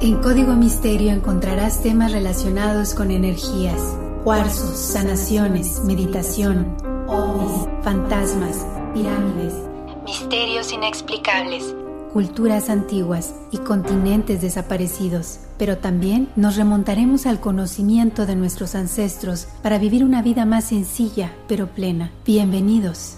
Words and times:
En 0.00 0.18
Código 0.18 0.54
Misterio 0.54 1.10
encontrarás 1.10 1.82
temas 1.82 2.12
relacionados 2.12 2.94
con 2.94 3.10
energías, 3.10 3.96
cuarzos, 4.22 4.78
sanaciones, 4.78 5.82
meditación, 5.84 6.76
ovnis, 7.08 7.66
fantasmas, 7.82 8.64
pirámides, 8.94 9.54
misterios 10.04 10.72
inexplicables, 10.72 11.74
culturas 12.12 12.70
antiguas 12.70 13.34
y 13.50 13.58
continentes 13.58 14.40
desaparecidos. 14.40 15.40
Pero 15.58 15.78
también 15.78 16.28
nos 16.36 16.54
remontaremos 16.54 17.26
al 17.26 17.40
conocimiento 17.40 18.24
de 18.24 18.36
nuestros 18.36 18.76
ancestros 18.76 19.48
para 19.64 19.78
vivir 19.78 20.04
una 20.04 20.22
vida 20.22 20.44
más 20.44 20.66
sencilla 20.66 21.32
pero 21.48 21.66
plena. 21.66 22.12
Bienvenidos. 22.24 23.16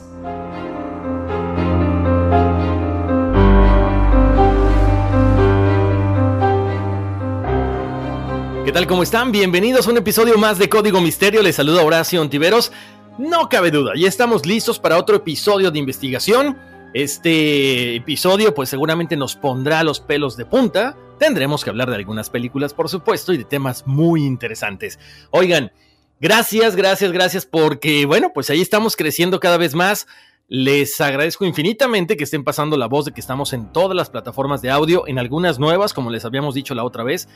¿Qué 8.71 8.75
tal? 8.75 8.87
¿Cómo 8.87 9.03
están? 9.03 9.33
Bienvenidos 9.33 9.89
a 9.89 9.91
un 9.91 9.97
episodio 9.97 10.39
más 10.39 10.57
de 10.57 10.69
Código 10.69 11.01
Misterio. 11.01 11.43
Les 11.43 11.57
saluda 11.57 11.83
Horacio 11.83 12.23
Ontiveros. 12.23 12.71
No 13.19 13.49
cabe 13.49 13.73
duda, 13.73 13.95
ya 13.97 14.07
estamos 14.07 14.47
listos 14.47 14.79
para 14.79 14.97
otro 14.97 15.17
episodio 15.17 15.73
de 15.73 15.81
investigación. 15.81 16.57
Este 16.95 17.97
episodio 17.97 18.55
pues 18.55 18.69
seguramente 18.69 19.17
nos 19.17 19.35
pondrá 19.35 19.83
los 19.83 19.99
pelos 19.99 20.37
de 20.37 20.45
punta. 20.47 20.97
Tendremos 21.19 21.65
que 21.65 21.71
hablar 21.71 21.91
de 21.91 21.97
algunas 21.97 22.31
películas, 22.31 22.73
por 22.73 22.89
supuesto, 22.89 23.33
y 23.33 23.39
de 23.39 23.45
temas 23.45 23.89
muy 23.89 24.23
interesantes. 24.25 25.01
Oigan, 25.33 25.73
gracias, 26.21 26.77
gracias, 26.77 27.11
gracias 27.11 27.47
porque, 27.47 28.07
bueno, 28.07 28.31
pues 28.33 28.51
ahí 28.51 28.61
estamos 28.61 28.95
creciendo 28.95 29.41
cada 29.41 29.57
vez 29.57 29.75
más. 29.75 30.07
Les 30.53 31.01
agradezco 31.01 31.45
infinitamente 31.45 32.17
que 32.17 32.25
estén 32.25 32.43
pasando 32.43 32.77
la 32.77 32.89
voz 32.89 33.05
de 33.05 33.13
que 33.13 33.21
estamos 33.21 33.53
en 33.53 33.73
todas 33.73 33.97
las 33.97 34.11
plataformas 34.11 34.61
de 34.61 34.71
audio, 34.71 35.07
en 35.07 35.21
algunas 35.21 35.61
nuevas, 35.61 35.95
como 35.95 36.11
les 36.11 36.25
habíamos 36.25 36.57
dicho 36.57 36.75
la 36.75 36.83
otra 36.83 37.05
vez. 37.05 37.29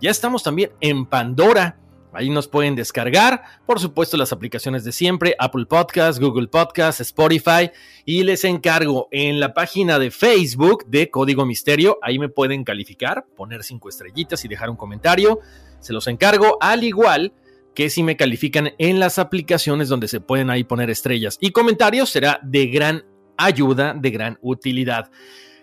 Ya 0.00 0.08
estamos 0.08 0.42
también 0.42 0.70
en 0.80 1.04
Pandora. 1.04 1.78
Ahí 2.14 2.30
nos 2.30 2.48
pueden 2.48 2.74
descargar, 2.74 3.42
por 3.66 3.78
supuesto, 3.78 4.16
las 4.16 4.32
aplicaciones 4.32 4.84
de 4.84 4.92
siempre, 4.92 5.36
Apple 5.38 5.66
Podcast, 5.66 6.18
Google 6.18 6.48
Podcast, 6.48 7.02
Spotify. 7.02 7.70
Y 8.06 8.22
les 8.22 8.42
encargo 8.44 9.06
en 9.10 9.38
la 9.38 9.52
página 9.52 9.98
de 9.98 10.10
Facebook 10.10 10.86
de 10.86 11.10
Código 11.10 11.44
Misterio, 11.44 11.98
ahí 12.00 12.18
me 12.18 12.30
pueden 12.30 12.64
calificar, 12.64 13.26
poner 13.36 13.64
cinco 13.64 13.90
estrellitas 13.90 14.46
y 14.46 14.48
dejar 14.48 14.70
un 14.70 14.76
comentario. 14.76 15.40
Se 15.80 15.92
los 15.92 16.06
encargo, 16.06 16.56
al 16.58 16.84
igual 16.84 17.34
que 17.74 17.90
si 17.90 18.02
me 18.02 18.16
califican 18.16 18.72
en 18.78 19.00
las 19.00 19.18
aplicaciones 19.18 19.88
donde 19.88 20.08
se 20.08 20.20
pueden 20.20 20.50
ahí 20.50 20.64
poner 20.64 20.90
estrellas 20.90 21.38
y 21.40 21.50
comentarios, 21.50 22.10
será 22.10 22.40
de 22.42 22.66
gran 22.66 23.04
ayuda, 23.36 23.94
de 23.94 24.10
gran 24.10 24.38
utilidad. 24.42 25.10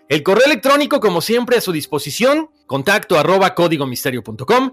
El 0.08 0.22
correo 0.22 0.44
electrónico, 0.46 0.98
como 0.98 1.20
siempre, 1.20 1.56
a 1.56 1.60
su 1.60 1.70
disposición, 1.70 2.50
contacto 2.66 3.18
arroba 3.18 3.54
códigomisterio.com. 3.54 4.72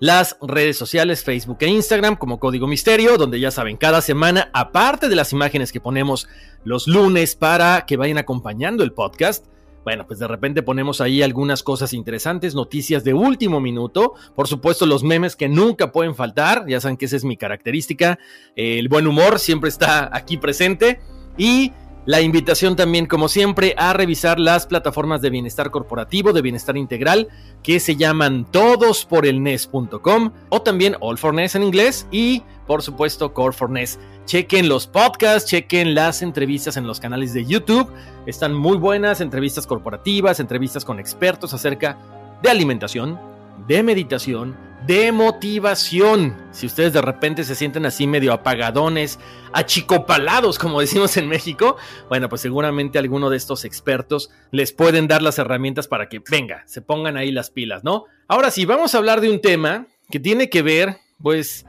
Las 0.00 0.36
redes 0.40 0.78
sociales, 0.78 1.24
Facebook 1.24 1.58
e 1.60 1.66
Instagram 1.66 2.16
como 2.16 2.38
Código 2.38 2.68
Misterio, 2.68 3.18
donde 3.18 3.40
ya 3.40 3.50
saben, 3.50 3.76
cada 3.76 4.00
semana, 4.00 4.48
aparte 4.54 5.08
de 5.08 5.16
las 5.16 5.32
imágenes 5.32 5.72
que 5.72 5.80
ponemos 5.80 6.28
los 6.64 6.86
lunes 6.86 7.34
para 7.34 7.84
que 7.84 7.96
vayan 7.96 8.16
acompañando 8.16 8.84
el 8.84 8.92
podcast, 8.92 9.46
bueno, 9.88 10.06
pues 10.06 10.18
de 10.18 10.28
repente 10.28 10.62
ponemos 10.62 11.00
ahí 11.00 11.22
algunas 11.22 11.62
cosas 11.62 11.94
interesantes, 11.94 12.54
noticias 12.54 13.04
de 13.04 13.14
último 13.14 13.58
minuto, 13.58 14.12
por 14.34 14.46
supuesto 14.46 14.84
los 14.84 15.02
memes 15.02 15.34
que 15.34 15.48
nunca 15.48 15.92
pueden 15.92 16.14
faltar, 16.14 16.66
ya 16.68 16.78
saben 16.78 16.98
que 16.98 17.06
esa 17.06 17.16
es 17.16 17.24
mi 17.24 17.38
característica, 17.38 18.18
el 18.54 18.90
buen 18.90 19.06
humor 19.06 19.38
siempre 19.38 19.70
está 19.70 20.14
aquí 20.14 20.36
presente. 20.36 21.00
Y 21.38 21.72
la 22.04 22.20
invitación 22.20 22.76
también, 22.76 23.06
como 23.06 23.28
siempre, 23.28 23.74
a 23.78 23.94
revisar 23.94 24.38
las 24.38 24.66
plataformas 24.66 25.22
de 25.22 25.30
bienestar 25.30 25.70
corporativo, 25.70 26.34
de 26.34 26.42
bienestar 26.42 26.76
integral, 26.76 27.28
que 27.62 27.80
se 27.80 27.96
llaman 27.96 28.44
todosporelnes.com 28.50 30.32
o 30.50 30.62
también 30.62 30.96
All 31.00 31.18
en 31.22 31.62
inglés 31.62 32.06
y, 32.10 32.42
por 32.66 32.82
supuesto, 32.82 33.32
Core 33.32 33.54
for 33.54 33.70
Ness. 33.70 33.98
Chequen 34.28 34.68
los 34.68 34.86
podcasts, 34.86 35.48
chequen 35.48 35.94
las 35.94 36.20
entrevistas 36.20 36.76
en 36.76 36.86
los 36.86 37.00
canales 37.00 37.32
de 37.32 37.46
YouTube. 37.46 37.90
Están 38.26 38.52
muy 38.52 38.76
buenas 38.76 39.22
entrevistas 39.22 39.66
corporativas, 39.66 40.38
entrevistas 40.38 40.84
con 40.84 41.00
expertos 41.00 41.54
acerca 41.54 41.96
de 42.42 42.50
alimentación, 42.50 43.18
de 43.66 43.82
meditación, 43.82 44.54
de 44.86 45.12
motivación. 45.12 46.36
Si 46.50 46.66
ustedes 46.66 46.92
de 46.92 47.00
repente 47.00 47.42
se 47.42 47.54
sienten 47.54 47.86
así 47.86 48.06
medio 48.06 48.34
apagadones, 48.34 49.18
achicopalados, 49.54 50.58
como 50.58 50.80
decimos 50.82 51.16
en 51.16 51.26
México, 51.26 51.78
bueno, 52.10 52.28
pues 52.28 52.42
seguramente 52.42 52.98
alguno 52.98 53.30
de 53.30 53.38
estos 53.38 53.64
expertos 53.64 54.28
les 54.50 54.74
pueden 54.74 55.08
dar 55.08 55.22
las 55.22 55.38
herramientas 55.38 55.88
para 55.88 56.10
que, 56.10 56.20
venga, 56.30 56.64
se 56.66 56.82
pongan 56.82 57.16
ahí 57.16 57.32
las 57.32 57.48
pilas, 57.48 57.82
¿no? 57.82 58.04
Ahora 58.26 58.50
sí, 58.50 58.66
vamos 58.66 58.94
a 58.94 58.98
hablar 58.98 59.22
de 59.22 59.30
un 59.30 59.40
tema 59.40 59.86
que 60.10 60.20
tiene 60.20 60.50
que 60.50 60.60
ver, 60.60 60.98
pues, 61.22 61.64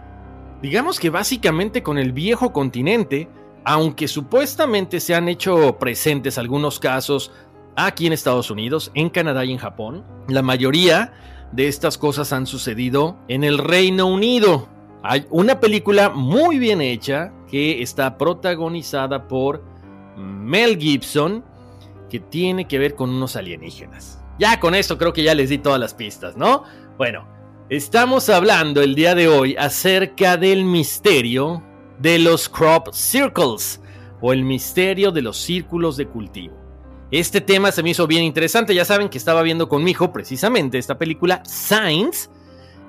digamos 0.61 0.99
que 0.99 1.09
básicamente 1.09 1.83
con 1.83 1.97
el 1.97 2.11
viejo 2.11 2.51
continente, 2.53 3.29
aunque 3.63 4.07
supuestamente 4.07 4.99
se 4.99 5.15
han 5.15 5.29
hecho 5.29 5.77
presentes 5.79 6.37
algunos 6.37 6.79
casos 6.79 7.31
aquí 7.75 8.07
en 8.07 8.13
Estados 8.13 8.51
Unidos, 8.51 8.91
en 8.93 9.09
Canadá 9.09 9.45
y 9.45 9.51
en 9.51 9.57
Japón, 9.57 10.03
la 10.27 10.41
mayoría 10.41 11.13
de 11.51 11.67
estas 11.67 11.97
cosas 11.97 12.33
han 12.33 12.45
sucedido 12.45 13.17
en 13.27 13.43
el 13.43 13.57
Reino 13.57 14.07
Unido. 14.07 14.67
Hay 15.01 15.25
una 15.29 15.59
película 15.59 16.09
muy 16.09 16.59
bien 16.59 16.81
hecha 16.81 17.31
que 17.49 17.81
está 17.81 18.17
protagonizada 18.17 19.27
por 19.27 19.63
Mel 20.17 20.77
Gibson 20.77 21.43
que 22.09 22.19
tiene 22.19 22.67
que 22.67 22.79
ver 22.79 22.95
con 22.95 23.09
unos 23.09 23.35
alienígenas. 23.35 24.19
Ya 24.39 24.59
con 24.59 24.75
esto 24.75 24.97
creo 24.97 25.13
que 25.13 25.23
ya 25.23 25.35
les 25.35 25.49
di 25.49 25.57
todas 25.57 25.79
las 25.79 25.93
pistas, 25.93 26.35
¿no? 26.35 26.63
Bueno, 26.97 27.27
estamos 27.69 28.30
hablando 28.30 28.81
el 28.81 28.96
día 28.96 29.13
de 29.13 29.28
hoy 29.28 29.56
acerca 29.56 30.38
del 30.38 30.66
misterio 30.66 31.63
de 32.00 32.18
los 32.18 32.50
crop 32.50 32.91
circles 32.94 33.80
o 34.22 34.34
el 34.34 34.44
misterio 34.44 35.12
de 35.12 35.22
los 35.22 35.38
círculos 35.38 35.96
de 35.96 36.07
cultivo. 36.07 36.56
Este 37.12 37.41
tema 37.41 37.72
se 37.72 37.84
me 37.84 37.91
hizo 37.91 38.07
bien 38.07 38.24
interesante. 38.24 38.74
Ya 38.74 38.85
saben 38.85 39.09
que 39.09 39.18
estaba 39.18 39.44
viendo 39.44 39.69
con 39.69 39.84
mi 39.84 39.92
hijo 39.92 40.12
precisamente 40.12 40.77
esta 40.77 40.98
película 40.98 41.44
Science. 41.45 42.30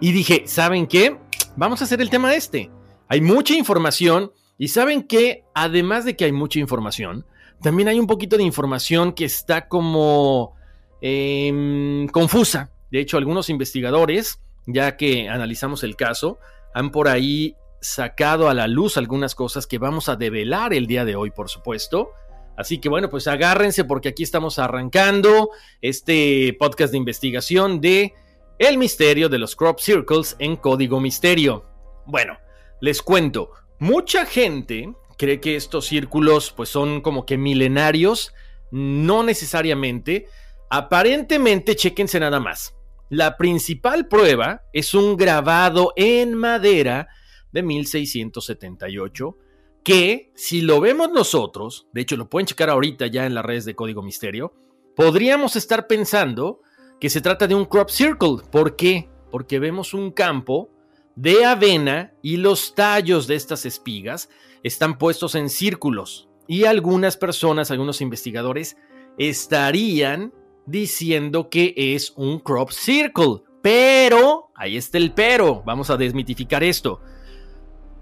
Y 0.00 0.12
dije, 0.12 0.44
¿saben 0.46 0.86
qué? 0.86 1.18
Vamos 1.56 1.80
a 1.80 1.84
hacer 1.84 2.00
el 2.00 2.10
tema 2.10 2.34
este. 2.34 2.70
Hay 3.08 3.20
mucha 3.20 3.54
información. 3.54 4.32
Y 4.56 4.68
saben 4.68 5.02
que, 5.04 5.44
además 5.54 6.04
de 6.04 6.16
que 6.16 6.26
hay 6.26 6.32
mucha 6.32 6.58
información, 6.58 7.24
también 7.62 7.88
hay 7.88 7.98
un 7.98 8.06
poquito 8.06 8.36
de 8.36 8.42
información 8.42 9.12
que 9.12 9.24
está 9.24 9.68
como 9.68 10.54
em, 11.00 12.06
confusa. 12.08 12.70
De 12.90 13.00
hecho, 13.00 13.16
algunos 13.16 13.48
investigadores, 13.48 14.40
ya 14.66 14.96
que 14.96 15.28
analizamos 15.28 15.82
el 15.84 15.96
caso, 15.96 16.38
han 16.74 16.90
por 16.90 17.08
ahí 17.08 17.56
sacado 17.80 18.48
a 18.48 18.54
la 18.54 18.68
luz 18.68 18.96
algunas 18.96 19.34
cosas 19.34 19.66
que 19.66 19.78
vamos 19.78 20.08
a 20.08 20.16
develar 20.16 20.74
el 20.74 20.86
día 20.86 21.04
de 21.04 21.16
hoy, 21.16 21.30
por 21.30 21.48
supuesto. 21.48 22.10
Así 22.56 22.78
que 22.78 22.88
bueno, 22.88 23.08
pues 23.08 23.26
agárrense 23.26 23.84
porque 23.84 24.10
aquí 24.10 24.22
estamos 24.22 24.58
arrancando 24.58 25.50
este 25.80 26.54
podcast 26.58 26.92
de 26.92 26.98
investigación 26.98 27.80
de 27.80 28.12
El 28.58 28.76
misterio 28.76 29.30
de 29.30 29.38
los 29.38 29.56
crop 29.56 29.80
circles 29.80 30.36
en 30.38 30.56
código 30.56 31.00
misterio. 31.00 31.64
Bueno, 32.04 32.36
les 32.80 33.00
cuento, 33.00 33.52
mucha 33.78 34.26
gente 34.26 34.92
cree 35.16 35.40
que 35.40 35.56
estos 35.56 35.86
círculos 35.86 36.52
pues 36.52 36.68
son 36.68 37.00
como 37.00 37.24
que 37.24 37.38
milenarios, 37.38 38.34
no 38.70 39.22
necesariamente. 39.22 40.26
Aparentemente, 40.68 41.76
chéquense 41.76 42.20
nada 42.20 42.40
más. 42.40 42.74
La 43.10 43.36
principal 43.36 44.06
prueba 44.06 44.62
es 44.72 44.94
un 44.94 45.16
grabado 45.16 45.92
en 45.96 46.32
madera 46.32 47.08
de 47.50 47.64
1678 47.64 49.36
que, 49.82 50.30
si 50.36 50.60
lo 50.60 50.80
vemos 50.80 51.10
nosotros, 51.10 51.88
de 51.92 52.02
hecho 52.02 52.16
lo 52.16 52.30
pueden 52.30 52.46
checar 52.46 52.70
ahorita 52.70 53.08
ya 53.08 53.26
en 53.26 53.34
las 53.34 53.44
redes 53.44 53.64
de 53.64 53.74
Código 53.74 54.00
Misterio, 54.00 54.54
podríamos 54.94 55.56
estar 55.56 55.88
pensando 55.88 56.60
que 57.00 57.10
se 57.10 57.20
trata 57.20 57.48
de 57.48 57.56
un 57.56 57.64
crop 57.64 57.88
circle. 57.88 58.36
¿Por 58.48 58.76
qué? 58.76 59.08
Porque 59.32 59.58
vemos 59.58 59.92
un 59.92 60.12
campo 60.12 60.70
de 61.16 61.44
avena 61.44 62.14
y 62.22 62.36
los 62.36 62.76
tallos 62.76 63.26
de 63.26 63.34
estas 63.34 63.66
espigas 63.66 64.28
están 64.62 64.98
puestos 64.98 65.34
en 65.34 65.48
círculos. 65.48 66.28
Y 66.46 66.62
algunas 66.62 67.16
personas, 67.16 67.72
algunos 67.72 68.00
investigadores, 68.02 68.76
estarían 69.18 70.32
diciendo 70.70 71.48
que 71.48 71.74
es 71.76 72.12
un 72.16 72.38
crop 72.38 72.70
circle. 72.70 73.42
Pero, 73.62 74.50
ahí 74.54 74.76
está 74.76 74.98
el 74.98 75.12
pero, 75.12 75.62
vamos 75.66 75.90
a 75.90 75.96
desmitificar 75.96 76.62
esto. 76.64 77.00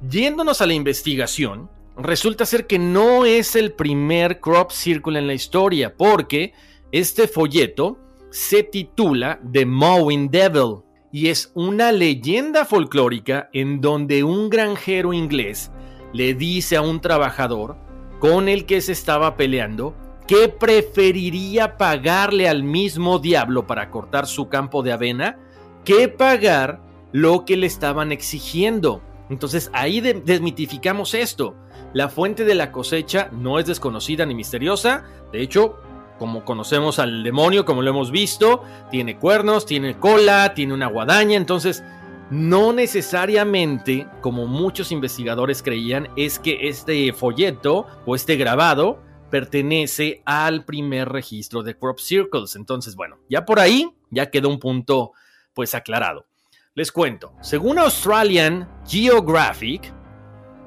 Yéndonos 0.09 0.61
a 0.61 0.67
la 0.67 0.75
investigación, 0.75 1.69
resulta 1.97 2.47
ser 2.47 2.67
que 2.67 2.79
no 2.79 3.25
es 3.25 3.57
el 3.57 3.73
primer 3.73 4.41
crop 4.41 4.71
circle 4.71 5.19
en 5.19 5.27
la 5.27 5.35
historia, 5.35 5.97
porque 5.97 6.53
este 6.93 7.27
folleto 7.27 7.99
se 8.31 8.63
titula 8.63 9.41
The 9.53 9.67
Mowing 9.67 10.31
Devil 10.31 10.83
y 11.11 11.29
es 11.29 11.51
una 11.55 11.91
leyenda 11.93 12.65
folclórica 12.65 13.49
en 13.53 13.81
donde 13.81 14.23
un 14.23 14.51
granjero 14.51 15.13
inglés 15.13 15.71
le 16.13 16.35
dice 16.35 16.77
a 16.77 16.83
un 16.83 17.01
trabajador 17.01 17.77
con 18.21 18.49
el 18.49 18.67
que 18.67 18.81
se 18.81 18.93
estaba 18.93 19.37
peleando 19.37 19.95
que 20.29 20.49
preferiría 20.51 21.79
pagarle 21.79 22.49
al 22.49 22.63
mismo 22.63 23.19
diablo 23.19 23.67
para 23.67 23.91
cortar 23.91 24.27
su 24.27 24.49
campo 24.49 24.83
de 24.83 24.93
avena 24.93 25.39
que 25.85 26.09
pagar 26.09 26.83
lo 27.13 27.47
que 27.47 27.57
le 27.57 27.67
estaban 27.67 28.13
exigiendo. 28.13 29.01
Entonces 29.31 29.71
ahí 29.73 30.01
desmitificamos 30.03 31.15
esto. 31.15 31.57
La 31.95 32.11
fuente 32.11 32.45
de 32.45 32.55
la 32.55 32.71
cosecha 32.73 33.31
no 33.33 33.59
es 33.59 33.65
desconocida 33.65 34.27
ni 34.27 34.35
misteriosa. 34.35 35.05
De 35.33 35.41
hecho, 35.41 35.77
como 36.19 36.45
conocemos 36.45 36.99
al 36.99 37.23
demonio, 37.23 37.65
como 37.65 37.81
lo 37.81 37.89
hemos 37.89 38.11
visto, 38.11 38.63
tiene 38.91 39.17
cuernos, 39.17 39.65
tiene 39.65 39.99
cola, 39.99 40.53
tiene 40.53 40.75
una 40.75 40.89
guadaña. 40.89 41.39
Entonces, 41.39 41.83
no 42.31 42.75
necesariamente, 42.75 44.07
como 44.21 44.47
muchos 44.47 44.93
investigadores 44.93 45.63
creían, 45.63 46.09
es 46.17 46.39
que 46.39 46.69
este 46.69 47.11
folleto 47.15 47.87
o 48.05 48.15
este 48.15 48.37
grabado 48.37 49.08
pertenece 49.31 50.23
al 50.25 50.65
primer 50.65 51.09
registro 51.09 51.63
de 51.63 51.77
crop 51.77 51.99
circles. 51.99 52.57
Entonces, 52.57 52.97
bueno, 52.97 53.19
ya 53.29 53.45
por 53.45 53.61
ahí 53.61 53.91
ya 54.11 54.31
quedó 54.31 54.49
un 54.49 54.59
punto 54.59 55.13
pues 55.55 55.75
aclarado. 55.75 56.27
Les 56.75 56.93
cuento, 56.93 57.33
según 57.41 57.79
Australian 57.79 58.69
Geographic, 58.87 59.93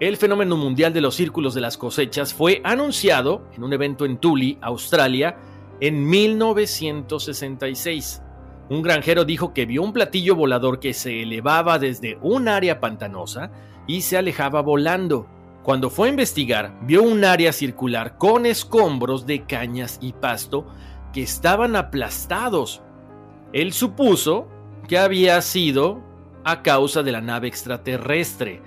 el 0.02 0.18
fenómeno 0.18 0.58
mundial 0.58 0.92
de 0.94 1.02
los 1.02 1.16
círculos 1.16 1.54
de 1.54 1.62
las 1.62 1.78
cosechas 1.78 2.34
fue 2.34 2.60
anunciado 2.64 3.48
en 3.54 3.64
un 3.64 3.72
evento 3.72 4.04
en 4.04 4.18
Tuli, 4.18 4.58
Australia, 4.62 5.38
en 5.80 6.10
1966. 6.10 8.22
Un 8.70 8.82
granjero 8.82 9.26
dijo 9.26 9.54
que 9.54 9.66
vio 9.66 9.84
un 9.84 9.94
platillo 9.94 10.36
volador 10.36 10.80
que 10.80 10.94
se 10.94 11.22
elevaba 11.22 11.78
desde 11.78 12.18
un 12.22 12.48
área 12.48 12.80
pantanosa 12.80 13.52
y 13.86 14.02
se 14.02 14.18
alejaba 14.18 14.62
volando. 14.62 15.28
Cuando 15.64 15.92
fue 15.92 16.08
a 16.08 16.12
investigar, 16.12 16.76
vio 16.82 17.04
un 17.04 17.24
área 17.24 17.54
circular 17.54 18.18
con 18.18 18.46
escombros 18.46 19.28
de 19.28 19.44
cañas 19.44 20.00
y 20.02 20.14
pasto 20.14 20.66
que 21.14 21.22
estaban 21.22 21.76
aplastados. 21.76 22.82
Él 23.54 23.72
supuso 23.72 24.48
que 24.88 24.98
había 24.98 25.40
sido 25.42 26.02
a 26.44 26.64
causa 26.64 27.04
de 27.04 27.12
la 27.12 27.22
nave 27.22 27.48
extraterrestre, 27.48 28.62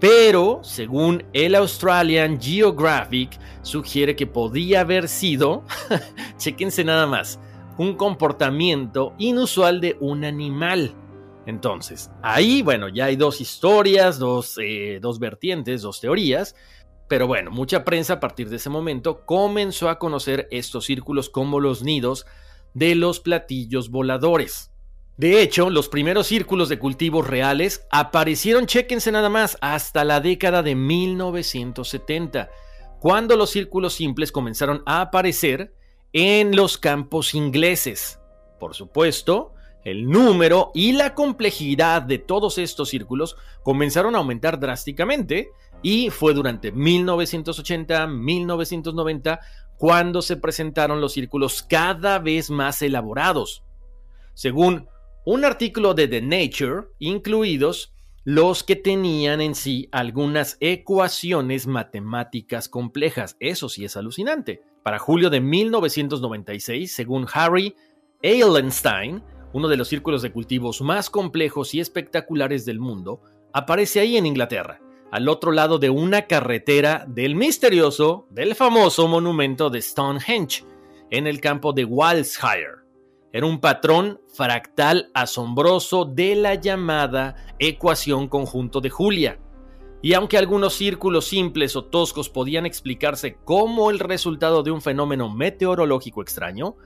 pero 0.00 0.60
según 0.62 1.24
el 1.34 1.54
Australian 1.54 2.40
Geographic 2.40 3.38
sugiere 3.60 4.16
que 4.16 4.26
podía 4.26 4.80
haber 4.80 5.08
sido, 5.08 5.64
chequense 6.38 6.82
nada 6.82 7.06
más, 7.06 7.38
un 7.76 7.94
comportamiento 7.94 9.12
inusual 9.18 9.80
de 9.80 9.98
un 10.00 10.24
animal. 10.24 10.94
Entonces, 11.48 12.10
ahí, 12.22 12.60
bueno, 12.60 12.90
ya 12.90 13.06
hay 13.06 13.16
dos 13.16 13.40
historias, 13.40 14.18
dos, 14.18 14.58
eh, 14.62 14.98
dos 15.00 15.18
vertientes, 15.18 15.80
dos 15.80 15.98
teorías, 15.98 16.54
pero 17.08 17.26
bueno, 17.26 17.50
mucha 17.50 17.86
prensa 17.86 18.12
a 18.12 18.20
partir 18.20 18.50
de 18.50 18.56
ese 18.56 18.68
momento 18.68 19.24
comenzó 19.24 19.88
a 19.88 19.98
conocer 19.98 20.46
estos 20.50 20.84
círculos 20.84 21.30
como 21.30 21.58
los 21.58 21.82
nidos 21.82 22.26
de 22.74 22.94
los 22.94 23.20
platillos 23.20 23.88
voladores. 23.88 24.72
De 25.16 25.40
hecho, 25.40 25.70
los 25.70 25.88
primeros 25.88 26.26
círculos 26.26 26.68
de 26.68 26.78
cultivos 26.78 27.26
reales 27.26 27.86
aparecieron, 27.90 28.66
chéquense 28.66 29.10
nada 29.10 29.30
más, 29.30 29.56
hasta 29.62 30.04
la 30.04 30.20
década 30.20 30.62
de 30.62 30.74
1970, 30.74 32.50
cuando 33.00 33.38
los 33.38 33.48
círculos 33.48 33.94
simples 33.94 34.32
comenzaron 34.32 34.82
a 34.84 35.00
aparecer 35.00 35.74
en 36.12 36.54
los 36.54 36.76
campos 36.76 37.32
ingleses. 37.32 38.20
Por 38.60 38.74
supuesto, 38.74 39.54
el 39.90 40.08
número 40.08 40.70
y 40.74 40.92
la 40.92 41.14
complejidad 41.14 42.02
de 42.02 42.18
todos 42.18 42.58
estos 42.58 42.90
círculos 42.90 43.36
comenzaron 43.62 44.14
a 44.14 44.18
aumentar 44.18 44.60
drásticamente 44.60 45.50
y 45.82 46.10
fue 46.10 46.34
durante 46.34 46.74
1980-1990 46.74 49.40
cuando 49.76 50.22
se 50.22 50.36
presentaron 50.36 51.00
los 51.00 51.12
círculos 51.12 51.62
cada 51.62 52.18
vez 52.18 52.50
más 52.50 52.82
elaborados. 52.82 53.62
Según 54.34 54.88
un 55.24 55.44
artículo 55.44 55.94
de 55.94 56.08
The 56.08 56.22
Nature, 56.22 56.88
incluidos 56.98 57.94
los 58.24 58.62
que 58.62 58.76
tenían 58.76 59.40
en 59.40 59.54
sí 59.54 59.88
algunas 59.90 60.58
ecuaciones 60.60 61.66
matemáticas 61.66 62.68
complejas. 62.68 63.36
Eso 63.40 63.68
sí 63.68 63.84
es 63.84 63.96
alucinante. 63.96 64.62
Para 64.82 64.98
julio 64.98 65.30
de 65.30 65.40
1996, 65.40 66.92
según 66.92 67.26
Harry 67.32 67.74
Eilenstein, 68.20 69.22
uno 69.52 69.68
de 69.68 69.76
los 69.76 69.88
círculos 69.88 70.22
de 70.22 70.32
cultivos 70.32 70.80
más 70.82 71.10
complejos 71.10 71.74
y 71.74 71.80
espectaculares 71.80 72.64
del 72.64 72.80
mundo, 72.80 73.20
aparece 73.52 74.00
ahí 74.00 74.16
en 74.16 74.26
Inglaterra, 74.26 74.80
al 75.10 75.28
otro 75.28 75.52
lado 75.52 75.78
de 75.78 75.90
una 75.90 76.26
carretera 76.26 77.04
del 77.08 77.34
misterioso, 77.34 78.26
del 78.30 78.54
famoso 78.54 79.08
monumento 79.08 79.70
de 79.70 79.80
Stonehenge, 79.80 80.64
en 81.10 81.26
el 81.26 81.40
campo 81.40 81.72
de 81.72 81.84
Walshire. 81.84 82.78
Era 83.32 83.46
un 83.46 83.60
patrón 83.60 84.20
fractal 84.26 85.10
asombroso 85.14 86.04
de 86.04 86.34
la 86.34 86.54
llamada 86.54 87.54
ecuación 87.58 88.28
conjunto 88.28 88.80
de 88.80 88.90
Julia. 88.90 89.38
Y 90.00 90.14
aunque 90.14 90.38
algunos 90.38 90.74
círculos 90.74 91.26
simples 91.26 91.74
o 91.76 91.84
toscos 91.84 92.30
podían 92.30 92.66
explicarse 92.66 93.36
como 93.44 93.90
el 93.90 93.98
resultado 93.98 94.62
de 94.62 94.70
un 94.70 94.80
fenómeno 94.80 95.28
meteorológico 95.28 96.22
extraño, 96.22 96.76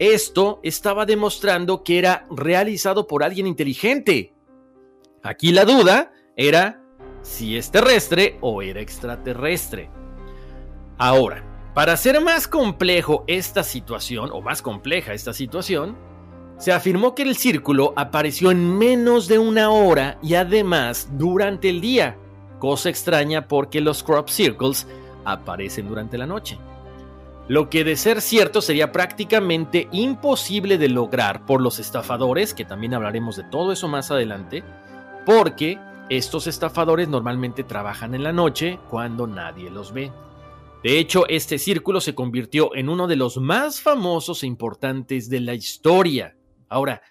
esto 0.00 0.60
estaba 0.62 1.04
demostrando 1.04 1.84
que 1.84 1.98
era 1.98 2.26
realizado 2.30 3.06
por 3.06 3.22
alguien 3.22 3.46
inteligente. 3.46 4.32
Aquí 5.22 5.52
la 5.52 5.66
duda 5.66 6.10
era 6.36 6.82
si 7.20 7.58
es 7.58 7.70
terrestre 7.70 8.38
o 8.40 8.62
era 8.62 8.80
extraterrestre. 8.80 9.90
Ahora, 10.96 11.44
para 11.74 11.92
hacer 11.92 12.18
más 12.22 12.48
complejo 12.48 13.24
esta 13.26 13.62
situación, 13.62 14.30
o 14.32 14.40
más 14.40 14.62
compleja 14.62 15.12
esta 15.12 15.34
situación, 15.34 15.98
se 16.56 16.72
afirmó 16.72 17.14
que 17.14 17.22
el 17.22 17.36
círculo 17.36 17.92
apareció 17.94 18.50
en 18.50 18.78
menos 18.78 19.28
de 19.28 19.38
una 19.38 19.70
hora 19.70 20.18
y 20.22 20.34
además 20.34 21.10
durante 21.12 21.68
el 21.68 21.82
día, 21.82 22.16
cosa 22.58 22.88
extraña 22.88 23.48
porque 23.48 23.82
los 23.82 24.02
crop 24.02 24.30
circles 24.30 24.86
aparecen 25.26 25.88
durante 25.88 26.16
la 26.16 26.26
noche. 26.26 26.58
Lo 27.48 27.68
que 27.68 27.82
de 27.82 27.96
ser 27.96 28.20
cierto 28.20 28.62
sería 28.62 28.92
prácticamente 28.92 29.88
imposible 29.90 30.78
de 30.78 30.88
lograr 30.88 31.46
por 31.46 31.60
los 31.60 31.78
estafadores, 31.78 32.54
que 32.54 32.64
también 32.64 32.94
hablaremos 32.94 33.36
de 33.36 33.44
todo 33.44 33.72
eso 33.72 33.88
más 33.88 34.10
adelante, 34.10 34.62
porque 35.26 35.78
estos 36.08 36.46
estafadores 36.46 37.08
normalmente 37.08 37.64
trabajan 37.64 38.14
en 38.14 38.22
la 38.22 38.32
noche 38.32 38.78
cuando 38.88 39.26
nadie 39.26 39.70
los 39.70 39.92
ve. 39.92 40.12
De 40.82 40.98
hecho, 40.98 41.28
este 41.28 41.58
círculo 41.58 42.00
se 42.00 42.14
convirtió 42.14 42.74
en 42.74 42.88
uno 42.88 43.06
de 43.06 43.16
los 43.16 43.36
más 43.36 43.80
famosos 43.80 44.42
e 44.42 44.46
importantes 44.46 45.28
de 45.28 45.40
la 45.40 45.54
historia. 45.54 46.36
Ahora, 46.68 47.02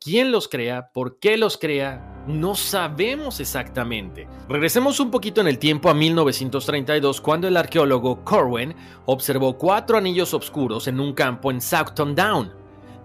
¿quién 0.00 0.32
los 0.32 0.48
crea? 0.48 0.90
¿Por 0.92 1.18
qué 1.20 1.36
los 1.36 1.56
crea? 1.56 2.11
No 2.26 2.54
sabemos 2.54 3.40
exactamente. 3.40 4.28
Regresemos 4.48 5.00
un 5.00 5.10
poquito 5.10 5.40
en 5.40 5.48
el 5.48 5.58
tiempo 5.58 5.90
a 5.90 5.94
1932, 5.94 7.20
cuando 7.20 7.48
el 7.48 7.56
arqueólogo 7.56 8.24
Corwin 8.24 8.74
observó 9.06 9.58
cuatro 9.58 9.98
anillos 9.98 10.32
oscuros 10.32 10.86
en 10.86 11.00
un 11.00 11.14
campo 11.14 11.50
en 11.50 11.60
Southton 11.60 12.14
Down, 12.14 12.52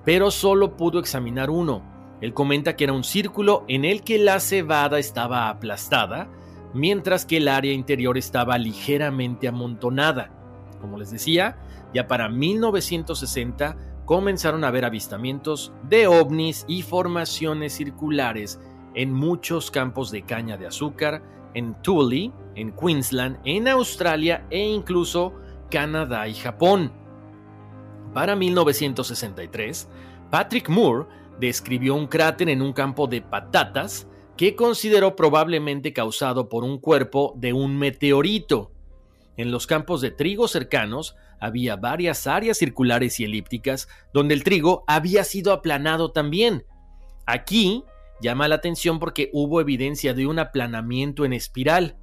pero 0.05 0.29
solo 0.29 0.77
pudo 0.77 0.99
examinar 0.99 1.49
uno. 1.49 1.81
Él 2.21 2.35
comenta 2.35 2.75
que 2.75 2.83
era 2.83 2.93
un 2.93 3.03
círculo 3.03 3.65
en 3.67 3.85
el 3.85 4.03
que 4.03 4.19
la 4.19 4.39
cebada 4.39 4.99
estaba 4.99 5.49
aplastada, 5.49 6.29
mientras 6.75 7.25
que 7.25 7.37
el 7.37 7.47
área 7.47 7.73
interior 7.73 8.19
estaba 8.19 8.59
ligeramente 8.59 9.47
amontonada. 9.47 10.29
Como 10.79 10.97
les 10.99 11.09
decía, 11.09 11.57
ya 11.91 12.07
para 12.07 12.29
1960 12.29 13.77
comenzaron 14.05 14.63
a 14.63 14.71
ver 14.71 14.85
avistamientos 14.85 15.73
de 15.83 16.05
ovnis 16.07 16.65
y 16.67 16.83
formaciones 16.83 17.73
circulares 17.73 18.59
en 18.97 19.13
muchos 19.13 19.69
campos 19.69 20.09
de 20.09 20.23
caña 20.23 20.57
de 20.57 20.65
azúcar, 20.65 21.21
en 21.53 21.79
Thule, 21.83 22.31
en 22.55 22.71
Queensland, 22.71 23.37
en 23.45 23.67
Australia 23.67 24.47
e 24.49 24.59
incluso 24.59 25.35
Canadá 25.69 26.27
y 26.27 26.33
Japón. 26.33 26.91
Para 28.15 28.35
1963, 28.35 29.87
Patrick 30.31 30.67
Moore 30.67 31.05
describió 31.39 31.93
un 31.93 32.07
cráter 32.07 32.49
en 32.49 32.63
un 32.63 32.73
campo 32.73 33.05
de 33.05 33.21
patatas 33.21 34.07
que 34.35 34.55
consideró 34.55 35.15
probablemente 35.15 35.93
causado 35.93 36.49
por 36.49 36.63
un 36.63 36.79
cuerpo 36.79 37.35
de 37.37 37.53
un 37.53 37.77
meteorito. 37.77 38.71
En 39.35 39.51
los 39.51 39.67
campos 39.67 40.01
de 40.01 40.09
trigo 40.09 40.47
cercanos 40.47 41.15
había 41.39 41.75
varias 41.75 42.25
áreas 42.25 42.57
circulares 42.57 43.19
y 43.19 43.25
elípticas 43.25 43.87
donde 44.11 44.33
el 44.33 44.43
trigo 44.43 44.83
había 44.87 45.23
sido 45.23 45.53
aplanado 45.53 46.11
también. 46.11 46.65
Aquí 47.27 47.83
llama 48.21 48.47
la 48.47 48.55
atención 48.55 48.99
porque 48.99 49.29
hubo 49.33 49.61
evidencia 49.61 50.13
de 50.13 50.27
un 50.27 50.39
aplanamiento 50.39 51.25
en 51.25 51.33
espiral. 51.33 51.97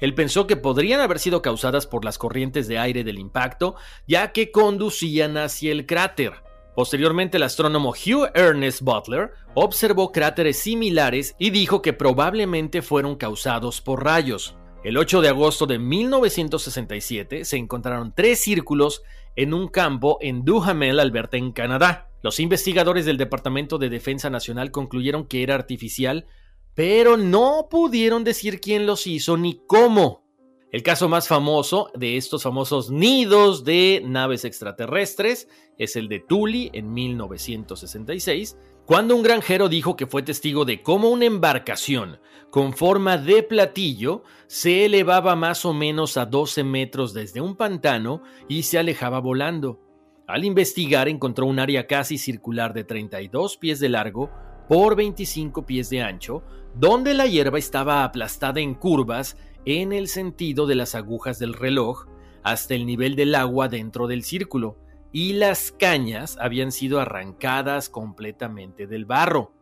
Él 0.00 0.14
pensó 0.14 0.46
que 0.46 0.56
podrían 0.56 1.00
haber 1.00 1.18
sido 1.18 1.42
causadas 1.42 1.86
por 1.86 2.04
las 2.04 2.18
corrientes 2.18 2.68
de 2.68 2.78
aire 2.78 3.02
del 3.02 3.18
impacto, 3.18 3.76
ya 4.06 4.32
que 4.32 4.50
conducían 4.50 5.36
hacia 5.36 5.72
el 5.72 5.86
cráter. 5.86 6.34
Posteriormente, 6.74 7.38
el 7.38 7.42
astrónomo 7.42 7.90
Hugh 7.90 8.30
Ernest 8.34 8.82
Butler 8.82 9.30
observó 9.54 10.12
cráteres 10.12 10.58
similares 10.58 11.34
y 11.38 11.48
dijo 11.48 11.80
que 11.80 11.94
probablemente 11.94 12.82
fueron 12.82 13.16
causados 13.16 13.80
por 13.80 14.04
rayos. 14.04 14.56
El 14.84 14.98
8 14.98 15.22
de 15.22 15.30
agosto 15.30 15.66
de 15.66 15.78
1967 15.78 17.46
se 17.46 17.56
encontraron 17.56 18.12
tres 18.14 18.40
círculos 18.40 19.02
en 19.34 19.54
un 19.54 19.68
campo 19.68 20.18
en 20.20 20.44
Duhamel, 20.44 21.00
Alberta, 21.00 21.38
en 21.38 21.52
Canadá. 21.52 22.10
Los 22.26 22.40
investigadores 22.40 23.06
del 23.06 23.18
Departamento 23.18 23.78
de 23.78 23.88
Defensa 23.88 24.30
Nacional 24.30 24.72
concluyeron 24.72 25.28
que 25.28 25.44
era 25.44 25.54
artificial 25.54 26.26
pero 26.74 27.16
no 27.16 27.68
pudieron 27.70 28.24
decir 28.24 28.60
quién 28.60 28.84
los 28.84 29.06
hizo 29.06 29.36
ni 29.36 29.60
cómo. 29.68 30.24
El 30.72 30.82
caso 30.82 31.08
más 31.08 31.28
famoso 31.28 31.92
de 31.94 32.16
estos 32.16 32.42
famosos 32.42 32.90
nidos 32.90 33.62
de 33.62 34.02
naves 34.04 34.44
extraterrestres 34.44 35.48
es 35.78 35.94
el 35.94 36.08
de 36.08 36.18
Thule 36.18 36.70
en 36.72 36.92
1966, 36.92 38.58
cuando 38.86 39.14
un 39.14 39.22
granjero 39.22 39.68
dijo 39.68 39.94
que 39.94 40.08
fue 40.08 40.24
testigo 40.24 40.64
de 40.64 40.82
cómo 40.82 41.10
una 41.10 41.26
embarcación 41.26 42.18
con 42.50 42.72
forma 42.72 43.18
de 43.18 43.44
platillo 43.44 44.24
se 44.48 44.84
elevaba 44.84 45.36
más 45.36 45.64
o 45.64 45.72
menos 45.72 46.16
a 46.16 46.26
12 46.26 46.64
metros 46.64 47.14
desde 47.14 47.40
un 47.40 47.54
pantano 47.54 48.20
y 48.48 48.64
se 48.64 48.80
alejaba 48.80 49.20
volando. 49.20 49.85
Al 50.26 50.44
investigar 50.44 51.08
encontró 51.08 51.46
un 51.46 51.60
área 51.60 51.86
casi 51.86 52.18
circular 52.18 52.74
de 52.74 52.82
32 52.82 53.56
pies 53.58 53.78
de 53.78 53.88
largo 53.88 54.30
por 54.68 54.96
25 54.96 55.64
pies 55.64 55.88
de 55.88 56.02
ancho, 56.02 56.42
donde 56.74 57.14
la 57.14 57.26
hierba 57.26 57.58
estaba 57.58 58.02
aplastada 58.02 58.60
en 58.60 58.74
curvas 58.74 59.36
en 59.64 59.92
el 59.92 60.08
sentido 60.08 60.66
de 60.66 60.74
las 60.74 60.94
agujas 60.96 61.38
del 61.38 61.54
reloj 61.54 62.06
hasta 62.42 62.74
el 62.74 62.86
nivel 62.86 63.14
del 63.14 63.34
agua 63.34 63.68
dentro 63.68 64.08
del 64.08 64.24
círculo, 64.24 64.78
y 65.12 65.34
las 65.34 65.72
cañas 65.72 66.36
habían 66.40 66.72
sido 66.72 67.00
arrancadas 67.00 67.88
completamente 67.88 68.86
del 68.86 69.04
barro. 69.04 69.52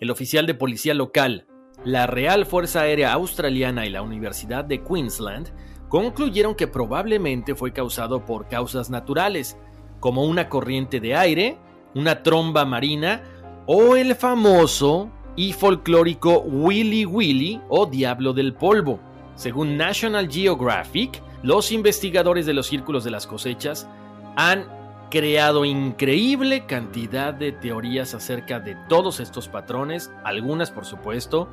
El 0.00 0.10
oficial 0.10 0.46
de 0.46 0.54
policía 0.54 0.94
local, 0.94 1.46
la 1.84 2.06
Real 2.06 2.46
Fuerza 2.46 2.82
Aérea 2.82 3.12
Australiana 3.12 3.86
y 3.86 3.90
la 3.90 4.02
Universidad 4.02 4.64
de 4.64 4.82
Queensland 4.82 5.52
concluyeron 5.88 6.54
que 6.54 6.66
probablemente 6.66 7.54
fue 7.54 7.72
causado 7.72 8.24
por 8.24 8.48
causas 8.48 8.90
naturales, 8.90 9.56
como 10.00 10.24
una 10.24 10.48
corriente 10.48 11.00
de 11.00 11.14
aire, 11.14 11.58
una 11.94 12.22
tromba 12.22 12.64
marina 12.64 13.22
o 13.66 13.96
el 13.96 14.14
famoso 14.14 15.10
y 15.36 15.52
folclórico 15.52 16.40
Willy 16.40 17.04
Willy 17.04 17.60
o 17.68 17.86
Diablo 17.86 18.32
del 18.32 18.54
Polvo. 18.54 19.00
Según 19.34 19.76
National 19.76 20.30
Geographic, 20.30 21.22
los 21.42 21.72
investigadores 21.72 22.46
de 22.46 22.54
los 22.54 22.66
círculos 22.66 23.04
de 23.04 23.10
las 23.10 23.26
cosechas 23.26 23.88
han 24.36 24.66
creado 25.10 25.64
increíble 25.64 26.66
cantidad 26.66 27.32
de 27.32 27.52
teorías 27.52 28.14
acerca 28.14 28.60
de 28.60 28.76
todos 28.88 29.20
estos 29.20 29.48
patrones, 29.48 30.10
algunas 30.24 30.70
por 30.70 30.84
supuesto 30.84 31.48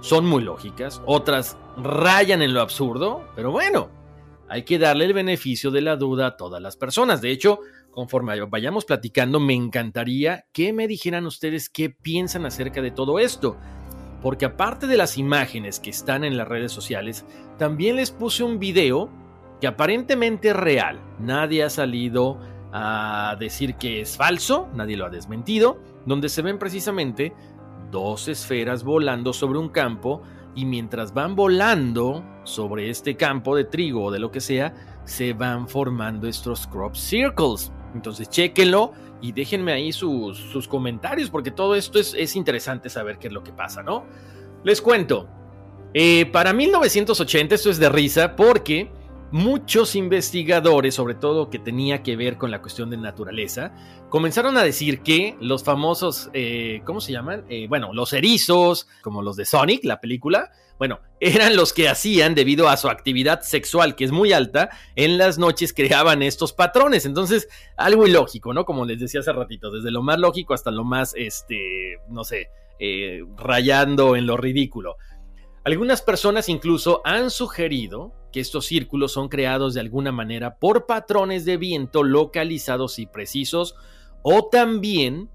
son 0.00 0.26
muy 0.26 0.42
lógicas, 0.42 1.02
otras 1.06 1.56
rayan 1.76 2.42
en 2.42 2.54
lo 2.54 2.60
absurdo, 2.60 3.24
pero 3.34 3.50
bueno, 3.50 3.88
hay 4.48 4.64
que 4.64 4.78
darle 4.78 5.06
el 5.06 5.14
beneficio 5.14 5.70
de 5.70 5.80
la 5.80 5.96
duda 5.96 6.26
a 6.26 6.36
todas 6.36 6.60
las 6.60 6.76
personas. 6.76 7.20
De 7.20 7.30
hecho, 7.30 7.60
conforme 7.94 8.38
vayamos 8.44 8.84
platicando, 8.84 9.40
me 9.40 9.54
encantaría 9.54 10.44
que 10.52 10.72
me 10.72 10.88
dijeran 10.88 11.26
ustedes 11.26 11.68
qué 11.68 11.90
piensan 11.90 12.44
acerca 12.44 12.82
de 12.82 12.90
todo 12.90 13.18
esto. 13.18 13.56
Porque 14.20 14.46
aparte 14.46 14.86
de 14.86 14.96
las 14.96 15.18
imágenes 15.18 15.80
que 15.80 15.90
están 15.90 16.24
en 16.24 16.36
las 16.36 16.48
redes 16.48 16.72
sociales, 16.72 17.24
también 17.58 17.96
les 17.96 18.10
puse 18.10 18.42
un 18.42 18.58
video 18.58 19.10
que 19.60 19.66
aparentemente 19.66 20.48
es 20.48 20.56
real. 20.56 21.00
Nadie 21.18 21.62
ha 21.62 21.70
salido 21.70 22.40
a 22.72 23.36
decir 23.38 23.76
que 23.76 24.00
es 24.00 24.16
falso, 24.16 24.68
nadie 24.74 24.96
lo 24.96 25.06
ha 25.06 25.10
desmentido, 25.10 25.78
donde 26.06 26.28
se 26.28 26.42
ven 26.42 26.58
precisamente 26.58 27.32
dos 27.90 28.26
esferas 28.28 28.82
volando 28.82 29.32
sobre 29.32 29.58
un 29.58 29.68
campo 29.68 30.22
y 30.56 30.64
mientras 30.64 31.14
van 31.14 31.36
volando 31.36 32.24
sobre 32.44 32.90
este 32.90 33.16
campo 33.16 33.54
de 33.54 33.64
trigo 33.64 34.04
o 34.04 34.10
de 34.10 34.18
lo 34.18 34.30
que 34.30 34.40
sea, 34.40 34.74
se 35.04 35.32
van 35.32 35.68
formando 35.68 36.26
estos 36.26 36.66
crop 36.66 36.94
circles. 36.94 37.72
Entonces, 37.94 38.28
chéquenlo 38.28 38.92
y 39.20 39.32
déjenme 39.32 39.72
ahí 39.72 39.92
sus, 39.92 40.68
comentarios, 40.68 41.30
porque 41.30 41.50
todo 41.50 41.74
esto 41.74 41.98
es, 41.98 42.36
interesante 42.36 42.90
saber 42.90 43.18
qué 43.18 43.28
es 43.28 43.32
lo 43.32 43.42
que 43.42 43.52
pasa, 43.52 43.82
¿no? 43.82 44.04
Les 44.64 44.82
cuento. 44.82 45.28
Eh, 45.94 46.26
para 46.26 46.52
1980, 46.52 47.54
esto 47.54 47.70
es 47.70 47.78
de 47.78 47.88
risa, 47.88 48.36
porque 48.36 48.90
muchos 49.30 49.96
investigadores, 49.96 50.94
sobre 50.94 51.14
todo 51.14 51.50
que 51.50 51.58
tenía 51.58 52.02
que 52.02 52.16
ver 52.16 52.36
con 52.36 52.50
la 52.50 52.60
cuestión 52.60 52.90
de 52.90 52.96
naturaleza, 52.96 53.72
comenzaron 54.08 54.56
a 54.56 54.62
decir 54.62 55.00
que 55.00 55.36
los 55.40 55.64
famosos, 55.64 56.30
eh, 56.34 56.82
¿cómo 56.84 57.00
se 57.00 57.12
llaman? 57.12 57.44
Eh, 57.48 57.66
bueno, 57.68 57.92
los 57.92 58.12
erizos, 58.12 58.88
como 59.02 59.22
los 59.22 59.36
de 59.36 59.44
Sonic, 59.44 59.84
la 59.84 60.00
película, 60.00 60.50
bueno, 60.78 61.00
eran 61.20 61.56
los 61.56 61.72
que 61.72 61.88
hacían, 61.88 62.34
debido 62.34 62.68
a 62.68 62.76
su 62.76 62.88
actividad 62.88 63.42
sexual, 63.42 63.96
que 63.96 64.04
es 64.04 64.12
muy 64.12 64.32
alta, 64.32 64.70
en 64.96 65.18
las 65.18 65.38
noches 65.38 65.72
creaban 65.72 66.22
estos 66.22 66.52
patrones. 66.52 67.06
Entonces, 67.06 67.48
algo 67.76 68.06
ilógico, 68.06 68.52
¿no? 68.52 68.64
Como 68.64 68.84
les 68.84 69.00
decía 69.00 69.20
hace 69.20 69.32
ratito, 69.32 69.70
desde 69.70 69.90
lo 69.90 70.02
más 70.02 70.18
lógico 70.18 70.54
hasta 70.54 70.70
lo 70.70 70.84
más, 70.84 71.14
este, 71.16 71.98
no 72.08 72.24
sé, 72.24 72.48
eh, 72.78 73.22
rayando 73.36 74.16
en 74.16 74.26
lo 74.26 74.36
ridículo. 74.36 74.96
Algunas 75.64 76.02
personas 76.02 76.50
incluso 76.50 77.00
han 77.04 77.30
sugerido 77.30 78.12
que 78.32 78.40
estos 78.40 78.66
círculos 78.66 79.12
son 79.12 79.28
creados 79.28 79.72
de 79.72 79.80
alguna 79.80 80.12
manera 80.12 80.58
por 80.58 80.84
patrones 80.84 81.46
de 81.46 81.56
viento 81.56 82.02
localizados 82.02 82.98
y 82.98 83.06
precisos, 83.06 83.74
o 84.22 84.48
también 84.48 85.30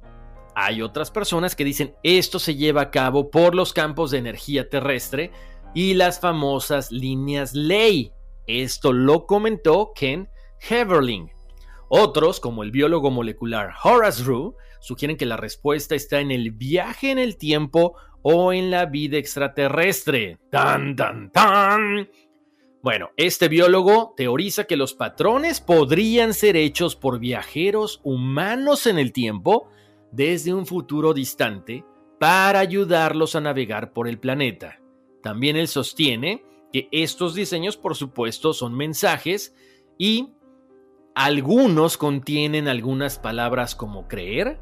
hay 0.66 0.82
otras 0.82 1.10
personas 1.10 1.56
que 1.56 1.64
dicen 1.64 1.96
esto 2.04 2.38
se 2.38 2.56
lleva 2.56 2.82
a 2.82 2.92
cabo 2.92 3.32
por 3.32 3.56
los 3.56 3.72
campos 3.72 4.12
de 4.12 4.18
energía 4.18 4.70
terrestre 4.70 5.32
y 5.74 5.94
las 5.94 6.20
famosas 6.20 6.92
líneas 6.92 7.54
ley. 7.54 8.12
Esto 8.46 8.92
lo 8.92 9.26
comentó 9.26 9.92
Ken 9.96 10.28
Heverling. 10.70 11.30
Otros, 11.88 12.40
como 12.40 12.64
el 12.64 12.72
biólogo 12.72 13.10
molecular 13.10 13.74
Horace 13.84 14.24
Rue, 14.24 14.54
sugieren 14.82 15.18
que 15.18 15.26
la 15.26 15.38
respuesta 15.38 15.96
está 15.96 16.20
en 16.20 16.30
el 16.30 16.52
viaje 16.52 17.12
en 17.12 17.20
el 17.20 17.38
tiempo 17.38 17.96
o 18.22 18.52
en 18.52 18.70
la 18.70 18.86
vida 18.86 19.18
extraterrestre. 19.18 20.40
¡Tan, 20.52 20.96
tan, 20.96 21.32
tan! 21.32 22.10
Bueno, 22.84 23.12
este 23.18 23.48
biólogo 23.48 24.14
teoriza 24.18 24.66
que 24.66 24.78
los 24.78 24.94
patrones 24.94 25.62
podrían 25.62 26.34
ser 26.34 26.58
hechos 26.58 26.96
por 26.96 27.20
viajeros 27.20 28.02
humanos 28.04 28.88
en 28.88 29.00
el 29.00 29.14
tiempo 29.14 29.70
desde 30.12 30.54
un 30.54 30.66
futuro 30.66 31.14
distante 31.14 31.86
para 32.20 32.60
ayudarlos 32.60 33.36
a 33.36 33.42
navegar 33.42 33.94
por 33.94 34.08
el 34.08 34.20
planeta. 34.20 34.80
También 35.22 35.56
él 35.56 35.68
sostiene 35.68 36.44
que 36.72 36.88
estos 36.92 37.36
diseños, 37.36 37.78
por 37.78 37.96
supuesto, 37.96 38.54
son 38.54 38.76
mensajes 38.76 39.56
y 39.98 40.34
algunos 41.16 41.98
contienen 41.98 42.68
algunas 42.68 43.20
palabras 43.20 43.76
como 43.76 44.08
creer, 44.08 44.60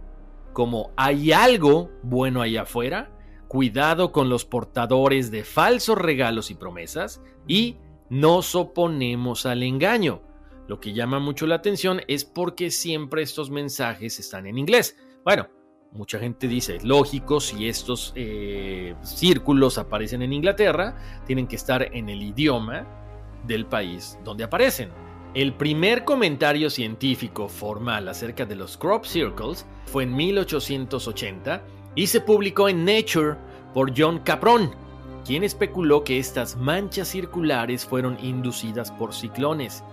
como 0.53 0.91
hay 0.97 1.31
algo 1.31 1.91
bueno 2.03 2.41
allá 2.41 2.63
afuera, 2.63 3.11
cuidado 3.47 4.11
con 4.11 4.29
los 4.29 4.45
portadores 4.45 5.31
de 5.31 5.43
falsos 5.43 5.97
regalos 5.97 6.51
y 6.51 6.55
promesas 6.55 7.21
y 7.47 7.77
nos 8.09 8.55
oponemos 8.55 9.45
al 9.45 9.63
engaño. 9.63 10.21
Lo 10.67 10.79
que 10.79 10.93
llama 10.93 11.19
mucho 11.19 11.47
la 11.47 11.55
atención 11.55 12.01
es 12.07 12.25
porque 12.25 12.71
siempre 12.71 13.21
estos 13.21 13.49
mensajes 13.49 14.19
están 14.19 14.47
en 14.47 14.57
inglés. 14.57 14.97
Bueno, 15.27 15.45
mucha 15.91 16.19
gente 16.19 16.47
dice, 16.47 16.77
es 16.77 16.85
lógico, 16.85 17.41
si 17.41 17.67
estos 17.67 18.13
eh, 18.15 18.95
círculos 19.01 19.77
aparecen 19.77 20.21
en 20.21 20.31
Inglaterra, 20.31 20.95
tienen 21.25 21.47
que 21.47 21.57
estar 21.57 21.83
en 21.93 22.07
el 22.07 22.21
idioma 22.21 22.87
del 23.45 23.65
país 23.65 24.17
donde 24.23 24.45
aparecen. 24.45 24.89
El 25.33 25.53
primer 25.53 26.05
comentario 26.05 26.69
científico 26.69 27.49
formal 27.49 28.07
acerca 28.07 28.45
de 28.45 28.55
los 28.55 28.77
crop 28.77 29.03
circles 29.03 29.65
fue 29.87 30.03
en 30.03 30.15
1880 30.15 31.61
y 31.95 32.07
se 32.07 32.21
publicó 32.21 32.69
en 32.69 32.85
Nature 32.85 33.35
por 33.73 33.91
John 33.93 34.19
Capron, 34.19 34.71
quien 35.25 35.43
especuló 35.43 36.05
que 36.05 36.19
estas 36.19 36.55
manchas 36.55 37.09
circulares 37.09 37.85
fueron 37.85 38.17
inducidas 38.23 38.93
por 38.93 39.13
ciclones. 39.13 39.83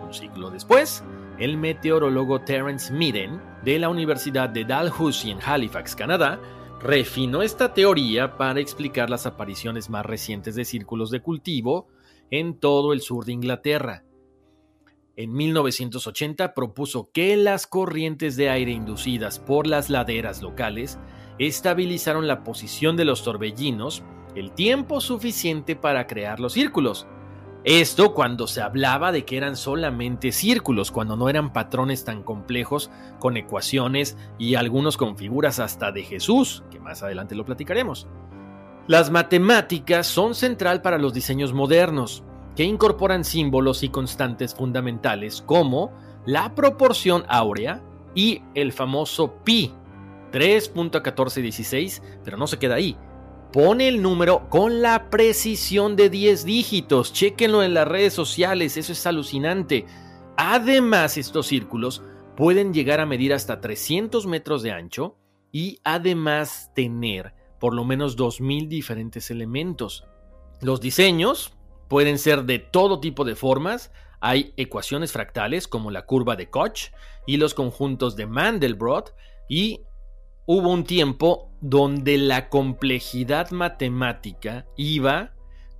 Un 0.00 0.14
siglo 0.14 0.48
después, 0.48 1.02
el 1.38 1.56
meteorólogo 1.56 2.40
Terence 2.40 2.92
Midden 2.92 3.40
de 3.64 3.78
la 3.78 3.88
Universidad 3.88 4.48
de 4.48 4.64
Dalhousie 4.64 5.30
en 5.30 5.38
Halifax, 5.44 5.94
Canadá, 5.94 6.40
refinó 6.80 7.42
esta 7.42 7.74
teoría 7.74 8.36
para 8.36 8.60
explicar 8.60 9.10
las 9.10 9.26
apariciones 9.26 9.90
más 9.90 10.06
recientes 10.06 10.54
de 10.54 10.64
círculos 10.64 11.10
de 11.10 11.20
cultivo 11.20 11.88
en 12.30 12.58
todo 12.58 12.92
el 12.92 13.00
sur 13.00 13.24
de 13.24 13.32
Inglaterra. 13.32 14.04
En 15.16 15.32
1980 15.32 16.52
propuso 16.52 17.10
que 17.12 17.36
las 17.36 17.66
corrientes 17.66 18.36
de 18.36 18.50
aire 18.50 18.72
inducidas 18.72 19.38
por 19.38 19.66
las 19.66 19.88
laderas 19.88 20.42
locales 20.42 20.98
estabilizaron 21.38 22.26
la 22.26 22.44
posición 22.44 22.96
de 22.96 23.06
los 23.06 23.24
torbellinos 23.24 24.02
el 24.34 24.52
tiempo 24.52 25.00
suficiente 25.00 25.76
para 25.76 26.06
crear 26.06 26.40
los 26.40 26.52
círculos. 26.52 27.06
Esto 27.66 28.14
cuando 28.14 28.46
se 28.46 28.62
hablaba 28.62 29.10
de 29.10 29.24
que 29.24 29.36
eran 29.36 29.56
solamente 29.56 30.30
círculos, 30.30 30.92
cuando 30.92 31.16
no 31.16 31.28
eran 31.28 31.52
patrones 31.52 32.04
tan 32.04 32.22
complejos 32.22 32.92
con 33.18 33.36
ecuaciones 33.36 34.16
y 34.38 34.54
algunos 34.54 34.96
con 34.96 35.16
figuras 35.16 35.58
hasta 35.58 35.90
de 35.90 36.04
Jesús, 36.04 36.62
que 36.70 36.78
más 36.78 37.02
adelante 37.02 37.34
lo 37.34 37.44
platicaremos. 37.44 38.06
Las 38.86 39.10
matemáticas 39.10 40.06
son 40.06 40.36
central 40.36 40.80
para 40.80 40.96
los 40.96 41.12
diseños 41.12 41.52
modernos, 41.52 42.22
que 42.54 42.62
incorporan 42.62 43.24
símbolos 43.24 43.82
y 43.82 43.88
constantes 43.88 44.54
fundamentales 44.54 45.42
como 45.42 45.90
la 46.24 46.54
proporción 46.54 47.24
áurea 47.28 47.82
y 48.14 48.42
el 48.54 48.72
famoso 48.72 49.42
pi, 49.42 49.72
3.1416, 50.30 52.00
pero 52.22 52.36
no 52.36 52.46
se 52.46 52.60
queda 52.60 52.76
ahí. 52.76 52.96
Pone 53.52 53.88
el 53.88 54.02
número 54.02 54.48
con 54.50 54.82
la 54.82 55.08
precisión 55.08 55.96
de 55.96 56.10
10 56.10 56.44
dígitos. 56.44 57.12
Chequenlo 57.12 57.62
en 57.62 57.74
las 57.74 57.88
redes 57.88 58.12
sociales, 58.12 58.76
eso 58.76 58.92
es 58.92 59.06
alucinante. 59.06 59.86
Además, 60.36 61.16
estos 61.16 61.46
círculos 61.46 62.02
pueden 62.36 62.74
llegar 62.74 63.00
a 63.00 63.06
medir 63.06 63.32
hasta 63.32 63.60
300 63.60 64.26
metros 64.26 64.62
de 64.62 64.72
ancho 64.72 65.16
y 65.52 65.78
además 65.84 66.70
tener 66.74 67.34
por 67.58 67.72
lo 67.72 67.84
menos 67.84 68.18
2.000 68.18 68.68
diferentes 68.68 69.30
elementos. 69.30 70.04
Los 70.60 70.80
diseños 70.80 71.54
pueden 71.88 72.18
ser 72.18 72.44
de 72.44 72.58
todo 72.58 73.00
tipo 73.00 73.24
de 73.24 73.36
formas. 73.36 73.90
Hay 74.20 74.52
ecuaciones 74.56 75.12
fractales 75.12 75.66
como 75.66 75.90
la 75.90 76.04
curva 76.04 76.36
de 76.36 76.50
Koch 76.50 76.90
y 77.26 77.38
los 77.38 77.54
conjuntos 77.54 78.16
de 78.16 78.26
Mandelbrot 78.26 79.14
y 79.48 79.80
hubo 80.46 80.70
un 80.70 80.84
tiempo 80.84 81.50
donde 81.60 82.16
la 82.18 82.48
complejidad 82.48 83.50
matemática 83.50 84.66
iba 84.76 85.32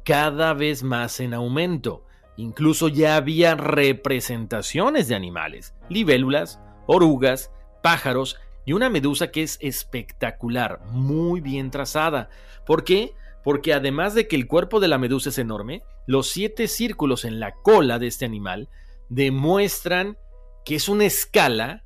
cada 0.04 0.52
vez 0.54 0.82
más 0.82 1.20
en 1.20 1.35
aumento. 1.35 2.04
Incluso 2.37 2.88
ya 2.88 3.16
había 3.16 3.54
representaciones 3.54 5.08
de 5.08 5.14
animales, 5.14 5.75
libélulas, 5.88 6.61
orugas, 6.87 7.50
pájaros 7.82 8.37
y 8.64 8.73
una 8.73 8.90
medusa 8.90 9.30
que 9.30 9.42
es 9.42 9.58
espectacular, 9.62 10.80
muy 10.90 11.40
bien 11.40 11.70
trazada. 11.70 12.28
¿Por 12.66 12.85
qué? 12.85 13.14
Porque 13.44 13.73
además 13.73 14.14
de 14.14 14.26
que 14.26 14.37
el 14.37 14.49
cuerpo 14.49 14.80
de 14.80 14.88
la 14.88 14.99
medusa 14.99 15.30
es 15.30 15.38
enorme, 15.38 15.82
los 16.06 16.28
siete 16.28 16.66
círculos 16.66 17.25
en 17.25 17.40
la 17.40 17.52
cola 17.52 17.99
de 17.99 18.08
este 18.08 18.25
animal 18.25 18.68
demuestran 19.08 20.18
que 20.64 20.75
es 20.75 20.88
una 20.88 21.04
escala 21.04 21.85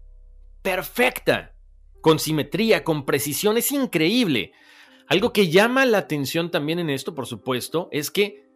perfecta 0.63 1.53
con 2.01 2.19
simetría, 2.19 2.85
con 2.85 3.05
precisión, 3.05 3.57
es 3.57 3.73
increíble. 3.73 4.53
Algo 5.07 5.33
que 5.33 5.49
llama 5.49 5.87
la 5.87 5.99
atención 5.99 6.51
también 6.51 6.79
en 6.79 6.91
esto, 6.91 7.15
por 7.15 7.27
supuesto, 7.27 7.89
es 7.91 8.11
que 8.11 8.49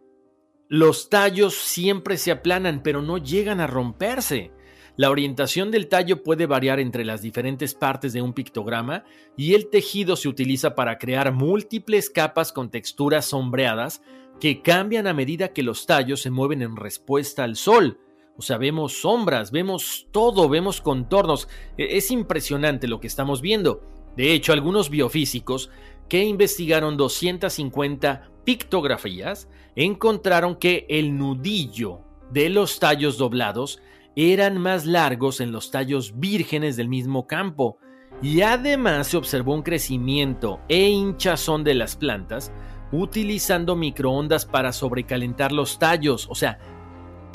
los 0.67 1.09
tallos 1.09 1.53
siempre 1.53 2.17
se 2.17 2.31
aplanan, 2.31 2.81
pero 2.81 3.01
no 3.01 3.17
llegan 3.17 3.59
a 3.59 3.67
romperse. 3.67 4.51
La 4.97 5.09
orientación 5.09 5.71
del 5.71 5.89
tallo 5.89 6.23
puede 6.23 6.45
variar 6.45 6.79
entre 6.79 7.03
las 7.03 7.21
diferentes 7.21 7.73
partes 7.73 8.13
de 8.13 8.21
un 8.21 8.33
pictograma 8.33 9.03
y 9.35 9.53
el 9.53 9.69
tejido 9.69 10.15
se 10.15 10.29
utiliza 10.29 10.73
para 10.73 10.97
crear 10.97 11.33
múltiples 11.33 12.09
capas 12.09 12.53
con 12.53 12.71
texturas 12.71 13.25
sombreadas 13.25 14.01
que 14.39 14.61
cambian 14.61 15.07
a 15.07 15.13
medida 15.13 15.49
que 15.49 15.63
los 15.63 15.85
tallos 15.85 16.21
se 16.21 16.29
mueven 16.29 16.61
en 16.61 16.77
respuesta 16.77 17.43
al 17.43 17.57
sol. 17.57 17.99
O 18.37 18.41
sea, 18.41 18.57
vemos 18.57 19.01
sombras, 19.01 19.51
vemos 19.51 20.07
todo, 20.11 20.49
vemos 20.49 20.81
contornos. 20.81 21.47
E, 21.77 21.97
es 21.97 22.11
impresionante 22.11 22.87
lo 22.87 22.99
que 22.99 23.07
estamos 23.07 23.41
viendo. 23.41 23.81
De 24.15 24.33
hecho, 24.33 24.53
algunos 24.53 24.89
biofísicos 24.89 25.69
que 26.09 26.23
investigaron 26.23 26.97
250 26.97 28.29
pictografías 28.43 29.49
encontraron 29.75 30.55
que 30.55 30.85
el 30.89 31.17
nudillo 31.17 32.01
de 32.31 32.49
los 32.49 32.79
tallos 32.79 33.17
doblados 33.17 33.81
eran 34.15 34.57
más 34.57 34.85
largos 34.85 35.41
en 35.41 35.51
los 35.51 35.71
tallos 35.71 36.17
vírgenes 36.19 36.77
del 36.77 36.87
mismo 36.87 37.27
campo, 37.27 37.77
y 38.21 38.41
además 38.41 39.07
se 39.07 39.17
observó 39.17 39.53
un 39.53 39.61
crecimiento 39.61 40.61
e 40.69 40.87
hinchazón 40.87 41.63
de 41.63 41.73
las 41.73 41.97
plantas 41.97 42.51
utilizando 42.91 43.75
microondas 43.75 44.45
para 44.45 44.71
sobrecalentar 44.71 45.51
los 45.51 45.79
tallos. 45.79 46.27
O 46.29 46.35
sea, 46.35 46.59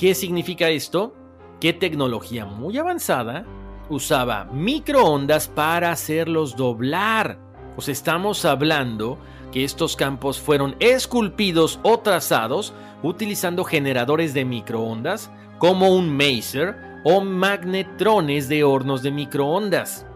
¿Qué 0.01 0.15
significa 0.15 0.71
esto? 0.71 1.15
Que 1.61 1.75
tecnología 1.75 2.47
muy 2.47 2.79
avanzada 2.79 3.45
usaba 3.91 4.47
microondas 4.47 5.47
para 5.47 5.93
hacerlos 5.93 6.57
doblar. 6.57 7.39
Pues 7.75 7.91
estamos 7.91 8.47
hablando 8.47 9.19
que 9.53 9.63
estos 9.63 9.97
campos 9.97 10.41
fueron 10.41 10.75
esculpidos 10.81 11.81
o 11.83 11.99
trazados 11.99 12.73
utilizando 13.03 13.63
generadores 13.63 14.33
de 14.33 14.47
microondas 14.47 15.31
como 15.59 15.91
un 15.91 16.17
maser 16.17 16.77
o 17.05 17.21
magnetrones 17.21 18.49
de 18.49 18.65
hornos 18.65 19.03
de 19.03 19.11
microondas. 19.11 20.07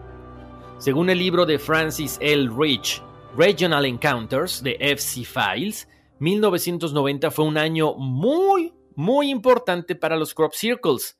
Según 0.79 1.11
el 1.11 1.19
libro 1.19 1.45
de 1.45 1.59
Francis 1.59 2.17
L. 2.21 2.49
Rich, 2.57 3.03
Regional 3.37 3.85
Encounters 3.85 4.63
de 4.63 4.77
FC 4.79 5.23
Files, 5.25 5.87
1990 6.17 7.29
fue 7.29 7.45
un 7.45 7.59
año 7.59 7.93
muy, 7.93 8.73
muy 8.95 9.29
importante 9.29 9.95
para 9.95 10.17
los 10.17 10.33
crop 10.33 10.53
circles. 10.53 11.19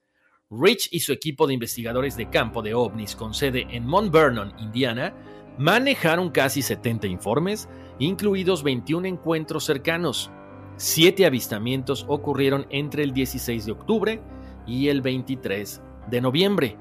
Rich 0.49 0.89
y 0.91 0.99
su 0.99 1.11
equipo 1.11 1.47
de 1.47 1.55
investigadores 1.55 2.15
de 2.15 2.29
campo 2.29 2.61
de 2.61 2.73
ovnis 2.73 3.15
con 3.15 3.33
sede 3.33 3.67
en 3.71 3.85
Mount 3.85 4.11
Vernon, 4.11 4.53
Indiana, 4.59 5.13
manejaron 5.57 6.29
casi 6.29 6.61
70 6.61 7.07
informes, 7.07 7.67
incluidos 7.99 8.63
21 8.63 9.07
encuentros 9.07 9.65
cercanos. 9.65 10.31
Siete 10.77 11.25
avistamientos 11.25 12.05
ocurrieron 12.07 12.67
entre 12.69 13.03
el 13.03 13.13
16 13.13 13.65
de 13.65 13.71
octubre 13.71 14.21
y 14.67 14.89
el 14.89 15.01
23 15.01 15.81
de 16.09 16.21
noviembre. 16.21 16.77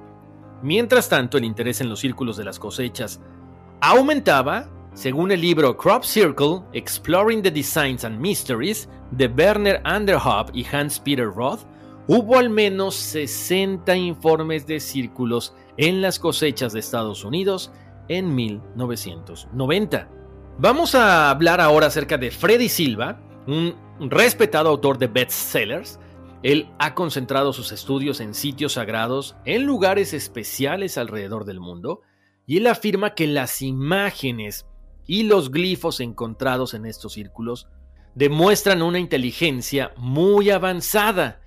Mientras 0.62 1.08
tanto, 1.08 1.38
el 1.38 1.44
interés 1.44 1.80
en 1.80 1.88
los 1.88 2.00
círculos 2.00 2.36
de 2.36 2.44
las 2.44 2.58
cosechas 2.58 3.20
aumentaba 3.80 4.70
según 4.94 5.32
el 5.32 5.40
libro 5.40 5.76
Crop 5.76 6.04
Circle, 6.04 6.60
Exploring 6.72 7.42
the 7.42 7.50
Designs 7.50 8.04
and 8.04 8.20
Mysteries 8.20 8.88
de 9.10 9.26
Werner 9.26 9.80
Anderhoff 9.84 10.50
y 10.54 10.64
Hans-Peter 10.64 11.26
Roth, 11.26 11.62
hubo 12.06 12.38
al 12.38 12.48
menos 12.48 12.94
60 12.94 13.96
informes 13.96 14.68
de 14.68 14.78
círculos 14.78 15.52
en 15.76 16.00
las 16.00 16.20
cosechas 16.20 16.72
de 16.72 16.78
Estados 16.78 17.24
Unidos 17.24 17.72
en 18.06 18.36
1990. 18.36 20.08
Vamos 20.58 20.94
a 20.94 21.28
hablar 21.28 21.60
ahora 21.60 21.88
acerca 21.88 22.16
de 22.16 22.30
Freddy 22.30 22.68
Silva, 22.68 23.20
un 23.48 23.74
respetado 23.98 24.68
autor 24.68 24.98
de 24.98 25.08
bestsellers. 25.08 25.98
Él 26.44 26.68
ha 26.78 26.94
concentrado 26.94 27.52
sus 27.52 27.72
estudios 27.72 28.20
en 28.20 28.32
sitios 28.32 28.74
sagrados 28.74 29.34
en 29.44 29.64
lugares 29.64 30.14
especiales 30.14 30.98
alrededor 30.98 31.44
del 31.44 31.58
mundo 31.58 32.02
y 32.46 32.58
él 32.58 32.68
afirma 32.68 33.14
que 33.14 33.26
las 33.26 33.60
imágenes 33.60 34.66
y 35.06 35.24
los 35.24 35.50
glifos 35.50 36.00
encontrados 36.00 36.74
en 36.74 36.86
estos 36.86 37.14
círculos 37.14 37.68
demuestran 38.14 38.82
una 38.82 38.98
inteligencia 38.98 39.92
muy 39.96 40.50
avanzada. 40.50 41.40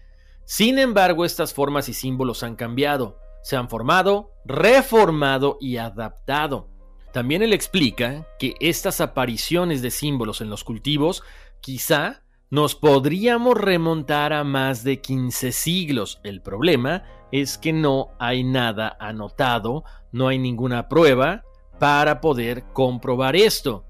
Sin 0.46 0.80
embargo, 0.80 1.26
estas 1.26 1.54
formas 1.54 1.90
y 1.90 1.94
símbolos 1.94 2.44
han 2.44 2.56
cambiado, 2.56 3.20
se 3.44 3.56
han 3.56 3.70
formado, 3.70 4.32
reformado 4.46 5.58
y 5.60 5.78
adaptado. 5.78 6.70
También 7.14 7.42
él 7.42 7.54
explica 7.54 8.28
que 8.38 8.56
estas 8.60 9.02
apariciones 9.02 9.82
de 9.82 9.92
símbolos 9.92 10.42
en 10.42 10.50
los 10.50 10.64
cultivos 10.64 11.24
quizá 11.62 12.22
nos 12.50 12.76
podríamos 12.76 13.58
remontar 13.58 14.32
a 14.34 14.44
más 14.44 14.84
de 14.84 15.02
15 15.02 15.52
siglos. 15.52 16.20
El 16.24 16.42
problema 16.42 17.04
es 17.32 17.58
que 17.58 17.74
no 17.74 18.10
hay 18.20 18.44
nada 18.44 18.96
anotado, 19.00 19.84
no 20.12 20.28
hay 20.28 20.38
ninguna 20.38 20.88
prueba, 20.88 21.44
para 21.80 22.22
poder 22.22 22.64
comprobar 22.74 23.36
esto. 23.36 23.86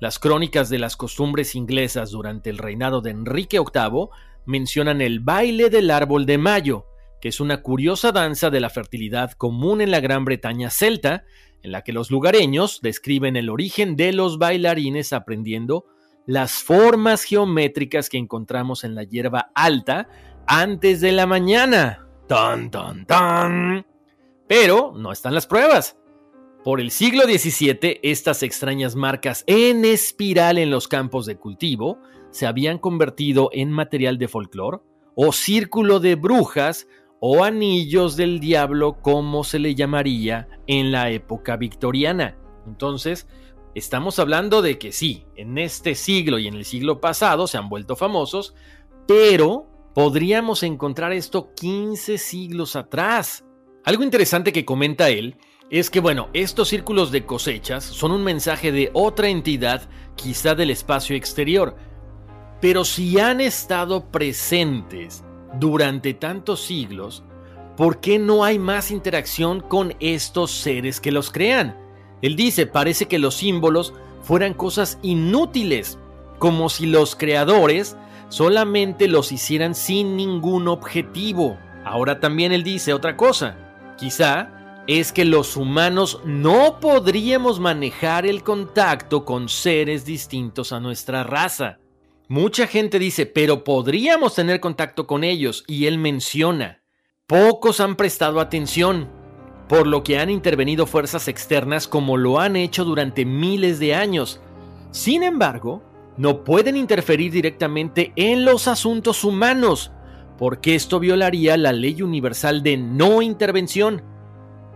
Las 0.00 0.18
crónicas 0.18 0.70
de 0.70 0.78
las 0.78 0.96
costumbres 0.96 1.54
inglesas 1.54 2.10
durante 2.10 2.48
el 2.50 2.58
reinado 2.58 3.00
de 3.00 3.10
Enrique 3.10 3.58
VIII 3.58 4.08
mencionan 4.46 5.00
el 5.00 5.20
baile 5.20 5.68
del 5.68 5.90
árbol 5.90 6.24
de 6.24 6.38
mayo, 6.38 6.86
que 7.20 7.28
es 7.28 7.40
una 7.40 7.62
curiosa 7.62 8.10
danza 8.10 8.48
de 8.48 8.60
la 8.60 8.70
fertilidad 8.70 9.32
común 9.32 9.80
en 9.82 9.90
la 9.90 10.00
Gran 10.00 10.24
Bretaña 10.24 10.70
celta, 10.70 11.24
en 11.62 11.72
la 11.72 11.82
que 11.82 11.92
los 11.92 12.10
lugareños 12.10 12.80
describen 12.80 13.36
el 13.36 13.50
origen 13.50 13.94
de 13.94 14.12
los 14.12 14.38
bailarines 14.38 15.12
aprendiendo 15.12 15.84
las 16.26 16.62
formas 16.62 17.24
geométricas 17.24 18.08
que 18.08 18.16
encontramos 18.16 18.84
en 18.84 18.94
la 18.94 19.04
hierba 19.04 19.50
alta 19.54 20.08
antes 20.46 21.00
de 21.00 21.12
la 21.12 21.26
mañana. 21.26 22.06
¡Tan, 22.26 22.70
tan, 22.70 23.04
tan! 23.04 23.86
Pero 24.48 24.92
no 24.96 25.12
están 25.12 25.34
las 25.34 25.46
pruebas. 25.46 25.99
Por 26.64 26.82
el 26.82 26.90
siglo 26.90 27.22
XVII, 27.22 28.00
estas 28.02 28.42
extrañas 28.42 28.94
marcas 28.94 29.44
en 29.46 29.86
espiral 29.86 30.58
en 30.58 30.68
los 30.68 30.88
campos 30.88 31.24
de 31.24 31.36
cultivo 31.36 31.98
se 32.30 32.46
habían 32.46 32.76
convertido 32.76 33.48
en 33.54 33.70
material 33.70 34.18
de 34.18 34.28
folclore 34.28 34.80
o 35.14 35.32
círculo 35.32 36.00
de 36.00 36.16
brujas 36.16 36.86
o 37.18 37.44
anillos 37.44 38.14
del 38.14 38.40
diablo 38.40 39.00
como 39.00 39.42
se 39.42 39.58
le 39.58 39.74
llamaría 39.74 40.48
en 40.66 40.92
la 40.92 41.10
época 41.10 41.56
victoriana. 41.56 42.36
Entonces, 42.66 43.26
estamos 43.74 44.18
hablando 44.18 44.60
de 44.60 44.78
que 44.78 44.92
sí, 44.92 45.24
en 45.36 45.56
este 45.56 45.94
siglo 45.94 46.38
y 46.38 46.46
en 46.46 46.54
el 46.54 46.66
siglo 46.66 47.00
pasado 47.00 47.46
se 47.46 47.56
han 47.56 47.70
vuelto 47.70 47.96
famosos, 47.96 48.54
pero 49.08 49.66
podríamos 49.94 50.62
encontrar 50.62 51.14
esto 51.14 51.54
15 51.54 52.18
siglos 52.18 52.76
atrás. 52.76 53.46
Algo 53.82 54.04
interesante 54.04 54.52
que 54.52 54.66
comenta 54.66 55.08
él 55.08 55.38
es 55.70 55.88
que, 55.88 56.00
bueno, 56.00 56.28
estos 56.32 56.68
círculos 56.68 57.12
de 57.12 57.24
cosechas 57.24 57.84
son 57.84 58.10
un 58.10 58.24
mensaje 58.24 58.72
de 58.72 58.90
otra 58.92 59.28
entidad, 59.28 59.88
quizá 60.16 60.56
del 60.56 60.70
espacio 60.70 61.14
exterior, 61.14 61.76
pero 62.60 62.84
si 62.84 63.18
han 63.20 63.40
estado 63.40 64.10
presentes 64.10 65.24
durante 65.58 66.12
tantos 66.12 66.60
siglos, 66.60 67.22
¿por 67.76 68.00
qué 68.00 68.18
no 68.18 68.42
hay 68.42 68.58
más 68.58 68.90
interacción 68.90 69.60
con 69.60 69.94
estos 70.00 70.50
seres 70.50 71.00
que 71.00 71.12
los 71.12 71.30
crean? 71.30 71.76
Él 72.20 72.34
dice, 72.34 72.66
parece 72.66 73.06
que 73.06 73.20
los 73.20 73.36
símbolos 73.36 73.94
fueran 74.22 74.54
cosas 74.54 74.98
inútiles, 75.02 75.98
como 76.40 76.68
si 76.68 76.86
los 76.86 77.14
creadores 77.14 77.96
solamente 78.28 79.06
los 79.06 79.30
hicieran 79.30 79.74
sin 79.74 80.16
ningún 80.16 80.66
objetivo. 80.68 81.58
Ahora 81.84 82.18
también 82.18 82.52
él 82.52 82.64
dice 82.64 82.92
otra 82.92 83.16
cosa, 83.16 83.56
quizá 83.96 84.59
es 84.86 85.12
que 85.12 85.24
los 85.24 85.56
humanos 85.56 86.20
no 86.24 86.80
podríamos 86.80 87.60
manejar 87.60 88.26
el 88.26 88.42
contacto 88.42 89.24
con 89.24 89.48
seres 89.48 90.04
distintos 90.04 90.72
a 90.72 90.80
nuestra 90.80 91.22
raza. 91.22 91.78
Mucha 92.28 92.66
gente 92.66 92.98
dice, 92.98 93.26
pero 93.26 93.64
podríamos 93.64 94.34
tener 94.34 94.60
contacto 94.60 95.06
con 95.06 95.24
ellos, 95.24 95.64
y 95.66 95.86
él 95.86 95.98
menciona, 95.98 96.82
pocos 97.26 97.80
han 97.80 97.96
prestado 97.96 98.40
atención, 98.40 99.08
por 99.68 99.86
lo 99.86 100.02
que 100.02 100.18
han 100.18 100.30
intervenido 100.30 100.86
fuerzas 100.86 101.28
externas 101.28 101.86
como 101.86 102.16
lo 102.16 102.40
han 102.40 102.56
hecho 102.56 102.84
durante 102.84 103.24
miles 103.24 103.78
de 103.78 103.94
años. 103.94 104.40
Sin 104.90 105.22
embargo, 105.22 105.82
no 106.16 106.42
pueden 106.42 106.76
interferir 106.76 107.30
directamente 107.30 108.12
en 108.16 108.44
los 108.44 108.66
asuntos 108.66 109.24
humanos, 109.24 109.92
porque 110.38 110.74
esto 110.74 110.98
violaría 110.98 111.56
la 111.56 111.72
ley 111.72 112.02
universal 112.02 112.62
de 112.62 112.76
no 112.76 113.22
intervención. 113.22 114.02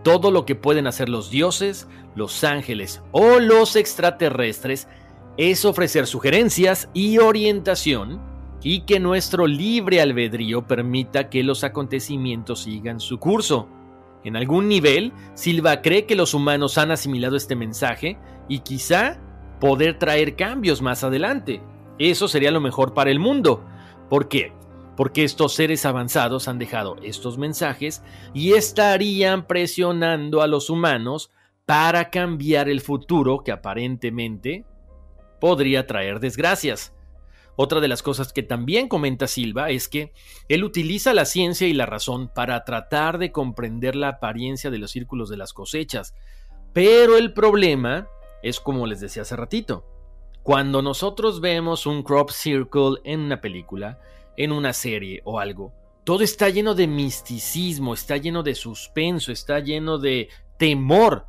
Todo 0.05 0.29
lo 0.29 0.45
que 0.45 0.53
pueden 0.53 0.85
hacer 0.85 1.09
los 1.09 1.31
dioses, 1.31 1.87
los 2.13 2.43
ángeles 2.43 3.01
o 3.11 3.39
los 3.39 3.75
extraterrestres 3.75 4.87
es 5.35 5.65
ofrecer 5.65 6.05
sugerencias 6.05 6.91
y 6.93 7.17
orientación 7.17 8.21
y 8.61 8.81
que 8.81 8.99
nuestro 8.99 9.47
libre 9.47 10.01
albedrío 10.01 10.67
permita 10.67 11.31
que 11.31 11.41
los 11.41 11.63
acontecimientos 11.63 12.61
sigan 12.61 12.99
su 12.99 13.17
curso. 13.17 13.67
En 14.23 14.35
algún 14.35 14.67
nivel, 14.67 15.11
Silva 15.33 15.81
cree 15.81 16.05
que 16.05 16.15
los 16.15 16.35
humanos 16.35 16.77
han 16.77 16.91
asimilado 16.91 17.35
este 17.35 17.55
mensaje 17.55 18.19
y 18.47 18.59
quizá 18.59 19.19
poder 19.59 19.97
traer 19.97 20.35
cambios 20.35 20.83
más 20.83 21.03
adelante. 21.03 21.63
Eso 21.97 22.27
sería 22.27 22.51
lo 22.51 22.61
mejor 22.61 22.93
para 22.93 23.09
el 23.09 23.17
mundo. 23.17 23.65
¿Por 24.07 24.27
qué? 24.27 24.53
Porque 24.95 25.23
estos 25.23 25.53
seres 25.53 25.85
avanzados 25.85 26.47
han 26.47 26.57
dejado 26.57 26.95
estos 27.03 27.37
mensajes 27.37 28.01
y 28.33 28.53
estarían 28.53 29.45
presionando 29.47 30.41
a 30.41 30.47
los 30.47 30.69
humanos 30.69 31.31
para 31.65 32.09
cambiar 32.09 32.69
el 32.69 32.81
futuro 32.81 33.43
que 33.43 33.51
aparentemente 33.51 34.65
podría 35.41 35.85
traer 35.87 36.19
desgracias. 36.19 36.93
Otra 37.57 37.79
de 37.79 37.87
las 37.87 38.03
cosas 38.03 38.33
que 38.33 38.43
también 38.43 38.89
comenta 38.89 39.27
Silva 39.27 39.69
es 39.69 39.87
que 39.87 40.11
él 40.49 40.63
utiliza 40.63 41.13
la 41.13 41.25
ciencia 41.25 41.67
y 41.67 41.73
la 41.73 41.85
razón 41.85 42.29
para 42.33 42.63
tratar 42.65 43.17
de 43.17 43.31
comprender 43.31 43.95
la 43.95 44.09
apariencia 44.09 44.69
de 44.69 44.77
los 44.77 44.91
círculos 44.91 45.29
de 45.29 45.37
las 45.37 45.53
cosechas. 45.53 46.13
Pero 46.73 47.17
el 47.17 47.33
problema 47.33 48.09
es 48.43 48.59
como 48.59 48.85
les 48.85 48.99
decía 48.99 49.21
hace 49.21 49.37
ratito. 49.37 49.85
Cuando 50.43 50.81
nosotros 50.81 51.39
vemos 51.39 51.85
un 51.85 52.03
crop 52.03 52.29
circle 52.29 52.99
en 53.05 53.21
una 53.21 53.39
película, 53.39 53.99
en 54.37 54.51
una 54.51 54.73
serie 54.73 55.21
o 55.25 55.39
algo, 55.39 55.73
todo 56.05 56.23
está 56.23 56.49
lleno 56.49 56.75
de 56.75 56.87
misticismo, 56.87 57.93
está 57.93 58.17
lleno 58.17 58.43
de 58.43 58.53
suspenso, 58.53 59.31
está 59.31 59.59
lleno 59.59 59.97
de 59.97 60.29
temor. 60.57 61.27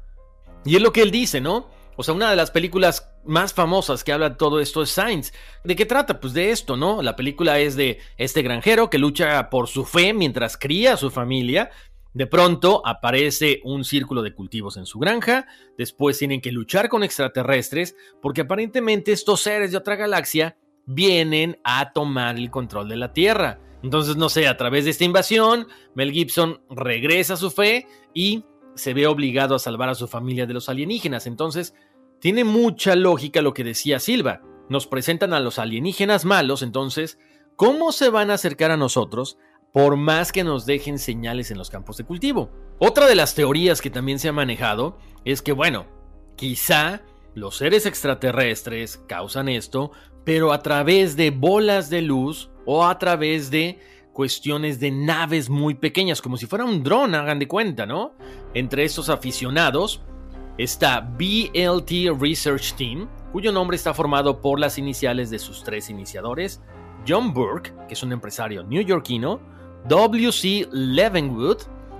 Y 0.64 0.77
es 0.77 0.83
lo 0.83 0.92
que 0.92 1.03
él 1.03 1.11
dice, 1.11 1.40
¿no? 1.40 1.71
O 1.97 2.03
sea, 2.03 2.12
una 2.12 2.29
de 2.29 2.37
las 2.37 2.51
películas 2.51 3.11
más 3.25 3.55
famosas 3.55 4.05
que 4.05 4.12
habla 4.12 4.31
de 4.31 4.37
todo 4.37 4.61
esto 4.61 4.83
es 4.83 4.90
Science. 4.90 5.33
¿De 5.64 5.75
qué 5.75 5.87
trata? 5.87 6.21
Pues 6.21 6.35
de 6.35 6.51
esto, 6.51 6.77
¿no? 6.77 7.01
La 7.01 7.16
película 7.16 7.59
es 7.59 7.75
de 7.75 7.99
este 8.19 8.42
granjero 8.42 8.90
que 8.90 8.99
lucha 8.99 9.49
por 9.49 9.66
su 9.66 9.85
fe 9.87 10.12
mientras 10.12 10.59
cría 10.59 10.92
a 10.92 10.99
su 10.99 11.11
familia. 11.11 11.71
De 12.12 12.27
pronto 12.27 12.83
aparece 12.85 13.61
un 13.64 13.85
círculo 13.85 14.23
de 14.23 14.35
cultivos 14.35 14.77
en 14.77 14.87
su 14.87 14.99
granja, 14.99 15.47
después 15.77 16.19
tienen 16.19 16.40
que 16.40 16.53
luchar 16.53 16.88
con 16.88 17.03
extraterrestres 17.03 17.95
porque 18.23 18.42
aparentemente 18.42 19.12
estos 19.12 19.42
seres 19.42 19.71
de 19.71 19.77
otra 19.77 19.97
galaxia 19.97 20.57
vienen 20.87 21.59
a 21.64 21.92
tomar 21.92 22.37
el 22.37 22.51
control 22.51 22.88
de 22.88 22.96
la 22.96 23.12
Tierra. 23.12 23.61
Entonces, 23.83 24.16
no 24.16 24.29
sé, 24.29 24.49
a 24.49 24.57
través 24.57 24.85
de 24.85 24.90
esta 24.90 25.05
invasión, 25.05 25.68
Mel 25.94 26.12
Gibson 26.12 26.61
regresa 26.70 27.35
a 27.35 27.37
su 27.37 27.51
fe 27.51 27.87
y 28.14 28.44
se 28.75 28.94
ve 28.94 29.07
obligado 29.07 29.55
a 29.55 29.59
salvar 29.59 29.88
a 29.88 29.94
su 29.94 30.07
familia 30.09 30.46
de 30.46 30.55
los 30.55 30.68
alienígenas. 30.68 31.27
Entonces, 31.27 31.75
tiene 32.20 32.44
mucha 32.44 32.96
lógica 32.96 33.42
lo 33.42 33.55
que 33.55 33.64
decía 33.64 34.01
Silva. 34.01 34.40
Nos 34.68 34.87
presentan 34.87 35.33
a 35.33 35.40
los 35.40 35.59
alienígenas 35.59 36.25
malos, 36.25 36.62
entonces, 36.62 37.18
¿cómo 37.57 37.92
se 37.92 38.09
van 38.09 38.31
a 38.31 38.35
acercar 38.35 38.70
a 38.70 38.77
nosotros 38.77 39.38
por 39.72 39.96
más 39.96 40.33
que 40.33 40.42
nos 40.42 40.66
dejen 40.66 40.99
señales 40.99 41.51
en 41.51 41.59
los 41.59 41.70
campos 41.70 41.96
de 41.96 42.05
cultivo? 42.05 42.51
Otra 42.79 43.07
de 43.07 43.14
las 43.14 43.35
teorías 43.35 43.81
que 43.81 43.90
también 43.90 44.18
se 44.18 44.29
ha 44.29 44.33
manejado 44.33 44.99
es 45.25 45.42
que, 45.42 45.53
bueno, 45.53 45.87
quizá 46.37 47.03
los 47.35 47.57
seres 47.57 47.87
extraterrestres 47.87 48.99
causan 49.07 49.49
esto, 49.49 49.92
pero 50.26 50.52
a 50.52 50.60
través 50.60 51.16
de 51.16 51.30
bolas 51.30 51.88
de 51.88 52.02
luz 52.02 52.50
o 52.66 52.84
a 52.84 52.98
través 52.98 53.48
de 53.48 53.78
cuestiones 54.12 54.80
de 54.80 54.90
naves 54.90 55.48
muy 55.48 55.74
pequeñas, 55.74 56.20
como 56.20 56.36
si 56.36 56.46
fuera 56.46 56.64
un 56.64 56.82
dron, 56.82 57.14
hagan 57.14 57.38
de 57.38 57.46
cuenta, 57.46 57.86
¿no? 57.86 58.12
Entre 58.52 58.82
estos 58.82 59.08
aficionados 59.08 60.02
está 60.58 61.00
BLT 61.00 62.20
Research 62.20 62.74
Team, 62.74 63.08
cuyo 63.30 63.52
nombre 63.52 63.76
está 63.76 63.94
formado 63.94 64.40
por 64.40 64.58
las 64.58 64.78
iniciales 64.78 65.30
de 65.30 65.38
sus 65.38 65.62
tres 65.62 65.90
iniciadores, 65.90 66.60
John 67.06 67.32
Burke, 67.32 67.72
que 67.86 67.94
es 67.94 68.02
un 68.02 68.12
empresario 68.12 68.64
neoyorquino, 68.64 69.38
W.C. 69.88 70.66
Levenwood, 70.72 71.58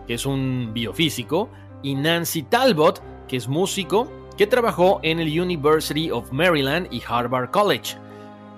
que 0.09 0.15
es 0.15 0.27
un 0.27 0.73
biofísico, 0.75 1.49
y 1.81 1.95
Nancy 1.95 2.43
Talbot, 2.43 3.01
que 3.29 3.37
es 3.37 3.47
músico, 3.47 4.11
que 4.37 4.49
trabajó 4.49 4.99
en 5.05 5.21
el 5.21 5.41
University 5.41 6.11
of 6.11 6.33
Maryland 6.33 6.89
y 6.91 7.01
Harvard 7.07 7.53
College. 7.53 8.05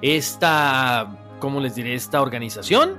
Esta, 0.02 1.36
¿cómo 1.40 1.60
les 1.60 1.74
diré? 1.74 1.94
Esta 1.94 2.22
organización, 2.22 2.96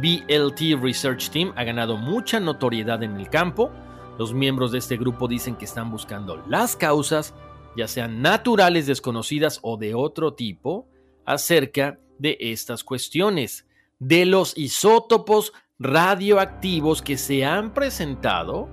BLT 0.00 0.80
Research 0.82 1.30
Team, 1.30 1.52
ha 1.56 1.64
ganado 1.64 1.96
mucha 1.96 2.40
notoriedad 2.40 3.02
en 3.02 3.16
el 3.16 3.28
campo 3.28 3.70
los 4.18 4.32
miembros 4.32 4.70
de 4.70 4.78
este 4.78 4.96
grupo 4.96 5.26
dicen 5.26 5.56
que 5.56 5.64
están 5.64 5.90
buscando 5.90 6.42
las 6.48 6.76
causas, 6.76 7.34
ya 7.76 7.88
sean 7.88 8.22
naturales, 8.22 8.86
desconocidas 8.86 9.58
o 9.62 9.76
de 9.76 9.94
otro 9.94 10.34
tipo, 10.34 10.88
acerca 11.24 11.98
de 12.18 12.36
estas 12.38 12.84
cuestiones, 12.84 13.66
de 13.98 14.24
los 14.24 14.56
isótopos 14.56 15.52
radioactivos 15.80 17.02
que 17.02 17.16
se 17.16 17.44
han 17.44 17.74
presentado 17.74 18.68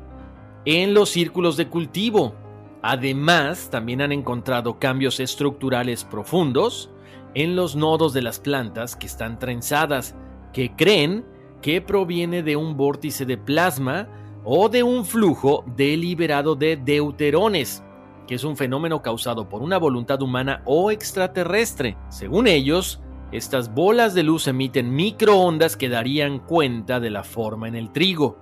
en 0.66 0.94
los 0.94 1.10
círculos 1.10 1.58
de 1.58 1.68
cultivo. 1.68 2.36
Además, 2.84 3.70
también 3.72 4.02
han 4.02 4.12
encontrado 4.12 4.78
cambios 4.78 5.20
estructurales 5.20 6.04
profundos 6.04 6.92
en 7.34 7.56
los 7.56 7.76
nodos 7.76 8.14
de 8.14 8.22
las 8.22 8.40
plantas 8.40 8.96
que 8.96 9.08
están 9.08 9.40
trenzadas, 9.40 10.16
que 10.54 10.76
creen 10.76 11.26
que 11.62 11.82
proviene 11.82 12.44
de 12.44 12.56
un 12.56 12.76
vórtice 12.76 13.26
de 13.26 13.38
plasma 13.38 14.08
o 14.44 14.70
de 14.70 14.84
un 14.84 15.06
flujo 15.06 15.64
deliberado 15.76 16.56
de 16.56 16.76
deuterones, 16.76 17.84
que 18.28 18.36
es 18.36 18.44
un 18.44 18.58
fenómeno 18.58 19.02
causado 19.02 19.48
por 19.48 19.62
una 19.62 19.78
voluntad 19.78 20.22
humana 20.22 20.62
o 20.66 20.92
extraterrestre. 20.92 21.98
Según 22.10 22.48
ellos, 22.48 23.00
estas 23.32 23.74
bolas 23.74 24.14
de 24.14 24.24
luz 24.24 24.48
emiten 24.48 24.94
microondas 24.94 25.78
que 25.78 25.90
darían 25.90 26.40
cuenta 26.40 27.00
de 27.00 27.12
la 27.12 27.24
forma 27.24 27.68
en 27.68 27.76
el 27.76 27.92
trigo. 27.92 28.40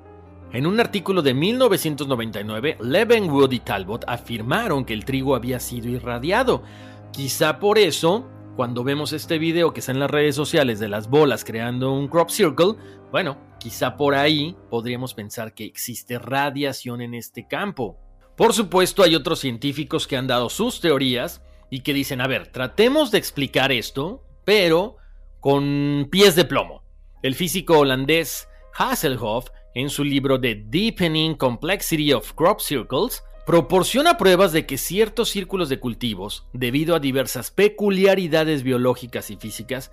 En 0.51 0.65
un 0.65 0.79
artículo 0.79 1.21
de 1.21 1.35
1999, 1.35 2.77
Levenwood 2.81 3.51
y 3.51 3.59
Talbot 3.59 4.05
afirmaron 4.07 4.83
que 4.85 4.93
el 4.93 5.05
trigo 5.05 5.35
había 5.35 5.59
sido 5.59 5.89
irradiado. 5.89 6.63
Quizá 7.11 7.59
por 7.59 7.77
eso, 7.77 8.25
cuando 8.55 8.83
vemos 8.83 9.13
este 9.13 9.37
video 9.37 9.73
que 9.73 9.79
está 9.79 9.91
en 9.91 9.99
las 9.99 10.11
redes 10.11 10.35
sociales 10.35 10.79
de 10.79 10.89
las 10.89 11.09
bolas 11.09 11.43
creando 11.45 11.93
un 11.93 12.07
crop 12.07 12.29
circle, 12.29 12.75
bueno, 13.11 13.37
quizá 13.59 13.95
por 13.95 14.15
ahí 14.15 14.55
podríamos 14.69 15.13
pensar 15.13 15.53
que 15.53 15.65
existe 15.65 16.19
radiación 16.19 17.01
en 17.01 17.13
este 17.13 17.47
campo. 17.47 17.97
Por 18.35 18.53
supuesto, 18.53 19.03
hay 19.03 19.15
otros 19.15 19.39
científicos 19.39 20.07
que 20.07 20.17
han 20.17 20.27
dado 20.27 20.49
sus 20.49 20.81
teorías 20.81 21.41
y 21.69 21.81
que 21.81 21.93
dicen, 21.93 22.21
a 22.21 22.27
ver, 22.27 22.47
tratemos 22.47 23.11
de 23.11 23.17
explicar 23.17 23.71
esto, 23.71 24.23
pero 24.45 24.97
con 25.39 26.07
pies 26.11 26.35
de 26.35 26.45
plomo. 26.45 26.83
El 27.21 27.35
físico 27.35 27.79
holandés 27.79 28.47
Hasselhoff 28.77 29.49
en 29.75 29.89
su 29.89 30.03
libro 30.03 30.39
The 30.39 30.63
Deepening 30.67 31.35
Complexity 31.35 32.13
of 32.13 32.33
Crop 32.33 32.59
Circles, 32.59 33.23
proporciona 33.49 34.15
pruebas 34.19 34.51
de 34.51 34.67
que 34.67 34.77
ciertos 34.77 35.29
círculos 35.29 35.69
de 35.69 35.79
cultivos, 35.79 36.45
debido 36.53 36.93
a 36.93 36.99
diversas 36.99 37.49
peculiaridades 37.49 38.61
biológicas 38.61 39.31
y 39.31 39.37
físicas, 39.37 39.91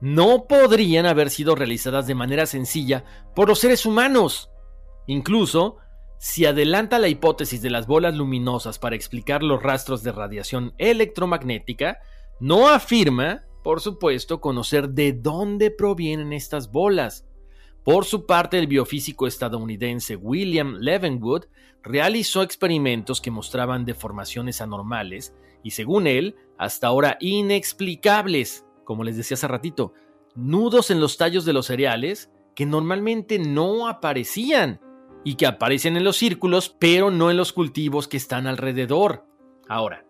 no 0.00 0.48
podrían 0.48 1.06
haber 1.06 1.30
sido 1.30 1.54
realizadas 1.54 2.08
de 2.08 2.16
manera 2.16 2.46
sencilla 2.46 3.04
por 3.36 3.46
los 3.46 3.60
seres 3.60 3.86
humanos. 3.86 4.50
Incluso, 5.06 5.76
si 6.18 6.46
adelanta 6.46 6.98
la 6.98 7.06
hipótesis 7.06 7.62
de 7.62 7.70
las 7.70 7.86
bolas 7.86 8.16
luminosas 8.16 8.80
para 8.80 8.96
explicar 8.96 9.44
los 9.44 9.62
rastros 9.62 10.02
de 10.02 10.10
radiación 10.10 10.74
electromagnética, 10.76 12.00
no 12.40 12.68
afirma, 12.68 13.44
por 13.62 13.80
supuesto, 13.80 14.40
conocer 14.40 14.88
de 14.88 15.12
dónde 15.12 15.70
provienen 15.70 16.32
estas 16.32 16.72
bolas. 16.72 17.24
Por 17.86 18.04
su 18.04 18.26
parte, 18.26 18.58
el 18.58 18.66
biofísico 18.66 19.28
estadounidense 19.28 20.16
William 20.16 20.78
Levenwood 20.80 21.44
realizó 21.84 22.42
experimentos 22.42 23.20
que 23.20 23.30
mostraban 23.30 23.84
deformaciones 23.84 24.60
anormales 24.60 25.36
y, 25.62 25.70
según 25.70 26.08
él, 26.08 26.34
hasta 26.58 26.88
ahora 26.88 27.16
inexplicables, 27.20 28.66
como 28.82 29.04
les 29.04 29.16
decía 29.16 29.36
hace 29.36 29.46
ratito, 29.46 29.92
nudos 30.34 30.90
en 30.90 30.98
los 30.98 31.16
tallos 31.16 31.44
de 31.44 31.52
los 31.52 31.66
cereales 31.66 32.28
que 32.56 32.66
normalmente 32.66 33.38
no 33.38 33.86
aparecían 33.86 34.80
y 35.22 35.36
que 35.36 35.46
aparecen 35.46 35.96
en 35.96 36.02
los 36.02 36.16
círculos, 36.16 36.74
pero 36.80 37.12
no 37.12 37.30
en 37.30 37.36
los 37.36 37.52
cultivos 37.52 38.08
que 38.08 38.16
están 38.16 38.48
alrededor. 38.48 39.28
Ahora, 39.68 40.04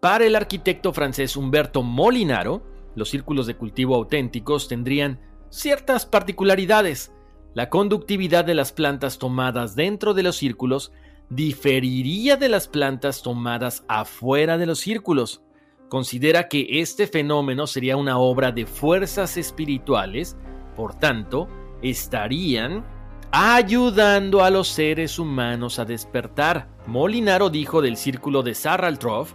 para 0.00 0.26
el 0.26 0.34
arquitecto 0.34 0.92
francés 0.92 1.36
Humberto 1.36 1.84
Molinaro, 1.84 2.66
los 2.96 3.08
círculos 3.08 3.46
de 3.46 3.54
cultivo 3.54 3.94
auténticos 3.94 4.66
tendrían 4.66 5.20
ciertas 5.48 6.06
particularidades, 6.06 7.12
la 7.54 7.68
conductividad 7.68 8.44
de 8.44 8.54
las 8.54 8.72
plantas 8.72 9.18
tomadas 9.18 9.74
dentro 9.74 10.14
de 10.14 10.22
los 10.22 10.36
círculos 10.36 10.92
diferiría 11.28 12.36
de 12.36 12.48
las 12.48 12.68
plantas 12.68 13.22
tomadas 13.22 13.84
afuera 13.88 14.58
de 14.58 14.66
los 14.66 14.80
círculos. 14.80 15.42
Considera 15.88 16.48
que 16.48 16.80
este 16.80 17.06
fenómeno 17.06 17.66
sería 17.66 17.96
una 17.96 18.18
obra 18.18 18.52
de 18.52 18.66
fuerzas 18.66 19.36
espirituales, 19.36 20.36
por 20.76 20.94
tanto, 20.94 21.48
estarían 21.82 22.84
ayudando 23.32 24.42
a 24.42 24.50
los 24.50 24.68
seres 24.68 25.18
humanos 25.18 25.78
a 25.78 25.84
despertar. 25.84 26.68
Molinaro 26.86 27.50
dijo 27.50 27.80
del 27.82 27.96
círculo 27.96 28.42
de 28.42 28.54
Saraltrov 28.54 29.28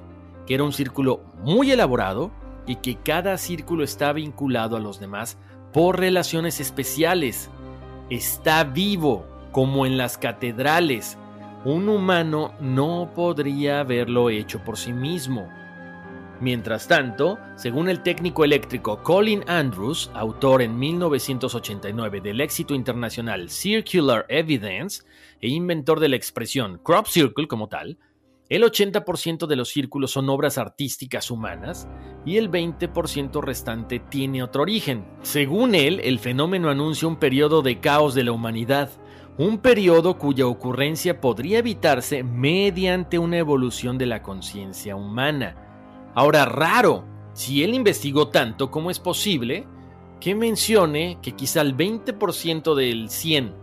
que 0.45 0.54
era 0.54 0.63
un 0.63 0.73
círculo 0.73 1.23
muy 1.43 1.71
elaborado 1.71 2.32
y 2.67 2.78
que 2.78 2.97
cada 2.97 3.38
círculo 3.38 3.84
está 3.84 4.13
vinculado 4.13 4.75
a 4.75 4.80
los 4.80 4.99
demás 4.99 5.38
por 5.73 5.99
relaciones 5.99 6.60
especiales 6.60 7.49
está 8.09 8.63
vivo, 8.63 9.25
como 9.51 9.85
en 9.85 9.97
las 9.97 10.17
catedrales. 10.17 11.17
Un 11.63 11.89
humano 11.89 12.53
no 12.59 13.11
podría 13.15 13.79
haberlo 13.79 14.29
hecho 14.29 14.63
por 14.63 14.77
sí 14.77 14.93
mismo. 14.93 15.49
Mientras 16.41 16.87
tanto, 16.87 17.39
según 17.55 17.87
el 17.87 18.03
técnico 18.03 18.43
eléctrico 18.43 19.01
Colin 19.01 19.43
Andrews, 19.47 20.11
autor 20.13 20.61
en 20.61 20.77
1989 20.77 22.19
del 22.19 22.41
éxito 22.41 22.75
internacional 22.75 23.49
Circular 23.49 24.25
Evidence 24.27 25.03
e 25.39 25.47
inventor 25.47 26.01
de 26.01 26.09
la 26.09 26.17
expresión 26.17 26.77
crop 26.83 27.07
circle 27.07 27.47
como 27.47 27.69
tal, 27.69 27.97
el 28.47 28.63
80% 28.63 29.47
de 29.47 29.55
los 29.55 29.69
círculos 29.69 30.12
son 30.12 30.29
obras 30.29 30.60
artísticas 30.60 31.31
humanas 31.31 31.88
y 32.25 32.38
el 32.38 32.51
20% 32.51 33.41
restante 33.41 33.99
tiene 33.99 34.43
otro 34.43 34.62
origen. 34.62 35.03
Según 35.23 35.73
él, 35.73 35.99
el 36.03 36.19
fenómeno 36.19 36.69
anuncia 36.69 37.08
un 37.08 37.15
periodo 37.15 37.63
de 37.63 37.79
caos 37.79 38.13
de 38.13 38.23
la 38.23 38.31
humanidad, 38.31 38.91
un 39.39 39.58
periodo 39.58 40.19
cuya 40.19 40.45
ocurrencia 40.45 41.19
podría 41.19 41.58
evitarse 41.58 42.23
mediante 42.23 43.17
una 43.17 43.38
evolución 43.38 43.97
de 43.97 44.05
la 44.05 44.21
conciencia 44.21 44.95
humana. 44.95 45.55
Ahora, 46.13 46.45
raro, 46.45 47.03
si 47.34 47.63
él 47.63 47.73
investigó 47.73 48.27
tanto, 48.27 48.69
¿cómo 48.69 48.91
es 48.91 48.99
posible 48.99 49.65
que 50.19 50.36
mencione 50.36 51.17
que 51.21 51.31
quizá 51.31 51.62
el 51.62 51.75
20% 51.75 52.75
del 52.75 53.10
100 53.10 53.55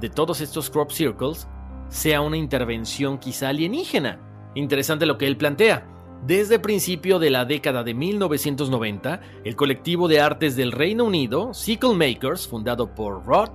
de 0.00 0.08
todos 0.08 0.40
estos 0.40 0.70
crop 0.70 0.90
circles 0.90 1.46
sea 1.94 2.20
una 2.22 2.36
intervención 2.36 3.18
quizá 3.18 3.50
alienígena. 3.50 4.18
Interesante 4.56 5.06
lo 5.06 5.16
que 5.16 5.28
él 5.28 5.36
plantea. 5.36 5.86
Desde 6.26 6.58
principio 6.58 7.20
de 7.20 7.30
la 7.30 7.44
década 7.44 7.84
de 7.84 7.94
1990, 7.94 9.20
el 9.44 9.54
colectivo 9.54 10.08
de 10.08 10.20
artes 10.20 10.56
del 10.56 10.72
Reino 10.72 11.04
Unido, 11.04 11.54
Sickle 11.54 11.94
Makers, 11.94 12.48
fundado 12.48 12.92
por 12.92 13.24
Rod 13.24 13.50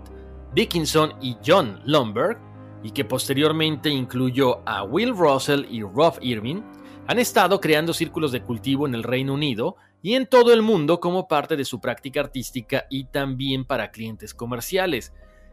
Dickinson 0.56 1.13
y 1.21 1.36
John 1.45 1.82
Lomberg, 1.84 2.39
y 2.82 2.91
que 2.91 3.04
posteriormente 3.04 3.89
incluyó 3.89 4.62
a 4.65 4.84
Will 4.84 5.17
Russell 5.17 5.65
y 5.69 5.82
Rob 5.82 6.17
Irving, 6.21 6.62
han 7.08 7.19
estado 7.19 7.60
creando 7.60 7.91
círculos 7.91 8.32
de 8.32 8.41
cultivo 8.41 8.88
en 8.88 8.95
el 8.95 9.04
Reino 9.04 9.34
Unido 9.34 9.75
y 10.02 10.13
en 10.13 10.28
todo 10.28 10.54
el 10.54 10.62
mundo 10.62 11.02
como 11.02 11.28
parte 11.28 11.58
de 11.58 11.65
su 11.65 11.82
práctica 11.82 12.21
artística 12.21 12.86
y 12.89 13.04
también 13.06 13.65
para 13.65 13.91
clientes 13.91 14.34
comerciales. 14.34 15.12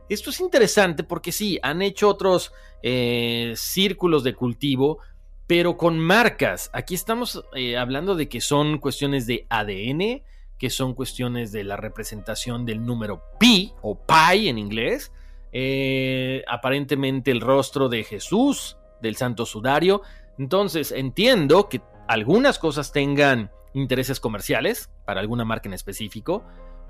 Esto 0.08 0.30
es 0.30 0.40
interesante 0.40 1.02
porque 1.02 1.32
sí, 1.32 1.58
han 1.62 1.82
hecho 1.82 2.08
otros 2.08 2.52
eh, 2.82 3.52
círculos 3.56 4.22
de 4.22 4.34
cultivo, 4.34 4.98
pero 5.46 5.76
con 5.76 5.98
marcas. 5.98 6.70
Aquí 6.72 6.94
estamos 6.94 7.44
eh, 7.54 7.76
hablando 7.76 8.14
de 8.14 8.28
que 8.28 8.40
son 8.40 8.78
cuestiones 8.78 9.26
de 9.26 9.46
ADN, 9.48 10.22
que 10.58 10.70
son 10.70 10.94
cuestiones 10.94 11.52
de 11.52 11.64
la 11.64 11.76
representación 11.76 12.64
del 12.64 12.84
número 12.84 13.22
pi 13.38 13.72
o 13.82 13.98
pi 13.98 14.48
en 14.48 14.58
inglés. 14.58 15.12
Eh, 15.52 16.44
aparentemente 16.48 17.30
el 17.30 17.40
rostro 17.40 17.88
de 17.88 18.04
Jesús, 18.04 18.76
del 19.00 19.16
Santo 19.16 19.46
Sudario. 19.46 20.02
Entonces 20.38 20.92
entiendo 20.92 21.68
que 21.68 21.80
algunas 22.08 22.58
cosas 22.58 22.92
tengan 22.92 23.50
intereses 23.72 24.20
comerciales 24.20 24.90
para 25.04 25.20
alguna 25.20 25.44
marca 25.44 25.68
en 25.68 25.74
específico, 25.74 26.44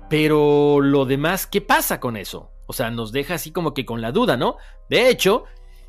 pero 0.09 0.79
lo 0.81 1.05
demás, 1.05 1.47
¿qué 1.47 1.61
pasa 1.61 1.99
con 1.99 2.15
eso? 2.15 2.51
O 2.67 2.73
sea, 2.73 2.91
nos 2.91 3.11
deja 3.11 3.35
así 3.35 3.51
como 3.51 3.73
que 3.73 3.85
con 3.85 4.01
la 4.01 4.11
duda, 4.11 4.37
¿no? 4.37 4.57
De 4.89 5.09
hecho, 5.09 5.45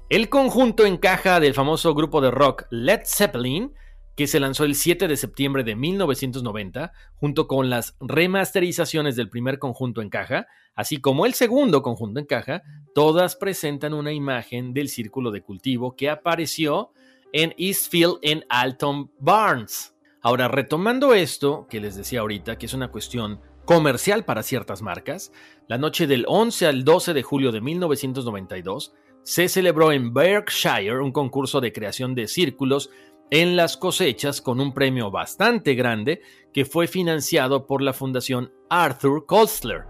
el 0.09 0.31
conjunto 0.31 0.87
encaja 0.87 1.39
del 1.39 1.53
famoso 1.53 1.95
grupo 1.95 2.23
de 2.23 2.31
rock 2.31 2.65
Led 2.71 3.03
Zeppelin, 3.05 3.75
que 4.17 4.27
se 4.27 4.41
lanzó 4.41 4.65
el 4.65 4.75
7 4.75 5.07
de 5.07 5.17
septiembre 5.17 5.65
de 5.65 5.77
1990, 5.77 6.93
junto 7.17 7.47
con 7.47 7.69
las 7.69 7.95
remasterizaciones 8.01 9.17
del 9.17 9.29
primer 9.29 9.59
conjunto 9.59 10.01
en 10.01 10.09
caja, 10.09 10.47
así 10.75 11.01
como 11.01 11.27
el 11.27 11.35
segundo 11.35 11.83
conjunto 11.83 12.19
en 12.19 12.27
caja, 12.27 12.63
todas 12.95 13.37
presentan 13.37 13.95
una 13.95 14.13
imagen 14.13 14.73
del 14.73 14.89
círculo 14.89 15.31
de 15.31 15.43
cultivo 15.43 15.95
que 15.95 16.11
apareció 16.11 16.91
en 17.33 17.55
Eastfield 17.59 18.19
en 18.23 18.45
Alton 18.49 19.13
Barnes. 19.21 19.95
Ahora, 20.21 20.49
retomando 20.49 21.15
esto 21.15 21.67
que 21.71 21.81
les 21.81 21.95
decía 21.95 22.21
ahorita, 22.21 22.59
que 22.59 22.67
es 22.67 22.75
una 22.75 22.91
cuestión 22.91 23.41
comercial 23.69 24.25
para 24.25 24.43
ciertas 24.43 24.81
marcas, 24.81 25.31
la 25.67 25.77
noche 25.77 26.07
del 26.07 26.25
11 26.27 26.67
al 26.69 26.85
12 26.85 27.13
de 27.13 27.23
julio 27.23 27.53
de 27.53 27.61
1992 27.61 28.95
se 29.25 29.47
celebró 29.51 29.93
en 29.93 30.15
Berkshire 30.15 31.03
un 31.03 31.13
concurso 31.13 31.61
de 31.61 31.71
creación 31.71 32.15
de 32.15 32.29
círculos 32.29 32.89
en 33.31 33.57
las 33.57 33.77
cosechas 33.77 34.41
con 34.41 34.59
un 34.59 34.73
premio 34.73 35.11
bastante 35.11 35.75
grande 35.75 36.23
que 36.55 36.65
fue 36.65 36.87
financiado 36.87 37.67
por 37.67 37.83
la 37.83 37.93
Fundación 37.93 38.55
Arthur 38.71 39.27
Koestler. 39.27 39.85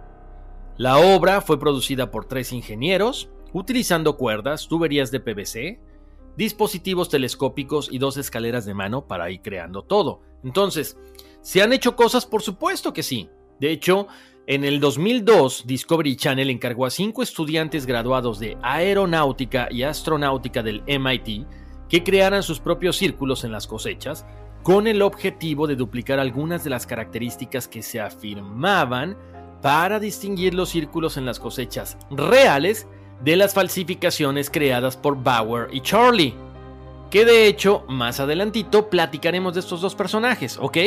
La 0.77 0.99
obra 0.99 1.41
fue 1.41 1.61
producida 1.61 2.11
por 2.11 2.25
tres 2.25 2.53
ingenieros, 2.53 3.31
utilizando 3.53 4.17
cuerdas, 4.17 4.67
tuberías 4.67 5.13
de 5.13 5.21
PVC, 5.21 5.81
dispositivos 6.37 7.11
telescópicos 7.11 7.89
y 7.93 7.99
dos 7.99 8.17
escaleras 8.17 8.67
de 8.67 8.75
mano 8.75 9.07
para 9.07 9.31
ir 9.31 9.41
creando 9.41 9.85
todo. 9.85 10.23
Entonces, 10.43 10.99
¿se 11.43 11.63
han 11.63 11.73
hecho 11.73 11.95
cosas? 11.95 12.27
Por 12.27 12.43
supuesto 12.43 12.93
que 12.93 13.05
sí. 13.05 13.31
De 13.61 13.71
hecho, 13.71 14.09
en 14.47 14.65
el 14.65 14.81
2002, 14.81 15.67
Discovery 15.67 16.17
Channel 16.17 16.49
encargó 16.49 16.87
a 16.87 16.91
cinco 16.91 17.23
estudiantes 17.23 17.85
graduados 17.85 18.39
de 18.39 18.57
aeronáutica 18.63 19.69
y 19.71 19.83
astronáutica 19.83 20.63
del 20.63 20.83
MIT 20.87 21.47
que 21.89 22.03
crearan 22.03 22.43
sus 22.43 22.61
propios 22.61 22.97
círculos 22.97 23.45
en 23.45 23.53
las 23.53 23.67
cosechas, 23.67 24.25
con 24.63 24.87
el 24.87 25.03
objetivo 25.03 25.67
de 25.67 25.77
duplicar 25.77 26.19
algunas 26.19 26.65
de 26.65 26.71
las 26.71 26.87
características 26.87 27.69
que 27.69 27.83
se 27.83 28.01
afirmaban 28.01 29.17
para 29.63 29.99
distinguir 29.99 30.55
los 30.55 30.71
círculos 30.71 31.17
en 31.17 31.27
las 31.27 31.41
cosechas 31.41 31.97
reales 32.11 32.87
de 33.23 33.37
las 33.37 33.55
falsificaciones 33.55 34.51
creadas 34.51 34.97
por 34.97 35.23
Bauer 35.23 35.69
y 35.73 35.81
Charlie. 35.81 36.35
Que 37.11 37.25
de 37.25 37.47
hecho, 37.47 37.85
más 37.89 38.21
adelantito 38.21 38.91
platicaremos 38.91 39.55
de 39.55 39.61
estos 39.61 39.81
dos 39.81 39.95
personajes, 39.95 40.59
¿ok? 40.61 40.79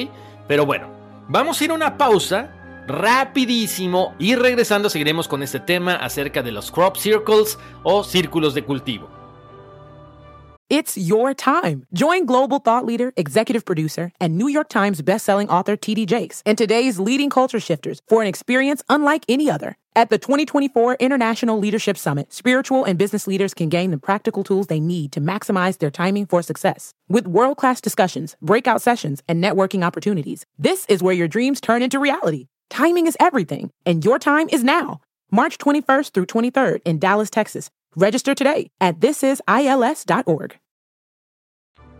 Pero 0.47 0.65
bueno, 0.65 0.89
vamos 1.27 1.60
a 1.60 1.63
ir 1.63 1.71
a 1.71 1.75
una 1.75 1.97
pausa 1.97 2.61
rapidísimo 2.88 4.15
y 4.20 4.36
regresando 4.36 4.89
seguiremos 4.89 5.28
con 5.28 5.44
este 5.44 5.60
tema 5.60 5.96
acerca 5.96 6.41
de 6.41 6.52
los 6.52 6.72
crop 6.72 6.98
circles 6.98 7.58
o 7.84 8.04
círculos 8.04 8.54
de 8.54 8.63
cultivo. 8.63 9.22
It's 10.72 10.98
your 10.98 11.34
time. 11.34 11.86
Join 11.91 12.26
global 12.26 12.60
thought 12.60 12.86
leader, 12.86 13.12
executive 13.17 13.65
producer, 13.65 14.13
and 14.22 14.38
New 14.38 14.48
York 14.48 14.70
Times 14.70 15.02
bestselling 15.02 15.50
author 15.50 15.76
TD 15.76 16.06
Jakes 16.06 16.41
and 16.46 16.58
today's 16.58 16.98
leading 16.98 17.30
culture 17.30 17.60
shifters 17.60 18.02
for 18.08 18.22
an 18.22 18.30
experience 18.30 18.82
unlike 18.88 19.26
any 19.28 19.52
other. 19.52 19.76
At 19.98 20.10
the 20.10 20.17
2024 20.17 20.96
International 21.02 21.60
Leadership 21.60 21.98
Summit, 21.98 22.32
spiritual 22.32 22.86
and 22.86 22.98
business 22.98 23.28
leaders 23.28 23.54
can 23.54 23.67
gain 23.67 23.91
the 23.91 23.98
practical 23.98 24.46
tools 24.46 24.67
they 24.67 24.80
need 24.80 25.12
to 25.12 25.20
maximize 25.20 25.80
their 25.80 25.91
timing 25.91 26.26
for 26.26 26.41
success. 26.41 26.94
With 27.10 27.28
world 27.28 27.58
class 27.58 27.82
discussions, 27.82 28.38
breakout 28.41 28.82
sessions, 28.82 29.22
and 29.28 29.44
networking 29.44 29.86
opportunities, 29.86 30.46
this 30.58 30.86
is 30.88 31.04
where 31.04 31.13
your 31.13 31.28
dreams 31.28 31.60
turn 31.60 31.82
into 31.82 32.00
reality. 32.00 32.48
Timing 32.71 33.05
is 33.05 33.17
everything, 33.19 33.69
and 33.86 34.03
your 34.05 34.17
time 34.17 34.47
is 34.49 34.63
now. 34.63 35.01
March 35.29 35.57
21st 35.57 36.13
through 36.13 36.25
23rd 36.25 36.79
in 36.86 36.99
Dallas, 36.99 37.29
Texas. 37.29 37.69
Register 37.97 38.34
today 38.34 38.71
at 38.79 39.01
thisisils.org. 39.01 40.57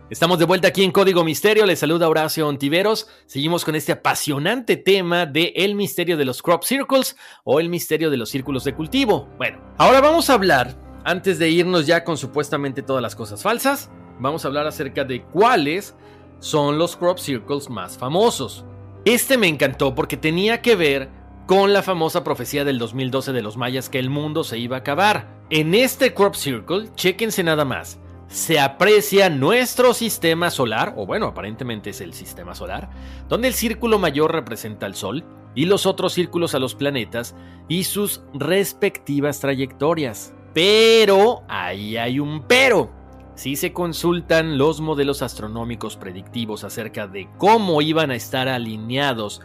Estamos 0.08 0.38
de 0.38 0.44
vuelta 0.46 0.68
aquí 0.68 0.82
en 0.82 0.90
Código 0.90 1.24
Misterio. 1.24 1.66
Les 1.66 1.78
saluda 1.78 2.08
Horacio 2.08 2.48
Ontiveros. 2.48 3.06
Seguimos 3.26 3.66
con 3.66 3.74
este 3.74 3.92
apasionante 3.92 4.78
tema 4.78 5.26
de 5.26 5.52
el 5.56 5.74
misterio 5.74 6.16
de 6.16 6.24
los 6.24 6.42
crop 6.42 6.64
circles 6.64 7.16
o 7.44 7.60
el 7.60 7.68
misterio 7.68 8.10
de 8.10 8.16
los 8.16 8.30
círculos 8.30 8.64
de 8.64 8.74
cultivo. 8.74 9.28
Bueno, 9.36 9.58
ahora 9.76 10.00
vamos 10.00 10.30
a 10.30 10.34
hablar, 10.34 10.74
antes 11.04 11.38
de 11.38 11.50
irnos 11.50 11.86
ya 11.86 12.02
con 12.02 12.16
supuestamente 12.16 12.82
todas 12.82 13.02
las 13.02 13.14
cosas 13.14 13.42
falsas, 13.42 13.90
vamos 14.18 14.44
a 14.44 14.48
hablar 14.48 14.66
acerca 14.66 15.04
de 15.04 15.22
cuáles 15.22 15.94
son 16.40 16.78
los 16.78 16.96
crop 16.96 17.18
circles 17.18 17.68
más 17.68 17.96
famosos. 17.96 18.66
Este 19.04 19.36
me 19.36 19.48
encantó 19.48 19.94
porque 19.94 20.16
tenía 20.16 20.62
que 20.62 20.76
ver 20.76 21.10
con 21.46 21.72
la 21.72 21.82
famosa 21.82 22.22
profecía 22.22 22.64
del 22.64 22.78
2012 22.78 23.32
de 23.32 23.42
los 23.42 23.56
mayas 23.56 23.88
que 23.88 23.98
el 23.98 24.10
mundo 24.10 24.44
se 24.44 24.58
iba 24.58 24.76
a 24.76 24.80
acabar. 24.80 25.42
En 25.50 25.74
este 25.74 26.14
crop 26.14 26.34
circle, 26.34 26.88
chéquense 26.94 27.42
nada 27.42 27.64
más 27.64 27.98
se 28.32 28.58
aprecia 28.58 29.28
nuestro 29.28 29.92
sistema 29.92 30.50
solar, 30.50 30.94
o 30.96 31.04
bueno, 31.04 31.26
aparentemente 31.26 31.90
es 31.90 32.00
el 32.00 32.14
sistema 32.14 32.54
solar, 32.54 32.88
donde 33.28 33.48
el 33.48 33.54
círculo 33.54 33.98
mayor 33.98 34.32
representa 34.32 34.86
al 34.86 34.94
Sol 34.94 35.22
y 35.54 35.66
los 35.66 35.84
otros 35.84 36.14
círculos 36.14 36.54
a 36.54 36.58
los 36.58 36.74
planetas 36.74 37.34
y 37.68 37.84
sus 37.84 38.22
respectivas 38.32 39.38
trayectorias. 39.40 40.34
Pero, 40.54 41.42
ahí 41.46 41.98
hay 41.98 42.18
un 42.18 42.46
pero. 42.48 43.01
Si 43.34 43.56
se 43.56 43.72
consultan 43.72 44.58
los 44.58 44.80
modelos 44.80 45.22
astronómicos 45.22 45.96
predictivos 45.96 46.64
acerca 46.64 47.06
de 47.06 47.28
cómo 47.38 47.80
iban 47.80 48.10
a 48.10 48.14
estar 48.14 48.46
alineados 48.46 49.40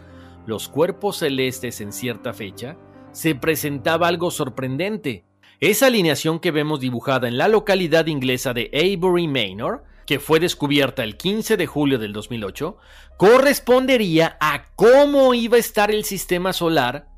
los 0.46 0.68
cuerpos 0.68 1.18
celestes 1.18 1.80
en 1.80 1.92
cierta 1.92 2.34
fecha, 2.34 2.76
se 3.12 3.34
presentaba 3.34 4.08
algo 4.08 4.30
sorprendente. 4.30 5.24
Esa 5.60 5.86
alineación 5.86 6.38
que 6.38 6.50
vemos 6.50 6.80
dibujada 6.80 7.28
en 7.28 7.38
la 7.38 7.48
localidad 7.48 8.06
inglesa 8.06 8.52
de 8.52 8.70
Avebury 8.72 9.26
Manor, 9.26 9.84
que 10.06 10.20
fue 10.20 10.38
descubierta 10.38 11.02
el 11.02 11.16
15 11.16 11.56
de 11.56 11.66
julio 11.66 11.98
del 11.98 12.12
2008, 12.12 12.76
correspondería 13.16 14.36
a 14.40 14.66
cómo 14.76 15.34
iba 15.34 15.56
a 15.56 15.60
estar 15.60 15.90
el 15.90 16.04
sistema 16.04 16.52
solar 16.52 17.08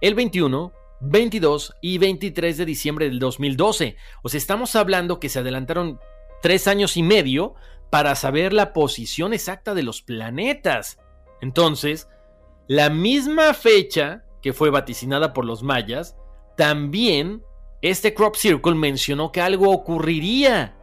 el 0.00 0.14
21, 0.14 0.72
22 1.00 1.74
y 1.80 1.98
23 1.98 2.56
de 2.56 2.64
diciembre 2.64 3.08
del 3.08 3.18
2012. 3.18 3.96
O 4.22 4.28
sea, 4.28 4.38
estamos 4.38 4.76
hablando 4.76 5.18
que 5.18 5.28
se 5.28 5.40
adelantaron 5.40 5.98
tres 6.42 6.66
años 6.66 6.96
y 6.96 7.02
medio 7.02 7.54
para 7.90 8.14
saber 8.14 8.52
la 8.52 8.72
posición 8.72 9.32
exacta 9.32 9.74
de 9.74 9.82
los 9.82 10.02
planetas. 10.02 10.98
Entonces, 11.40 12.08
la 12.66 12.90
misma 12.90 13.54
fecha 13.54 14.24
que 14.42 14.52
fue 14.52 14.70
vaticinada 14.70 15.32
por 15.32 15.44
los 15.44 15.62
mayas, 15.62 16.16
también 16.56 17.42
este 17.82 18.14
crop 18.14 18.34
circle 18.36 18.74
mencionó 18.74 19.32
que 19.32 19.40
algo 19.40 19.70
ocurriría. 19.70 20.76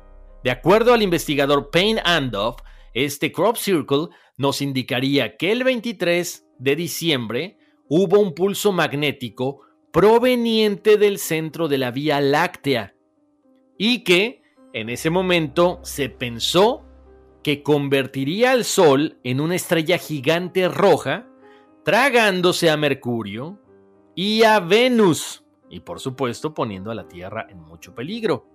De 0.44 0.52
acuerdo 0.52 0.94
al 0.94 1.02
investigador 1.02 1.70
Payne 1.72 2.02
Andoff, 2.04 2.58
este 2.94 3.32
crop 3.32 3.58
circle 3.58 4.08
nos 4.38 4.62
indicaría 4.62 5.38
que 5.38 5.52
el 5.52 5.64
23 5.64 6.48
de 6.60 6.76
diciembre 6.76 7.58
hubo 7.90 8.20
un 8.20 8.34
pulso 8.34 8.72
magnético 8.72 9.62
proveniente 9.92 10.98
del 10.98 11.20
centro 11.20 11.68
de 11.68 11.78
la 11.78 11.92
Vía 11.92 12.20
Láctea 12.22 12.96
y 13.78 14.04
que 14.04 14.42
en 14.76 14.90
ese 14.90 15.10
momento 15.10 15.80
se 15.84 16.10
pensó 16.10 16.84
que 17.42 17.64
convertiría 17.64 18.52
al 18.52 18.66
Sol 18.66 19.20
en 19.24 19.40
una 19.40 19.56
estrella 19.56 19.98
gigante 19.98 20.68
roja, 20.68 21.28
tragándose 21.86 22.70
a 22.70 22.76
Mercurio 22.76 23.58
y 24.16 24.44
a 24.44 24.60
Venus 24.60 25.46
y 25.70 25.80
por 25.80 26.02
supuesto 26.02 26.54
poniendo 26.54 26.92
a 26.92 26.96
la 26.96 27.08
Tierra 27.08 27.48
en 27.50 27.62
mucho 27.62 27.96
peligro. 27.96 28.50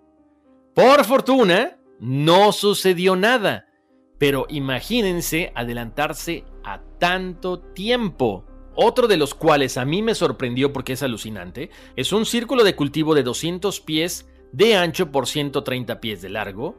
Por 0.74 1.06
fortuna, 1.06 1.78
no 2.00 2.52
sucedió 2.52 3.16
nada, 3.16 3.68
pero 4.18 4.44
imagínense 4.50 5.52
adelantarse 5.54 6.44
a 6.64 6.83
tanto 6.98 7.61
tiempo. 7.61 8.44
Otro 8.74 9.09
de 9.09 9.16
los 9.16 9.35
cuales 9.35 9.78
a 9.78 9.87
mí 9.87 10.02
me 10.02 10.14
sorprendió 10.14 10.70
porque 10.70 10.92
es 10.92 11.02
alucinante, 11.02 11.70
es 11.96 12.12
un 12.12 12.26
círculo 12.26 12.62
de 12.62 12.76
cultivo 12.76 13.14
de 13.14 13.22
200 13.22 13.80
pies 13.80 14.28
de 14.52 14.76
ancho 14.76 15.10
por 15.10 15.26
130 15.26 16.00
pies 16.00 16.22
de 16.22 16.28
largo, 16.28 16.76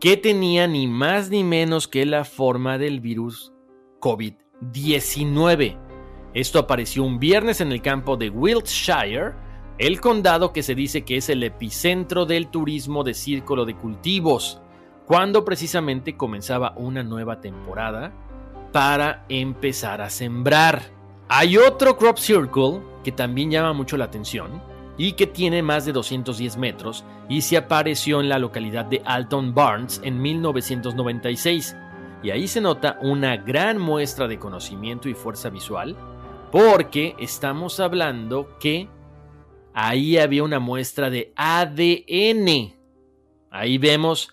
que 0.00 0.16
tenía 0.16 0.66
ni 0.66 0.86
más 0.86 1.30
ni 1.30 1.44
menos 1.44 1.88
que 1.88 2.04
la 2.04 2.24
forma 2.24 2.78
del 2.78 3.00
virus 3.00 3.52
COVID-19. 4.00 5.78
Esto 6.34 6.58
apareció 6.58 7.04
un 7.04 7.18
viernes 7.18 7.60
en 7.60 7.72
el 7.72 7.80
campo 7.80 8.16
de 8.16 8.28
Wiltshire, 8.28 9.32
el 9.78 10.00
condado 10.00 10.52
que 10.52 10.62
se 10.62 10.74
dice 10.74 11.04
que 11.04 11.16
es 11.16 11.28
el 11.28 11.42
epicentro 11.42 12.26
del 12.26 12.48
turismo 12.48 13.04
de 13.04 13.14
círculo 13.14 13.64
de 13.64 13.76
cultivos, 13.76 14.60
cuando 15.06 15.44
precisamente 15.44 16.16
comenzaba 16.16 16.74
una 16.76 17.02
nueva 17.02 17.40
temporada 17.40 18.12
para 18.72 19.24
empezar 19.28 20.02
a 20.02 20.10
sembrar. 20.10 20.82
Hay 21.28 21.56
otro 21.56 21.96
crop 21.96 22.18
circle 22.18 22.80
que 23.02 23.12
también 23.12 23.50
llama 23.50 23.72
mucho 23.72 23.96
la 23.96 24.06
atención 24.06 24.73
y 24.96 25.12
que 25.12 25.26
tiene 25.26 25.62
más 25.62 25.84
de 25.84 25.92
210 25.92 26.56
metros 26.56 27.04
y 27.28 27.42
se 27.42 27.56
apareció 27.56 28.20
en 28.20 28.28
la 28.28 28.38
localidad 28.38 28.84
de 28.84 29.02
Alton 29.04 29.54
Barnes 29.54 30.00
en 30.04 30.20
1996. 30.20 31.76
Y 32.22 32.30
ahí 32.30 32.48
se 32.48 32.60
nota 32.60 32.98
una 33.02 33.36
gran 33.36 33.78
muestra 33.78 34.28
de 34.28 34.38
conocimiento 34.38 35.08
y 35.08 35.14
fuerza 35.14 35.50
visual 35.50 35.96
porque 36.50 37.16
estamos 37.18 37.80
hablando 37.80 38.56
que 38.60 38.88
ahí 39.74 40.16
había 40.18 40.44
una 40.44 40.60
muestra 40.60 41.10
de 41.10 41.32
ADN. 41.36 42.74
Ahí 43.50 43.78
vemos 43.78 44.32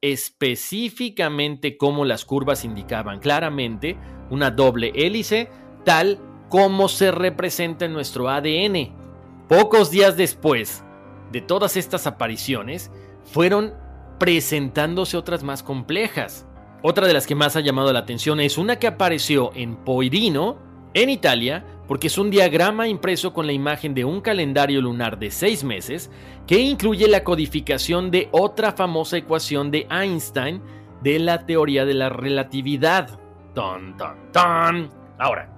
específicamente 0.00 1.76
cómo 1.76 2.04
las 2.04 2.24
curvas 2.24 2.64
indicaban 2.64 3.18
claramente 3.18 3.98
una 4.30 4.50
doble 4.50 4.92
hélice, 4.94 5.50
tal 5.84 6.18
como 6.48 6.88
se 6.88 7.10
representa 7.10 7.84
en 7.84 7.92
nuestro 7.92 8.28
ADN. 8.28 9.05
Pocos 9.48 9.90
días 9.90 10.16
después 10.16 10.84
de 11.30 11.40
todas 11.40 11.76
estas 11.76 12.06
apariciones, 12.06 12.90
fueron 13.24 13.74
presentándose 14.18 15.16
otras 15.16 15.42
más 15.42 15.62
complejas. 15.62 16.46
Otra 16.82 17.06
de 17.06 17.12
las 17.12 17.26
que 17.26 17.34
más 17.34 17.56
ha 17.56 17.60
llamado 17.60 17.92
la 17.92 18.00
atención 18.00 18.40
es 18.40 18.58
una 18.58 18.76
que 18.76 18.86
apareció 18.86 19.52
en 19.54 19.76
Poirino, 19.76 20.58
en 20.94 21.10
Italia, 21.10 21.64
porque 21.86 22.06
es 22.08 22.18
un 22.18 22.30
diagrama 22.30 22.88
impreso 22.88 23.32
con 23.32 23.46
la 23.46 23.52
imagen 23.52 23.94
de 23.94 24.04
un 24.04 24.20
calendario 24.20 24.80
lunar 24.80 25.18
de 25.18 25.30
seis 25.30 25.62
meses 25.62 26.10
que 26.46 26.58
incluye 26.58 27.06
la 27.06 27.22
codificación 27.22 28.10
de 28.10 28.28
otra 28.32 28.72
famosa 28.72 29.16
ecuación 29.16 29.70
de 29.70 29.86
Einstein 29.90 30.62
de 31.02 31.18
la 31.18 31.44
teoría 31.46 31.84
de 31.84 31.94
la 31.94 32.08
relatividad. 32.08 33.18
Ton, 33.54 33.96
ton, 33.96 34.16
ton. 34.32 34.90
Ahora, 35.18 35.52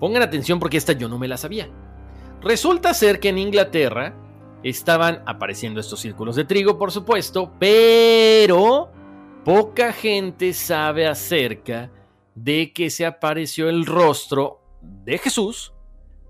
pongan 0.00 0.22
atención 0.22 0.58
porque 0.58 0.76
esta 0.76 0.92
yo 0.92 1.08
no 1.08 1.18
me 1.18 1.28
la 1.28 1.36
sabía. 1.36 1.68
Resulta 2.42 2.92
ser 2.92 3.20
que 3.20 3.28
en 3.28 3.38
Inglaterra 3.38 4.16
estaban 4.64 5.22
apareciendo 5.26 5.78
estos 5.78 6.00
círculos 6.00 6.34
de 6.34 6.44
trigo, 6.44 6.76
por 6.76 6.90
supuesto, 6.90 7.52
pero 7.60 8.90
poca 9.44 9.92
gente 9.92 10.52
sabe 10.52 11.06
acerca 11.06 11.90
de 12.34 12.72
que 12.72 12.90
se 12.90 13.06
apareció 13.06 13.68
el 13.68 13.86
rostro 13.86 14.60
de 14.80 15.18
Jesús, 15.18 15.72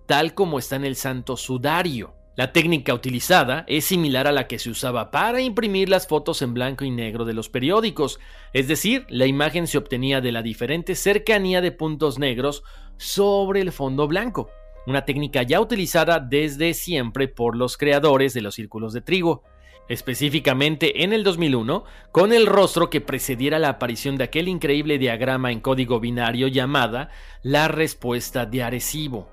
tal 0.06 0.34
como 0.34 0.58
está 0.58 0.76
en 0.76 0.84
el 0.84 0.96
Santo 0.96 1.38
Sudario. 1.38 2.14
La 2.36 2.52
técnica 2.52 2.92
utilizada 2.92 3.64
es 3.66 3.86
similar 3.86 4.26
a 4.26 4.32
la 4.32 4.48
que 4.48 4.58
se 4.58 4.70
usaba 4.70 5.10
para 5.10 5.40
imprimir 5.40 5.88
las 5.88 6.06
fotos 6.06 6.42
en 6.42 6.54
blanco 6.54 6.84
y 6.84 6.90
negro 6.90 7.24
de 7.24 7.34
los 7.34 7.48
periódicos, 7.48 8.20
es 8.52 8.68
decir, 8.68 9.06
la 9.08 9.26
imagen 9.26 9.66
se 9.66 9.78
obtenía 9.78 10.20
de 10.20 10.32
la 10.32 10.42
diferente 10.42 10.94
cercanía 10.94 11.62
de 11.62 11.72
puntos 11.72 12.18
negros 12.18 12.64
sobre 12.96 13.60
el 13.60 13.72
fondo 13.72 14.08
blanco, 14.08 14.50
una 14.86 15.04
técnica 15.04 15.42
ya 15.42 15.60
utilizada 15.60 16.20
desde 16.20 16.74
siempre 16.74 17.28
por 17.28 17.56
los 17.56 17.76
creadores 17.76 18.34
de 18.34 18.42
los 18.42 18.54
círculos 18.54 18.92
de 18.92 19.00
trigo, 19.00 19.42
específicamente 19.88 21.02
en 21.04 21.12
el 21.12 21.24
2001, 21.24 21.84
con 22.12 22.32
el 22.32 22.46
rostro 22.46 22.90
que 22.90 23.00
precediera 23.00 23.58
la 23.58 23.70
aparición 23.70 24.16
de 24.16 24.24
aquel 24.24 24.48
increíble 24.48 24.98
diagrama 24.98 25.52
en 25.52 25.60
código 25.60 26.00
binario 26.00 26.48
llamada 26.48 27.10
la 27.42 27.68
respuesta 27.68 28.46
de 28.46 28.62
Arecibo. 28.62 29.28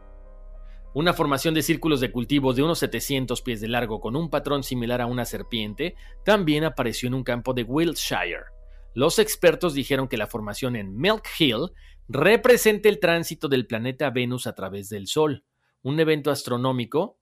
Una 0.93 1.13
formación 1.13 1.53
de 1.53 1.61
círculos 1.61 1.99
de 1.99 2.11
cultivos 2.11 2.55
de 2.55 2.63
unos 2.63 2.79
700 2.79 3.41
pies 3.43 3.61
de 3.61 3.67
largo 3.67 4.01
con 4.01 4.15
un 4.15 4.29
patrón 4.29 4.63
similar 4.63 5.01
a 5.01 5.05
una 5.05 5.23
serpiente 5.23 5.95
también 6.25 6.63
apareció 6.63 7.07
en 7.07 7.13
un 7.13 7.23
campo 7.23 7.53
de 7.53 7.63
Wiltshire. 7.63 8.45
Los 8.95 9.19
expertos 9.19 9.75
dijeron 9.75 10.07
que 10.07 10.17
la 10.17 10.25
formación 10.25 10.75
en 10.75 10.97
Milk 10.97 11.23
Hill 11.37 11.71
representa 12.09 12.89
el 12.89 12.99
tránsito 12.99 13.47
del 13.47 13.67
planeta 13.67 14.09
Venus 14.09 14.47
a 14.47 14.55
través 14.55 14.89
del 14.89 15.07
Sol, 15.07 15.45
un 15.83 15.99
evento 15.99 16.31
astronómico 16.31 17.19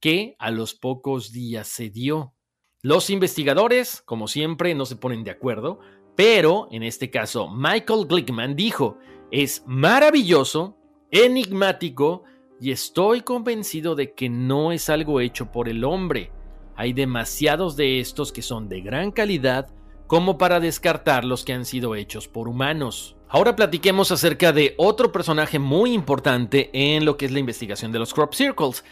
que 0.00 0.36
a 0.38 0.52
los 0.52 0.74
pocos 0.74 1.32
días 1.32 1.66
se 1.66 1.90
dio. 1.90 2.34
Los 2.80 3.10
investigadores, 3.10 4.00
como 4.02 4.28
siempre, 4.28 4.74
no 4.76 4.86
se 4.86 4.94
ponen 4.94 5.24
de 5.24 5.32
acuerdo, 5.32 5.80
pero 6.16 6.68
en 6.70 6.84
este 6.84 7.10
caso 7.10 7.50
Michael 7.50 8.06
Glickman 8.06 8.54
dijo, 8.54 8.98
es 9.32 9.64
maravilloso, 9.66 10.78
enigmático 11.10 12.22
y 12.60 12.70
estoy 12.70 13.22
convencido 13.22 13.96
de 13.96 14.14
que 14.14 14.28
no 14.28 14.70
es 14.70 14.88
algo 14.88 15.20
hecho 15.20 15.50
por 15.50 15.68
el 15.68 15.82
hombre. 15.82 16.30
Hay 16.76 16.92
demasiados 16.92 17.74
de 17.74 17.98
estos 17.98 18.30
que 18.30 18.42
son 18.42 18.68
de 18.68 18.82
gran 18.82 19.10
calidad 19.10 19.68
como 20.06 20.38
para 20.38 20.60
descartar 20.60 21.24
los 21.24 21.44
que 21.44 21.52
han 21.52 21.64
sido 21.64 21.96
hechos 21.96 22.28
por 22.28 22.48
humanos. 22.48 23.17
Ahora 23.30 23.54
platiquemos 23.54 24.10
acerca 24.10 24.52
de 24.52 24.74
otro 24.78 25.12
personaje 25.12 25.58
muy 25.58 25.92
importante 25.92 26.70
en 26.72 27.04
lo 27.04 27.18
que 27.18 27.26
es 27.26 27.32
la 27.32 27.40
investigación 27.40 27.92
de 27.92 27.98
los 27.98 28.14
crop 28.14 28.32
circles, 28.32 28.84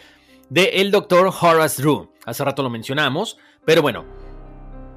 de 0.51 0.65
el 0.75 0.91
doctor 0.91 1.33
Horace 1.41 1.81
Drew. 1.81 2.11
Hace 2.27 2.45
rato 2.45 2.63
lo 2.63 2.69
mencionamos, 2.69 3.39
pero 3.65 3.81
bueno, 3.81 4.05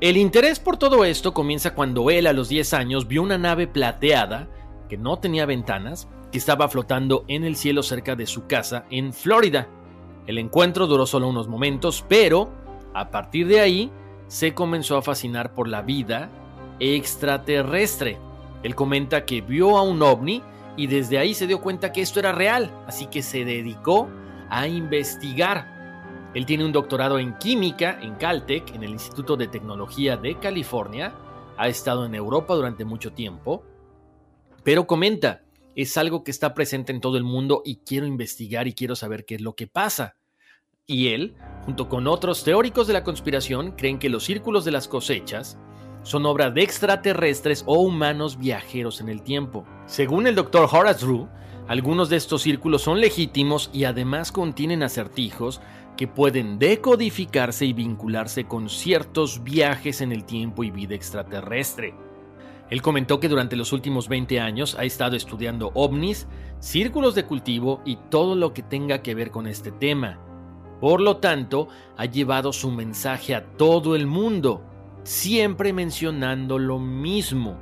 el 0.02 0.18
interés 0.18 0.60
por 0.60 0.76
todo 0.76 1.06
esto 1.06 1.34
comienza 1.34 1.74
cuando 1.74 2.10
él 2.10 2.28
a 2.28 2.34
los 2.34 2.50
10 2.50 2.74
años 2.74 3.08
vio 3.08 3.22
una 3.22 3.38
nave 3.38 3.66
plateada 3.66 4.50
que 4.90 4.98
no 4.98 5.20
tenía 5.20 5.46
ventanas 5.46 6.10
que 6.34 6.38
estaba 6.38 6.68
flotando 6.68 7.24
en 7.30 7.46
el 7.46 7.56
cielo 7.56 7.82
cerca 7.82 8.18
de 8.18 8.26
su 8.26 8.46
casa 8.46 8.86
en 8.90 9.14
Florida. 9.14 9.70
El 10.28 10.38
encuentro 10.38 10.86
duró 10.86 11.06
solo 11.06 11.30
unos 11.30 11.48
momentos, 11.48 12.04
pero 12.10 12.50
a 12.94 13.10
partir 13.10 13.48
de 13.48 13.62
ahí 13.62 13.92
se 14.28 14.54
comenzó 14.54 14.98
a 14.98 15.02
fascinar 15.02 15.54
por 15.54 15.70
la 15.70 15.82
vida 15.82 16.30
extraterrestre. 16.80 18.18
Él 18.64 18.76
comenta 18.76 19.26
que 19.26 19.42
vio 19.42 19.78
a 19.78 19.82
un 19.82 20.02
ovni 20.02 20.44
y 20.76 20.88
desde 20.88 21.18
ahí 21.18 21.34
se 21.34 21.48
dio 21.48 21.62
cuenta 21.62 21.92
que 21.92 22.02
esto 22.02 22.20
era 22.20 22.32
real, 22.32 22.72
así 22.88 23.08
que 23.08 23.22
se 23.22 23.46
dedicó 23.46 24.10
a 24.50 24.68
investigar. 24.68 26.32
Él 26.34 26.46
tiene 26.46 26.66
un 26.66 26.72
doctorado 26.72 27.20
en 27.20 27.38
química 27.38 28.00
en 28.02 28.16
Caltech, 28.16 28.74
en 28.76 28.84
el 28.84 28.92
Instituto 28.92 29.36
de 29.36 29.48
Tecnología 29.48 30.16
de 30.16 30.38
California. 30.40 31.14
Ha 31.58 31.68
estado 31.68 32.06
en 32.06 32.16
Europa 32.16 32.54
durante 32.54 32.86
mucho 32.86 33.14
tiempo. 33.14 33.64
Pero 34.64 34.86
comenta, 34.86 35.42
es 35.76 35.98
algo 35.98 36.24
que 36.24 36.32
está 36.32 36.54
presente 36.54 36.92
en 36.92 37.02
todo 37.02 37.18
el 37.18 37.24
mundo 37.24 37.62
y 37.66 37.78
quiero 37.78 38.06
investigar 38.06 38.68
y 38.68 38.74
quiero 38.74 38.96
saber 38.96 39.26
qué 39.26 39.36
es 39.36 39.42
lo 39.42 39.56
que 39.56 39.68
pasa. 39.68 40.18
Y 40.86 41.10
él, 41.10 41.36
junto 41.66 41.88
con 41.90 42.08
otros 42.08 42.44
teóricos 42.44 42.88
de 42.88 42.94
la 42.94 43.04
conspiración, 43.04 43.72
creen 43.72 44.00
que 44.00 44.10
los 44.10 44.24
círculos 44.24 44.66
de 44.66 44.72
las 44.72 44.88
cosechas 44.88 45.58
son 46.04 46.26
obra 46.26 46.50
de 46.50 46.62
extraterrestres 46.62 47.64
o 47.66 47.80
humanos 47.80 48.38
viajeros 48.38 49.02
en 49.02 49.10
el 49.10 49.22
tiempo. 49.22 49.66
Según 49.86 50.28
el 50.28 50.36
doctor 50.36 50.68
Horace 50.72 51.06
Drew, 51.06 51.28
algunos 51.68 52.10
de 52.10 52.18
estos 52.18 52.42
círculos 52.42 52.82
son 52.82 53.00
legítimos 53.00 53.70
y 53.74 53.84
además 53.84 54.32
contienen 54.32 54.82
acertijos 54.82 55.62
que 55.98 56.08
pueden 56.08 56.60
decodificarse 56.60 57.66
y 57.66 57.74
vincularse 57.74 58.46
con 58.46 58.70
ciertos 58.70 59.44
viajes 59.44 60.02
en 60.02 60.12
el 60.12 60.24
tiempo 60.24 60.64
y 60.64 60.72
vida 60.72 60.96
extraterrestre. 60.96 61.94
Él 62.70 62.82
comentó 62.82 63.20
que 63.20 63.28
durante 63.28 63.56
los 63.56 63.74
últimos 63.74 64.08
20 64.08 64.40
años 64.40 64.76
ha 64.80 64.84
estado 64.84 65.16
estudiando 65.16 65.72
ovnis, 65.74 66.28
círculos 66.60 67.16
de 67.16 67.26
cultivo 67.26 67.82
y 67.84 67.98
todo 68.10 68.36
lo 68.36 68.54
que 68.54 68.64
tenga 68.64 69.02
que 69.02 69.16
ver 69.16 69.32
con 69.32 69.48
este 69.48 69.72
tema. 69.72 70.20
Por 70.80 71.02
lo 71.02 71.18
tanto, 71.18 71.68
ha 71.98 72.06
llevado 72.06 72.54
su 72.54 72.72
mensaje 72.72 73.36
a 73.36 73.44
todo 73.58 73.96
el 73.96 74.08
mundo, 74.08 74.64
siempre 75.10 75.74
mencionando 75.74 76.60
lo 76.60 76.78
mismo. 76.78 77.58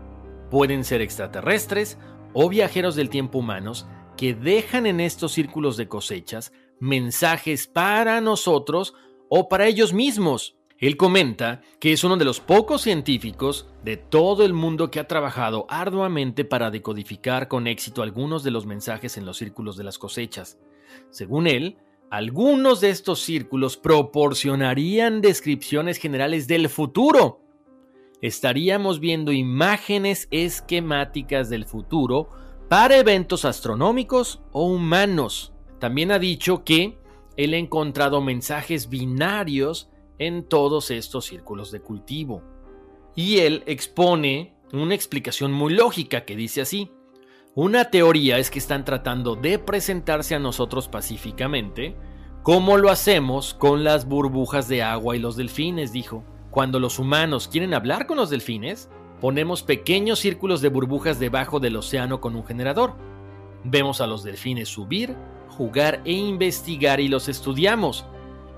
Pueden 0.52 0.84
ser 0.84 1.00
extraterrestres 1.02 1.98
o 2.34 2.50
viajeros 2.50 2.96
del 2.96 3.10
tiempo 3.10 3.40
humanos 3.40 3.88
que 4.18 4.34
dejan 4.34 4.86
en 4.86 5.00
estos 5.00 5.32
círculos 5.32 5.78
de 5.78 5.88
cosechas 5.88 6.52
mensajes 6.82 7.66
para 7.66 8.20
nosotros 8.20 8.96
o 9.30 9.48
para 9.48 9.66
ellos 9.66 9.94
mismos. 9.94 10.58
Él 10.78 10.98
comenta 10.98 11.62
que 11.80 11.94
es 11.94 12.04
uno 12.04 12.18
de 12.18 12.26
los 12.26 12.42
pocos 12.42 12.82
científicos 12.82 13.70
de 13.82 13.96
todo 13.96 14.44
el 14.44 14.52
mundo 14.52 14.92
que 14.92 15.00
ha 15.00 15.08
trabajado 15.08 15.66
arduamente 15.70 16.44
para 16.44 16.70
decodificar 16.70 17.48
con 17.48 17.66
éxito 17.66 18.04
algunos 18.04 18.44
de 18.44 18.52
los 18.52 18.66
mensajes 18.66 19.16
en 19.16 19.26
los 19.26 19.38
círculos 19.38 19.78
de 19.78 19.86
las 19.86 19.98
cosechas. 19.98 20.60
Según 21.12 21.48
él, 21.48 21.78
algunos 22.10 22.80
de 22.80 22.90
estos 22.90 23.20
círculos 23.20 23.76
proporcionarían 23.76 25.22
descripciones 25.22 25.98
generales 25.98 26.48
del 26.48 26.70
futuro. 26.70 27.42
Estaríamos 28.22 29.00
viendo 29.00 29.32
imágenes 29.32 30.28
esquemáticas 30.32 31.50
del 31.50 31.66
futuro 31.66 32.30
para 32.70 32.98
eventos 32.98 33.46
astronómicos 33.46 34.42
o 34.52 34.66
humanos. 34.66 35.54
También 35.80 36.12
ha 36.12 36.20
dicho 36.20 36.64
que 36.64 36.98
él 37.36 37.54
ha 37.54 37.58
encontrado 37.58 38.22
mensajes 38.22 38.90
binarios 38.90 39.90
en 40.18 40.44
todos 40.44 40.92
estos 40.92 41.26
círculos 41.26 41.72
de 41.72 41.82
cultivo. 41.82 42.42
Y 43.16 43.40
él 43.40 43.64
expone 43.68 44.56
una 44.74 44.96
explicación 44.96 45.52
muy 45.52 45.74
lógica 45.74 46.26
que 46.26 46.36
dice 46.36 46.62
así. 46.62 46.92
Una 47.58 47.86
teoría 47.86 48.38
es 48.38 48.52
que 48.52 48.60
están 48.60 48.86
tratando 48.86 49.36
de 49.36 49.58
presentarse 49.58 50.36
a 50.36 50.40
nosotros 50.40 50.88
pacíficamente, 50.88 51.96
como 52.44 52.78
lo 52.78 52.92
hacemos 52.92 53.56
con 53.56 53.84
las 53.84 54.08
burbujas 54.08 54.68
de 54.68 54.84
agua 54.84 55.16
y 55.16 55.20
los 55.20 55.36
delfines, 55.38 55.92
dijo. 55.92 56.24
Cuando 56.52 56.80
los 56.80 57.00
humanos 57.00 57.48
quieren 57.48 57.74
hablar 57.74 58.06
con 58.06 58.18
los 58.18 58.30
delfines, 58.30 58.92
ponemos 59.20 59.64
pequeños 59.64 60.20
círculos 60.20 60.62
de 60.62 60.70
burbujas 60.70 61.20
debajo 61.20 61.60
del 61.60 61.78
océano 61.78 62.22
con 62.22 62.36
un 62.36 62.46
generador. 62.46 62.94
Vemos 63.64 64.02
a 64.02 64.06
los 64.06 64.24
delfines 64.24 64.70
subir, 64.70 65.16
jugar 65.50 66.02
e 66.06 66.12
investigar 66.12 67.00
y 67.00 67.08
los 67.08 67.28
estudiamos. 67.28 68.06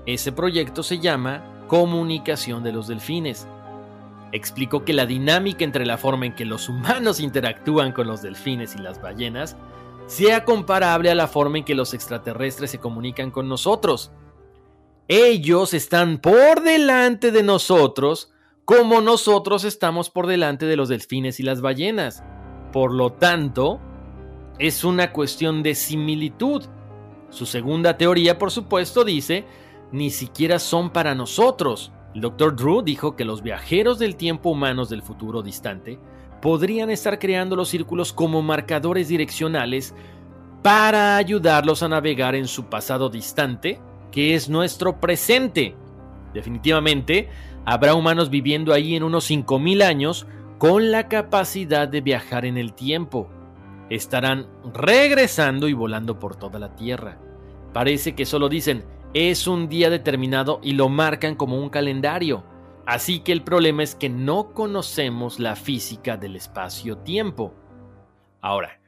Ese 0.04 0.30
proyecto 0.30 0.82
se 0.82 0.98
llama 0.98 1.64
Comunicación 1.68 2.62
de 2.62 2.72
los 2.72 2.86
Delfines. 2.86 3.48
Explicó 4.32 4.84
que 4.84 4.92
la 4.92 5.06
dinámica 5.06 5.64
entre 5.64 5.84
la 5.84 5.98
forma 5.98 6.26
en 6.26 6.34
que 6.34 6.44
los 6.44 6.68
humanos 6.68 7.20
interactúan 7.20 7.92
con 7.92 8.06
los 8.06 8.22
delfines 8.22 8.76
y 8.76 8.78
las 8.78 9.00
ballenas 9.00 9.56
sea 10.06 10.44
comparable 10.44 11.10
a 11.10 11.14
la 11.14 11.28
forma 11.28 11.58
en 11.58 11.64
que 11.64 11.74
los 11.74 11.94
extraterrestres 11.94 12.70
se 12.70 12.78
comunican 12.78 13.30
con 13.30 13.48
nosotros. 13.48 14.12
Ellos 15.08 15.74
están 15.74 16.18
por 16.18 16.62
delante 16.62 17.32
de 17.32 17.42
nosotros 17.42 18.32
como 18.64 19.00
nosotros 19.00 19.64
estamos 19.64 20.10
por 20.10 20.28
delante 20.28 20.66
de 20.66 20.76
los 20.76 20.88
delfines 20.88 21.40
y 21.40 21.42
las 21.42 21.60
ballenas. 21.60 22.22
Por 22.72 22.92
lo 22.92 23.12
tanto, 23.12 23.80
es 24.60 24.84
una 24.84 25.12
cuestión 25.12 25.64
de 25.64 25.74
similitud. 25.74 26.64
Su 27.30 27.46
segunda 27.46 27.96
teoría, 27.96 28.38
por 28.38 28.52
supuesto, 28.52 29.04
dice 29.04 29.44
ni 29.92 30.10
siquiera 30.10 30.58
son 30.58 30.90
para 30.90 31.14
nosotros. 31.14 31.92
El 32.14 32.22
Dr. 32.22 32.56
Drew 32.56 32.82
dijo 32.82 33.14
que 33.14 33.24
los 33.24 33.42
viajeros 33.42 33.98
del 33.98 34.16
tiempo 34.16 34.50
humanos 34.50 34.88
del 34.88 35.02
futuro 35.02 35.42
distante 35.42 35.98
podrían 36.42 36.90
estar 36.90 37.18
creando 37.18 37.54
los 37.54 37.68
círculos 37.68 38.12
como 38.12 38.42
marcadores 38.42 39.08
direccionales 39.08 39.94
para 40.62 41.16
ayudarlos 41.16 41.82
a 41.82 41.88
navegar 41.88 42.34
en 42.34 42.48
su 42.48 42.64
pasado 42.64 43.10
distante, 43.10 43.80
que 44.10 44.34
es 44.34 44.48
nuestro 44.48 44.98
presente. 45.00 45.76
Definitivamente, 46.34 47.28
habrá 47.64 47.94
humanos 47.94 48.28
viviendo 48.28 48.72
ahí 48.72 48.96
en 48.96 49.04
unos 49.04 49.30
5.000 49.30 49.82
años 49.82 50.26
con 50.58 50.90
la 50.90 51.08
capacidad 51.08 51.88
de 51.88 52.00
viajar 52.00 52.44
en 52.44 52.58
el 52.58 52.74
tiempo. 52.74 53.28
Estarán 53.88 54.46
regresando 54.74 55.68
y 55.68 55.72
volando 55.72 56.18
por 56.18 56.36
toda 56.36 56.58
la 56.58 56.74
Tierra. 56.74 57.18
Parece 57.72 58.14
que 58.14 58.26
solo 58.26 58.48
dicen, 58.48 58.84
es 59.14 59.46
un 59.46 59.68
día 59.68 59.90
determinado 59.90 60.60
y 60.62 60.72
lo 60.72 60.88
marcan 60.88 61.34
como 61.34 61.58
un 61.58 61.68
calendario. 61.68 62.44
Así 62.86 63.20
que 63.20 63.32
el 63.32 63.42
problema 63.42 63.82
es 63.82 63.94
que 63.94 64.08
no 64.08 64.52
conocemos 64.52 65.38
la 65.38 65.56
física 65.56 66.16
del 66.16 66.36
espacio-tiempo. 66.36 67.54
Ahora, 68.40 68.80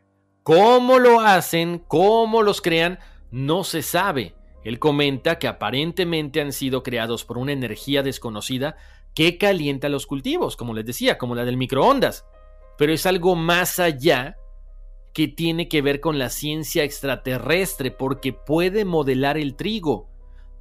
cómo 0.43 0.99
lo 0.99 1.21
hacen, 1.21 1.85
cómo 1.87 2.43
los 2.43 2.61
crean, 2.61 2.99
no 3.31 3.65
se 3.65 3.83
sabe. 3.83 4.35
Él 4.65 4.79
comenta 4.79 5.39
que 5.39 5.49
aparentemente 5.49 6.41
han 6.41 6.53
sido 6.53 6.83
creados 6.83 7.25
por 7.25 7.39
una 7.39 7.53
energía 7.53 8.03
desconocida 8.03 8.77
que 9.15 9.39
calienta 9.39 9.89
los 9.89 10.07
cultivos, 10.07 10.57
como 10.57 10.73
les 10.73 10.87
decía, 10.87 11.19
como 11.19 11.35
la 11.35 11.45
del 11.45 11.57
microondas. 11.57 12.25
Pero 12.79 12.93
es 12.93 13.07
algo 13.07 13.35
más 13.35 13.79
allá 13.79 14.37
que 15.13 15.29
tiene 15.29 15.69
que 15.69 15.83
ver 15.83 16.01
con 16.01 16.19
la 16.19 16.31
ciencia 16.31 16.85
extraterrestre 16.85 17.91
porque 17.91 18.33
puede 18.33 18.85
modelar 18.85 19.37
el 19.37 19.57
trigo. 19.57 20.12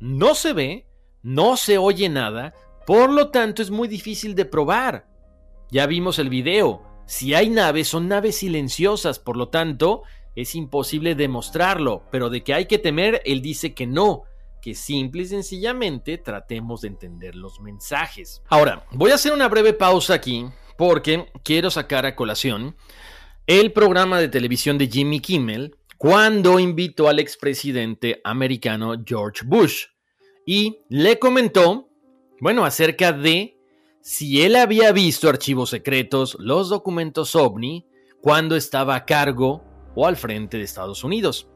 No 0.01 0.33
se 0.33 0.53
ve, 0.53 0.87
no 1.21 1.57
se 1.57 1.77
oye 1.77 2.09
nada, 2.09 2.55
por 2.87 3.11
lo 3.11 3.29
tanto 3.29 3.61
es 3.61 3.69
muy 3.69 3.87
difícil 3.87 4.33
de 4.33 4.45
probar. 4.45 5.07
Ya 5.69 5.85
vimos 5.85 6.17
el 6.17 6.29
video. 6.29 6.81
Si 7.05 7.35
hay 7.35 7.51
naves, 7.51 7.89
son 7.89 8.07
naves 8.07 8.37
silenciosas, 8.37 9.19
por 9.19 9.37
lo 9.37 9.49
tanto, 9.49 10.01
es 10.35 10.55
imposible 10.55 11.13
demostrarlo, 11.13 12.03
pero 12.11 12.31
de 12.31 12.43
que 12.43 12.55
hay 12.55 12.65
que 12.65 12.79
temer, 12.79 13.21
él 13.25 13.43
dice 13.43 13.75
que 13.75 13.85
no, 13.85 14.23
que 14.59 14.73
simple 14.73 15.21
y 15.21 15.25
sencillamente 15.27 16.17
tratemos 16.17 16.81
de 16.81 16.87
entender 16.87 17.35
los 17.35 17.59
mensajes. 17.59 18.41
Ahora, 18.49 18.87
voy 18.93 19.11
a 19.11 19.15
hacer 19.15 19.33
una 19.33 19.49
breve 19.49 19.73
pausa 19.73 20.15
aquí 20.15 20.47
porque 20.79 21.31
quiero 21.43 21.69
sacar 21.69 22.07
a 22.07 22.15
colación 22.15 22.75
el 23.45 23.71
programa 23.71 24.19
de 24.19 24.29
televisión 24.29 24.79
de 24.79 24.87
Jimmy 24.87 25.19
Kimmel 25.19 25.75
cuando 26.01 26.57
invitó 26.57 27.07
al 27.07 27.19
expresidente 27.19 28.21
americano 28.23 28.95
George 29.05 29.43
Bush 29.45 29.85
y 30.51 30.81
le 30.89 31.17
comentó, 31.17 31.87
bueno, 32.41 32.65
acerca 32.65 33.13
de 33.13 33.57
si 34.01 34.41
él 34.41 34.57
había 34.57 34.91
visto 34.91 35.29
archivos 35.29 35.69
secretos, 35.69 36.35
los 36.41 36.67
documentos 36.67 37.37
ovni, 37.37 37.87
cuando 38.19 38.57
estaba 38.57 38.95
a 38.95 39.05
cargo 39.05 39.63
o 39.95 40.05
al 40.05 40.17
frente 40.17 40.57
de 40.57 40.63
Estados 40.63 41.05
Unidos. 41.05 41.47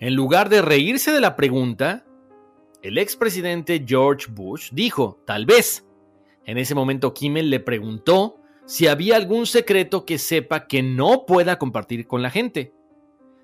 En 0.00 0.16
lugar 0.16 0.48
de 0.48 0.60
reírse 0.60 1.12
de 1.12 1.20
la 1.20 1.36
pregunta, 1.36 2.04
el 2.82 2.98
expresidente 2.98 3.84
George 3.86 4.26
Bush 4.28 4.70
dijo, 4.72 5.22
tal 5.24 5.46
vez. 5.46 5.86
En 6.44 6.58
ese 6.58 6.74
momento 6.74 7.14
Kimmel 7.14 7.48
le 7.48 7.60
preguntó 7.60 8.40
si 8.64 8.88
había 8.88 9.14
algún 9.14 9.46
secreto 9.46 10.04
que 10.04 10.18
sepa 10.18 10.66
que 10.66 10.82
no 10.82 11.26
pueda 11.26 11.60
compartir 11.60 12.08
con 12.08 12.22
la 12.22 12.30
gente. 12.30 12.74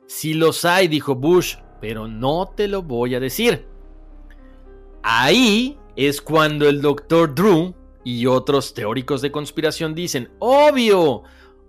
Si 0.08 0.34
los 0.34 0.64
hay, 0.64 0.88
dijo 0.88 1.14
Bush, 1.14 1.54
pero 1.80 2.08
no 2.08 2.48
te 2.56 2.66
lo 2.66 2.82
voy 2.82 3.14
a 3.14 3.20
decir. 3.20 3.70
Ahí 5.02 5.78
es 5.96 6.20
cuando 6.20 6.68
el 6.68 6.80
doctor 6.80 7.34
Drew 7.34 7.74
y 8.04 8.26
otros 8.26 8.74
teóricos 8.74 9.22
de 9.22 9.30
conspiración 9.30 9.94
dicen, 9.94 10.30
obvio, 10.38 11.22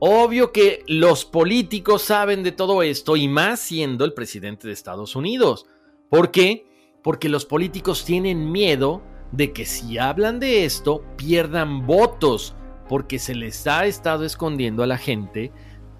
Obvio 0.05 0.51
que 0.51 0.83
los 0.85 1.23
políticos 1.23 2.01
saben 2.01 2.43
de 2.43 2.51
todo 2.51 2.83
esto 2.83 3.15
y 3.15 3.29
más 3.29 3.61
siendo 3.61 4.03
el 4.03 4.11
presidente 4.11 4.67
de 4.67 4.73
Estados 4.73 5.15
Unidos. 5.15 5.65
¿Por 6.09 6.29
qué? 6.29 6.67
Porque 7.01 7.29
los 7.29 7.45
políticos 7.45 8.03
tienen 8.03 8.51
miedo 8.51 9.01
de 9.31 9.53
que 9.53 9.65
si 9.65 9.97
hablan 9.97 10.41
de 10.41 10.65
esto 10.65 11.05
pierdan 11.15 11.87
votos, 11.87 12.53
porque 12.89 13.17
se 13.17 13.33
les 13.33 13.65
ha 13.65 13.85
estado 13.85 14.25
escondiendo 14.25 14.83
a 14.83 14.87
la 14.87 14.97
gente 14.97 15.53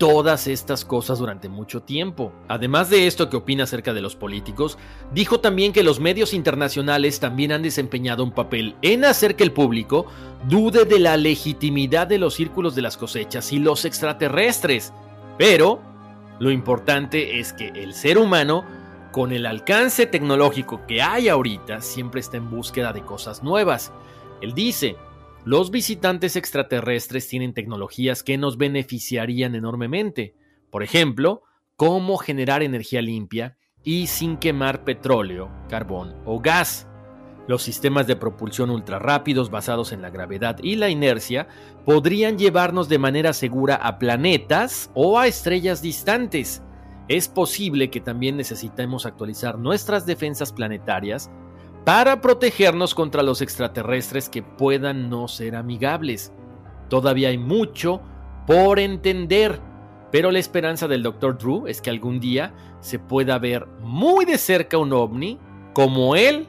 todas 0.03 0.47
estas 0.47 0.83
cosas 0.83 1.19
durante 1.19 1.47
mucho 1.47 1.81
tiempo. 1.81 2.33
Además 2.49 2.89
de 2.89 3.07
esto 3.07 3.29
que 3.29 3.37
opina 3.37 3.63
acerca 3.63 3.93
de 3.93 4.01
los 4.01 4.17
políticos, 4.17 4.77
dijo 5.13 5.39
también 5.39 5.71
que 5.71 5.81
los 5.81 6.01
medios 6.01 6.33
internacionales 6.33 7.21
también 7.21 7.53
han 7.53 7.63
desempeñado 7.63 8.21
un 8.21 8.33
papel 8.33 8.75
en 8.81 9.05
hacer 9.05 9.37
que 9.37 9.45
el 9.45 9.53
público 9.53 10.05
dude 10.49 10.83
de 10.83 10.99
la 10.99 11.15
legitimidad 11.15 12.05
de 12.05 12.17
los 12.17 12.33
círculos 12.33 12.75
de 12.75 12.81
las 12.81 12.97
cosechas 12.97 13.53
y 13.53 13.59
los 13.59 13.85
extraterrestres. 13.85 14.91
Pero 15.37 15.79
lo 16.37 16.51
importante 16.51 17.39
es 17.39 17.53
que 17.53 17.69
el 17.69 17.93
ser 17.93 18.17
humano, 18.17 18.65
con 19.13 19.31
el 19.31 19.45
alcance 19.45 20.05
tecnológico 20.05 20.85
que 20.85 21.01
hay 21.01 21.29
ahorita, 21.29 21.79
siempre 21.79 22.19
está 22.19 22.35
en 22.35 22.49
búsqueda 22.49 22.91
de 22.91 23.05
cosas 23.05 23.41
nuevas. 23.41 23.93
Él 24.41 24.53
dice, 24.53 24.97
los 25.45 25.71
visitantes 25.71 26.35
extraterrestres 26.37 27.27
tienen 27.27 27.53
tecnologías 27.53 28.23
que 28.23 28.37
nos 28.37 28.57
beneficiarían 28.57 29.55
enormemente. 29.55 30.35
Por 30.69 30.83
ejemplo, 30.83 31.43
cómo 31.75 32.17
generar 32.17 32.63
energía 32.63 33.01
limpia 33.01 33.57
y 33.83 34.07
sin 34.07 34.37
quemar 34.37 34.85
petróleo, 34.85 35.51
carbón 35.69 36.15
o 36.25 36.39
gas. 36.39 36.87
Los 37.45 37.61
sistemas 37.61 38.07
de 38.07 38.15
propulsión 38.15 38.69
ultrarrápidos 38.69 39.51
basados 39.51 39.91
en 39.91 40.01
la 40.01 40.09
gravedad 40.09 40.59
y 40.63 40.77
la 40.77 40.87
inercia 40.87 41.49
podrían 41.85 42.37
llevarnos 42.37 42.87
de 42.87 42.99
manera 42.99 43.33
segura 43.33 43.75
a 43.75 43.99
planetas 43.99 44.91
o 44.93 45.19
a 45.19 45.27
estrellas 45.27 45.81
distantes. 45.81 46.63
Es 47.09 47.27
posible 47.27 47.89
que 47.89 47.99
también 47.99 48.37
necesitemos 48.37 49.05
actualizar 49.05 49.59
nuestras 49.59 50.05
defensas 50.05 50.53
planetarias 50.53 51.29
para 51.85 52.21
protegernos 52.21 52.95
contra 52.95 53.23
los 53.23 53.41
extraterrestres 53.41 54.29
que 54.29 54.41
puedan 54.41 55.09
no 55.09 55.27
ser 55.27 55.55
amigables. 55.55 56.31
Todavía 56.89 57.29
hay 57.29 57.37
mucho 57.37 58.01
por 58.47 58.79
entender, 58.79 59.59
pero 60.11 60.31
la 60.31 60.39
esperanza 60.39 60.87
del 60.87 61.03
Dr. 61.03 61.37
Drew 61.37 61.67
es 61.67 61.81
que 61.81 61.89
algún 61.89 62.19
día 62.19 62.53
se 62.79 62.99
pueda 62.99 63.37
ver 63.39 63.67
muy 63.81 64.25
de 64.25 64.37
cerca 64.37 64.77
un 64.77 64.93
ovni 64.93 65.39
como 65.73 66.15
él 66.15 66.47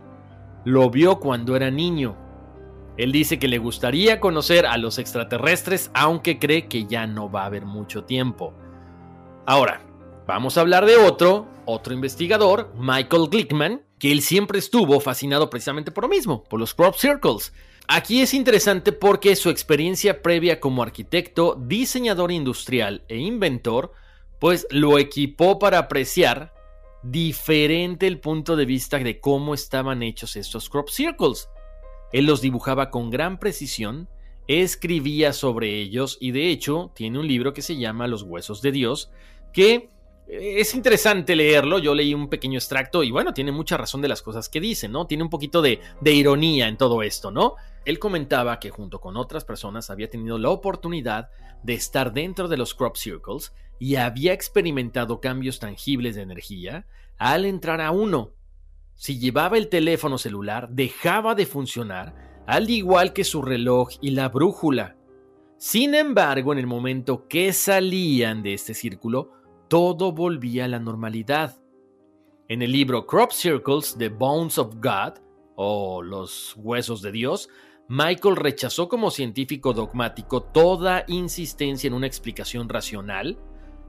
lo 0.64 0.90
vio 0.90 1.18
cuando 1.18 1.56
era 1.56 1.70
niño. 1.70 2.16
Él 2.96 3.10
dice 3.10 3.38
que 3.38 3.48
le 3.48 3.58
gustaría 3.58 4.20
conocer 4.20 4.66
a 4.66 4.78
los 4.78 4.98
extraterrestres, 4.98 5.90
aunque 5.94 6.38
cree 6.38 6.68
que 6.68 6.86
ya 6.86 7.06
no 7.06 7.30
va 7.30 7.42
a 7.42 7.46
haber 7.46 7.66
mucho 7.66 8.04
tiempo. 8.04 8.54
Ahora, 9.46 9.80
vamos 10.26 10.56
a 10.56 10.60
hablar 10.60 10.86
de 10.86 10.96
otro, 10.96 11.46
otro 11.66 11.94
investigador, 11.94 12.72
Michael 12.78 13.28
Glickman, 13.30 13.82
que 13.98 14.12
él 14.12 14.22
siempre 14.22 14.58
estuvo 14.58 15.00
fascinado 15.00 15.50
precisamente 15.50 15.90
por 15.90 16.04
lo 16.04 16.08
mismo, 16.08 16.44
por 16.44 16.60
los 16.60 16.74
crop 16.74 16.94
circles. 16.96 17.52
Aquí 17.86 18.22
es 18.22 18.32
interesante 18.32 18.92
porque 18.92 19.36
su 19.36 19.50
experiencia 19.50 20.22
previa 20.22 20.58
como 20.58 20.82
arquitecto, 20.82 21.60
diseñador 21.60 22.32
industrial 22.32 23.04
e 23.08 23.18
inventor, 23.18 23.92
pues 24.38 24.66
lo 24.70 24.98
equipó 24.98 25.58
para 25.58 25.78
apreciar 25.78 26.54
diferente 27.02 28.06
el 28.06 28.20
punto 28.20 28.56
de 28.56 28.64
vista 28.64 28.98
de 28.98 29.20
cómo 29.20 29.52
estaban 29.54 30.02
hechos 30.02 30.36
estos 30.36 30.70
crop 30.70 30.88
circles. 30.88 31.48
Él 32.12 32.26
los 32.26 32.40
dibujaba 32.40 32.90
con 32.90 33.10
gran 33.10 33.38
precisión, 33.38 34.08
escribía 34.46 35.32
sobre 35.32 35.80
ellos 35.80 36.16
y 36.20 36.30
de 36.30 36.50
hecho 36.50 36.90
tiene 36.94 37.18
un 37.18 37.28
libro 37.28 37.52
que 37.52 37.62
se 37.62 37.76
llama 37.76 38.06
Los 38.06 38.22
huesos 38.22 38.62
de 38.62 38.72
Dios, 38.72 39.10
que 39.52 39.90
es 40.26 40.74
interesante 40.74 41.36
leerlo, 41.36 41.78
yo 41.78 41.94
leí 41.94 42.14
un 42.14 42.28
pequeño 42.28 42.58
extracto 42.58 43.02
y 43.02 43.10
bueno, 43.10 43.34
tiene 43.34 43.52
mucha 43.52 43.76
razón 43.76 44.00
de 44.00 44.08
las 44.08 44.22
cosas 44.22 44.48
que 44.48 44.60
dice, 44.60 44.88
¿no? 44.88 45.06
Tiene 45.06 45.22
un 45.22 45.30
poquito 45.30 45.60
de, 45.60 45.80
de, 46.00 46.12
ironía 46.12 46.68
en 46.68 46.76
todo 46.76 47.02
esto, 47.02 47.30
¿no? 47.30 47.54
Él 47.84 47.98
comentaba 47.98 48.58
que 48.58 48.70
junto 48.70 49.00
con 49.00 49.16
otras 49.16 49.44
personas 49.44 49.90
había 49.90 50.08
tenido 50.08 50.38
la 50.38 50.50
oportunidad 50.50 51.28
de 51.62 51.74
estar 51.74 52.12
dentro 52.12 52.48
de 52.48 52.56
los 52.56 52.74
crop 52.74 52.96
circles 52.96 53.52
y 53.78 53.96
había 53.96 54.32
experimentado 54.32 55.20
cambios 55.20 55.58
tangibles 55.58 56.14
de 56.16 56.22
energía 56.22 56.86
al 57.18 57.44
entrar 57.44 57.80
a 57.80 57.90
uno. 57.90 58.32
Si 58.94 59.18
llevaba 59.18 59.58
el 59.58 59.68
teléfono 59.68 60.18
celular, 60.18 60.68
dejaba 60.70 61.34
de 61.34 61.46
funcionar, 61.46 62.42
al 62.46 62.70
igual 62.70 63.12
que 63.12 63.24
su 63.24 63.42
reloj 63.42 63.90
y 64.00 64.10
la 64.10 64.28
brújula. 64.28 64.96
Sin 65.58 65.94
embargo, 65.94 66.52
en 66.52 66.58
el 66.58 66.66
momento 66.66 67.26
que 67.28 67.52
salían 67.52 68.42
de 68.42 68.54
este 68.54 68.74
círculo, 68.74 69.32
todo 69.68 70.12
volvía 70.12 70.64
a 70.64 70.68
la 70.68 70.78
normalidad. 70.78 71.56
En 72.48 72.62
el 72.62 72.72
libro 72.72 73.06
Crop 73.06 73.32
Circles, 73.32 73.96
The 73.98 74.08
Bones 74.08 74.58
of 74.58 74.74
God, 74.76 75.20
o 75.56 76.02
Los 76.02 76.54
Huesos 76.56 77.00
de 77.02 77.12
Dios, 77.12 77.48
Michael 77.88 78.36
rechazó 78.36 78.88
como 78.88 79.10
científico 79.10 79.72
dogmático 79.72 80.42
toda 80.42 81.04
insistencia 81.06 81.88
en 81.88 81.94
una 81.94 82.06
explicación 82.06 82.68
racional 82.68 83.38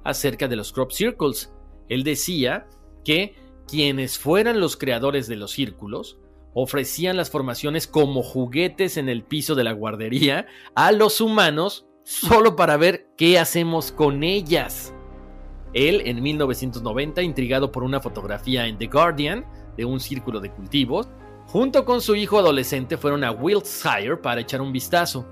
acerca 0.03 0.47
de 0.47 0.55
los 0.57 0.73
crop 0.73 0.91
circles. 0.91 1.53
Él 1.88 2.03
decía 2.03 2.67
que 3.03 3.36
quienes 3.67 4.17
fueran 4.17 4.59
los 4.59 4.78
creadores 4.78 5.28
de 5.28 5.38
los 5.38 5.51
círculos 5.51 6.17
ofrecían 6.53 7.17
las 7.17 7.30
formaciones 7.30 7.88
como 7.88 8.23
juguetes 8.23 8.97
en 8.97 9.09
el 9.09 9.23
piso 9.23 9.55
de 9.55 9.63
la 9.63 9.73
guardería 9.73 10.47
a 10.73 10.91
los 10.91 11.19
humanos 11.19 11.86
solo 12.03 12.55
para 12.55 12.78
ver 12.78 13.09
qué 13.17 13.39
hacemos 13.39 13.91
con 13.91 14.23
ellas. 14.23 14.95
Él, 15.76 16.01
en 16.05 16.23
1990, 16.23 17.21
intrigado 17.21 17.71
por 17.71 17.84
una 17.84 17.99
fotografía 17.99 18.65
en 18.65 18.78
The 18.78 18.88
Guardian 18.88 19.45
de 19.76 19.84
un 19.84 19.99
círculo 19.99 20.39
de 20.39 20.49
cultivos, 20.49 21.09
junto 21.47 21.84
con 21.84 22.01
su 22.01 22.15
hijo 22.15 22.39
adolescente 22.39 22.97
fueron 22.97 23.26
a 23.26 23.32
Wiltshire 23.32 24.17
para 24.17 24.41
echar 24.41 24.61
un 24.61 24.71
vistazo. 24.71 25.28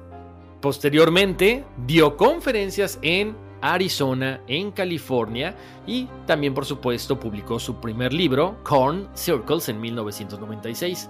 Posteriormente, 0.61 1.65
dio 1.87 2.17
conferencias 2.17 2.99
en 3.01 3.35
Arizona, 3.61 4.41
en 4.47 4.71
California 4.71 5.55
y 5.87 6.09
también 6.27 6.53
por 6.53 6.65
supuesto 6.65 7.17
publicó 7.17 7.57
su 7.57 7.75
primer 7.79 8.11
libro, 8.11 8.57
Corn 8.63 9.07
Circles, 9.13 9.69
en 9.69 9.79
1996. 9.79 11.09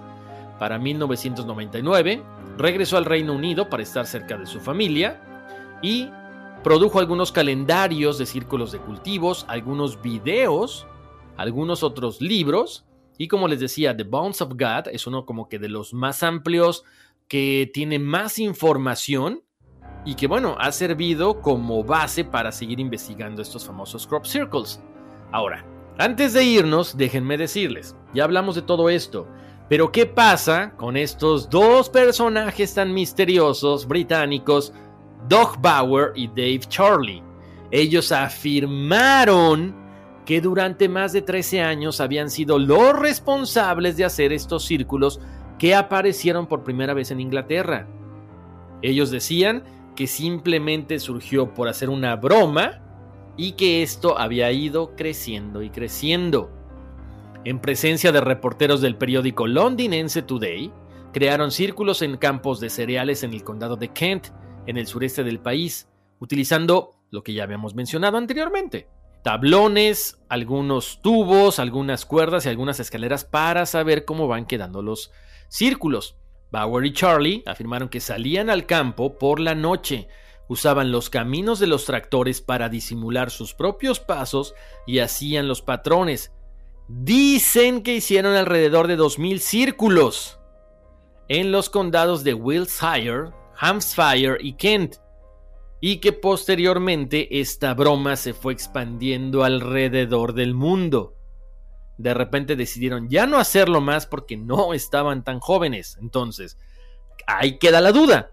Para 0.60 0.78
1999 0.78 2.22
regresó 2.56 2.96
al 2.96 3.04
Reino 3.04 3.32
Unido 3.32 3.68
para 3.68 3.82
estar 3.82 4.06
cerca 4.06 4.38
de 4.38 4.46
su 4.46 4.60
familia 4.60 5.20
y 5.82 6.08
Produjo 6.64 6.98
algunos 6.98 7.30
calendarios 7.30 8.16
de 8.16 8.24
círculos 8.24 8.72
de 8.72 8.78
cultivos, 8.78 9.44
algunos 9.48 10.00
videos, 10.00 10.86
algunos 11.36 11.82
otros 11.82 12.22
libros 12.22 12.86
Y 13.18 13.28
como 13.28 13.48
les 13.48 13.60
decía, 13.60 13.94
The 13.94 14.04
Bones 14.04 14.40
of 14.40 14.52
God 14.52 14.88
es 14.90 15.06
uno 15.06 15.26
como 15.26 15.48
que 15.48 15.58
de 15.58 15.68
los 15.68 15.92
más 15.92 16.22
amplios, 16.22 16.84
que 17.28 17.70
tiene 17.72 17.98
más 17.98 18.38
información 18.38 19.42
y 20.06 20.14
que 20.14 20.26
bueno, 20.26 20.56
ha 20.58 20.72
servido 20.72 21.42
como 21.42 21.84
base 21.84 22.24
para 22.24 22.50
seguir 22.50 22.80
investigando 22.80 23.42
estos 23.42 23.66
famosos 23.66 24.06
crop 24.06 24.24
circles. 24.24 24.82
Ahora, 25.32 25.64
antes 25.98 26.32
de 26.32 26.44
irnos, 26.44 26.96
déjenme 26.96 27.36
decirles, 27.36 27.94
ya 28.14 28.24
hablamos 28.24 28.54
de 28.54 28.62
todo 28.62 28.88
esto, 28.88 29.28
pero 29.68 29.92
¿qué 29.92 30.06
pasa 30.06 30.74
con 30.76 30.96
estos 30.96 31.48
dos 31.48 31.88
personajes 31.88 32.74
tan 32.74 32.92
misteriosos 32.92 33.86
británicos, 33.86 34.72
Doug 35.28 35.60
Bauer 35.60 36.12
y 36.14 36.28
Dave 36.28 36.60
Charlie? 36.68 37.22
Ellos 37.70 38.12
afirmaron 38.12 39.74
que 40.24 40.40
durante 40.40 40.88
más 40.88 41.12
de 41.12 41.22
13 41.22 41.62
años 41.62 42.00
habían 42.00 42.30
sido 42.30 42.58
los 42.58 42.98
responsables 42.98 43.96
de 43.96 44.04
hacer 44.04 44.32
estos 44.32 44.64
círculos 44.64 45.20
que 45.58 45.74
aparecieron 45.74 46.46
por 46.46 46.64
primera 46.64 46.94
vez 46.94 47.10
en 47.10 47.20
Inglaterra. 47.20 47.86
Ellos 48.82 49.10
decían 49.10 49.64
que 49.96 50.06
simplemente 50.06 50.98
surgió 50.98 51.54
por 51.54 51.68
hacer 51.68 51.90
una 51.90 52.16
broma 52.16 52.80
y 53.36 53.52
que 53.52 53.82
esto 53.82 54.18
había 54.18 54.50
ido 54.52 54.94
creciendo 54.96 55.62
y 55.62 55.70
creciendo. 55.70 56.50
En 57.44 57.60
presencia 57.60 58.10
de 58.12 58.20
reporteros 58.20 58.80
del 58.80 58.96
periódico 58.96 59.46
londinense 59.46 60.22
Today, 60.22 60.72
crearon 61.12 61.50
círculos 61.50 62.02
en 62.02 62.16
campos 62.16 62.60
de 62.60 62.70
cereales 62.70 63.22
en 63.22 63.34
el 63.34 63.44
condado 63.44 63.76
de 63.76 63.88
Kent, 63.88 64.28
en 64.66 64.76
el 64.76 64.86
sureste 64.86 65.24
del 65.24 65.40
país, 65.40 65.88
utilizando 66.20 66.92
lo 67.10 67.22
que 67.22 67.34
ya 67.34 67.44
habíamos 67.44 67.74
mencionado 67.74 68.16
anteriormente. 68.16 68.88
Tablones, 69.22 70.20
algunos 70.28 71.00
tubos, 71.00 71.58
algunas 71.58 72.04
cuerdas 72.04 72.44
y 72.44 72.50
algunas 72.50 72.78
escaleras 72.80 73.24
para 73.24 73.64
saber 73.64 74.04
cómo 74.04 74.28
van 74.28 74.46
quedando 74.46 74.82
los 74.82 75.12
círculos. 75.48 76.18
Bauer 76.50 76.84
y 76.84 76.92
Charlie 76.92 77.42
afirmaron 77.46 77.88
que 77.88 78.00
salían 78.00 78.50
al 78.50 78.66
campo 78.66 79.18
por 79.18 79.40
la 79.40 79.54
noche, 79.54 80.08
usaban 80.48 80.92
los 80.92 81.08
caminos 81.08 81.58
de 81.58 81.66
los 81.66 81.86
tractores 81.86 82.40
para 82.40 82.68
disimular 82.68 83.30
sus 83.30 83.54
propios 83.54 83.98
pasos 83.98 84.54
y 84.86 84.98
hacían 84.98 85.48
los 85.48 85.62
patrones. 85.62 86.32
Dicen 86.86 87.82
que 87.82 87.94
hicieron 87.94 88.34
alrededor 88.34 88.88
de 88.88 88.98
2.000 88.98 89.38
círculos 89.38 90.38
en 91.28 91.50
los 91.50 91.70
condados 91.70 92.24
de 92.24 92.34
Wiltshire, 92.34 93.30
Hampshire 93.58 94.36
y 94.40 94.54
Kent, 94.54 94.96
y 95.80 95.98
que 95.98 96.12
posteriormente 96.12 97.40
esta 97.40 97.74
broma 97.74 98.16
se 98.16 98.32
fue 98.34 98.52
expandiendo 98.52 99.44
alrededor 99.44 100.32
del 100.32 100.54
mundo 100.54 101.14
de 101.96 102.14
repente 102.14 102.56
decidieron 102.56 103.08
ya 103.08 103.26
no 103.26 103.38
hacerlo 103.38 103.80
más 103.80 104.06
porque 104.06 104.36
no 104.36 104.74
estaban 104.74 105.24
tan 105.24 105.40
jóvenes. 105.40 105.96
Entonces, 106.00 106.58
ahí 107.26 107.58
queda 107.58 107.80
la 107.80 107.92
duda. 107.92 108.32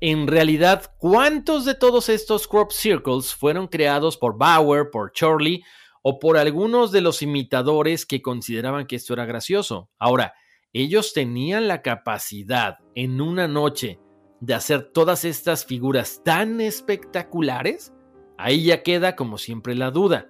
En 0.00 0.26
realidad, 0.26 0.92
¿cuántos 0.98 1.64
de 1.64 1.74
todos 1.74 2.08
estos 2.08 2.46
crop 2.46 2.70
circles 2.70 3.34
fueron 3.34 3.66
creados 3.66 4.16
por 4.16 4.36
Bauer, 4.36 4.90
por 4.90 5.12
Charlie 5.12 5.64
o 6.02 6.18
por 6.18 6.36
algunos 6.36 6.92
de 6.92 7.00
los 7.00 7.22
imitadores 7.22 8.04
que 8.04 8.22
consideraban 8.22 8.86
que 8.86 8.96
esto 8.96 9.14
era 9.14 9.24
gracioso? 9.24 9.90
Ahora, 9.98 10.34
ellos 10.72 11.14
tenían 11.14 11.66
la 11.66 11.80
capacidad 11.80 12.76
en 12.94 13.20
una 13.22 13.48
noche 13.48 13.98
de 14.40 14.54
hacer 14.54 14.90
todas 14.92 15.24
estas 15.24 15.64
figuras 15.64 16.22
tan 16.24 16.60
espectaculares. 16.60 17.92
Ahí 18.38 18.64
ya 18.64 18.82
queda 18.82 19.16
como 19.16 19.38
siempre 19.38 19.74
la 19.74 19.90
duda. 19.90 20.28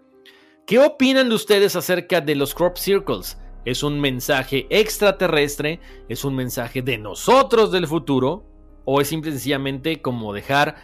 ¿Qué 0.66 0.78
opinan 0.78 1.28
de 1.28 1.34
ustedes 1.34 1.76
acerca 1.76 2.20
de 2.20 2.34
los 2.34 2.54
crop 2.54 2.76
circles? 2.76 3.38
¿Es 3.64 3.82
un 3.82 4.00
mensaje 4.00 4.66
extraterrestre? 4.70 5.80
¿Es 6.08 6.24
un 6.24 6.34
mensaje 6.34 6.82
de 6.82 6.98
nosotros 6.98 7.72
del 7.72 7.86
futuro? 7.86 8.46
¿O 8.84 9.00
es 9.00 9.08
simple 9.08 9.30
y 9.30 9.34
sencillamente 9.34 10.00
como 10.00 10.32
dejar 10.32 10.76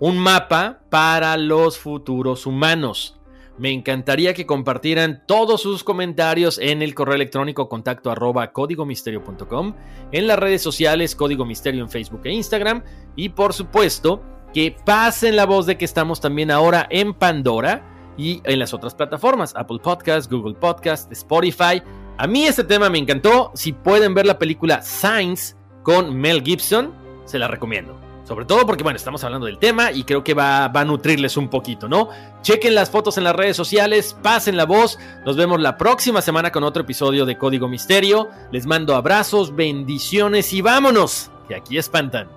un 0.00 0.18
mapa 0.18 0.82
para 0.90 1.36
los 1.38 1.78
futuros 1.78 2.46
humanos? 2.46 3.15
Me 3.58 3.72
encantaría 3.72 4.34
que 4.34 4.44
compartieran 4.44 5.22
todos 5.26 5.62
sus 5.62 5.82
comentarios 5.82 6.58
en 6.58 6.82
el 6.82 6.94
correo 6.94 7.14
electrónico 7.14 7.68
contacto 7.68 8.10
arroba 8.10 8.52
códigomisterio.com, 8.52 9.74
en 10.12 10.26
las 10.26 10.38
redes 10.38 10.62
sociales 10.62 11.14
Código 11.16 11.46
Misterio 11.46 11.82
en 11.82 11.88
Facebook 11.88 12.20
e 12.24 12.32
Instagram 12.32 12.82
y 13.16 13.30
por 13.30 13.54
supuesto 13.54 14.22
que 14.52 14.76
pasen 14.84 15.36
la 15.36 15.46
voz 15.46 15.66
de 15.66 15.78
que 15.78 15.84
estamos 15.84 16.20
también 16.20 16.50
ahora 16.50 16.86
en 16.90 17.14
Pandora 17.14 18.14
y 18.16 18.40
en 18.44 18.58
las 18.58 18.74
otras 18.74 18.94
plataformas, 18.94 19.54
Apple 19.56 19.78
Podcast, 19.82 20.30
Google 20.30 20.54
Podcast, 20.54 21.10
Spotify. 21.12 21.82
A 22.18 22.26
mí 22.26 22.46
este 22.46 22.64
tema 22.64 22.88
me 22.88 22.98
encantó. 22.98 23.52
Si 23.54 23.72
pueden 23.72 24.14
ver 24.14 24.26
la 24.26 24.38
película 24.38 24.80
Science 24.82 25.54
con 25.82 26.16
Mel 26.16 26.42
Gibson, 26.42 26.94
se 27.26 27.38
la 27.38 27.48
recomiendo. 27.48 28.05
Sobre 28.26 28.44
todo 28.44 28.66
porque, 28.66 28.82
bueno, 28.82 28.96
estamos 28.96 29.22
hablando 29.22 29.46
del 29.46 29.58
tema 29.58 29.92
y 29.92 30.02
creo 30.02 30.24
que 30.24 30.34
va, 30.34 30.66
va, 30.66 30.80
a 30.80 30.84
nutrirles 30.84 31.36
un 31.36 31.48
poquito, 31.48 31.88
¿no? 31.88 32.08
Chequen 32.42 32.74
las 32.74 32.90
fotos 32.90 33.16
en 33.18 33.24
las 33.24 33.36
redes 33.36 33.56
sociales, 33.56 34.16
pasen 34.20 34.56
la 34.56 34.64
voz. 34.64 34.98
Nos 35.24 35.36
vemos 35.36 35.60
la 35.60 35.76
próxima 35.76 36.20
semana 36.20 36.50
con 36.50 36.64
otro 36.64 36.82
episodio 36.82 37.24
de 37.24 37.38
Código 37.38 37.68
Misterio. 37.68 38.28
Les 38.50 38.66
mando 38.66 38.96
abrazos, 38.96 39.54
bendiciones 39.54 40.52
y 40.52 40.60
vámonos, 40.60 41.30
que 41.46 41.54
aquí 41.54 41.78
espantan. 41.78 42.28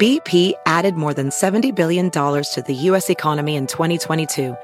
BP 0.00 0.54
added 0.66 0.94
more 0.94 1.14
than 1.14 1.28
$70 1.28 1.72
billion 1.72 2.10
to 2.10 2.64
the 2.66 2.74
U.S. 2.88 3.10
economy 3.10 3.54
in 3.54 3.66
2022. 3.66 4.56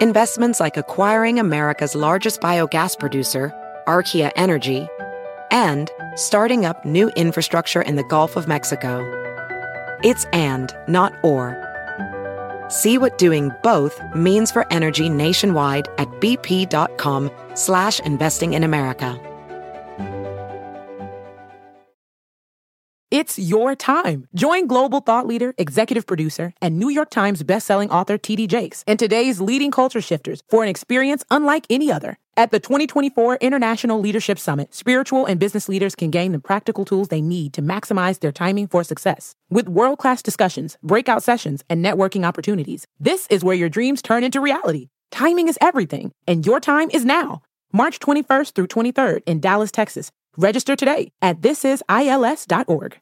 Investments 0.00 0.58
like 0.58 0.76
acquiring 0.76 1.38
America's 1.38 1.94
largest 1.94 2.40
biogas 2.40 2.98
producer, 2.98 3.52
Archaea 3.86 4.32
Energy, 4.34 4.88
and 5.52 5.90
starting 6.16 6.64
up 6.64 6.84
new 6.84 7.10
infrastructure 7.10 7.82
in 7.82 7.94
the 7.94 8.04
Gulf 8.04 8.34
of 8.34 8.48
Mexico. 8.48 9.06
It's 10.02 10.24
and, 10.32 10.74
not 10.88 11.12
or. 11.22 11.56
See 12.68 12.98
what 12.98 13.18
doing 13.18 13.52
both 13.62 14.00
means 14.16 14.50
for 14.50 14.66
energy 14.72 15.08
nationwide 15.08 15.86
at 15.98 16.08
bp.com 16.20 17.30
slash 17.54 18.00
investing 18.00 18.54
in 18.54 18.64
America. 18.64 19.20
It's 23.12 23.38
your 23.38 23.74
time. 23.76 24.26
Join 24.34 24.66
global 24.66 25.00
thought 25.00 25.26
leader, 25.26 25.52
executive 25.58 26.06
producer, 26.06 26.54
and 26.62 26.78
New 26.78 26.88
York 26.88 27.10
Times 27.10 27.42
bestselling 27.42 27.90
author 27.90 28.16
TD 28.16 28.48
Jakes 28.48 28.82
and 28.86 28.98
today's 28.98 29.38
leading 29.38 29.70
culture 29.70 30.00
shifters 30.00 30.42
for 30.48 30.62
an 30.62 30.70
experience 30.70 31.22
unlike 31.30 31.66
any 31.68 31.92
other. 31.92 32.18
At 32.34 32.50
the 32.50 32.60
2024 32.60 33.36
International 33.42 34.00
Leadership 34.00 34.38
Summit, 34.38 34.74
spiritual 34.74 35.26
and 35.26 35.38
business 35.38 35.68
leaders 35.68 35.94
can 35.94 36.10
gain 36.10 36.32
the 36.32 36.38
practical 36.38 36.86
tools 36.86 37.08
they 37.08 37.20
need 37.20 37.52
to 37.52 37.60
maximize 37.60 38.20
their 38.20 38.32
timing 38.32 38.68
for 38.68 38.82
success. 38.82 39.34
With 39.50 39.68
world 39.68 39.98
class 39.98 40.22
discussions, 40.22 40.78
breakout 40.82 41.22
sessions, 41.22 41.62
and 41.68 41.84
networking 41.84 42.26
opportunities, 42.26 42.86
this 42.98 43.26
is 43.26 43.44
where 43.44 43.54
your 43.54 43.68
dreams 43.68 44.00
turn 44.00 44.24
into 44.24 44.40
reality. 44.40 44.88
Timing 45.10 45.46
is 45.46 45.58
everything, 45.60 46.10
and 46.26 46.46
your 46.46 46.58
time 46.58 46.88
is 46.94 47.04
now. 47.04 47.42
March 47.70 47.98
21st 47.98 48.54
through 48.54 48.68
23rd 48.68 49.20
in 49.26 49.38
Dallas, 49.38 49.70
Texas. 49.70 50.10
Register 50.38 50.74
today 50.74 51.12
at 51.20 51.42
thisisils.org. 51.42 52.98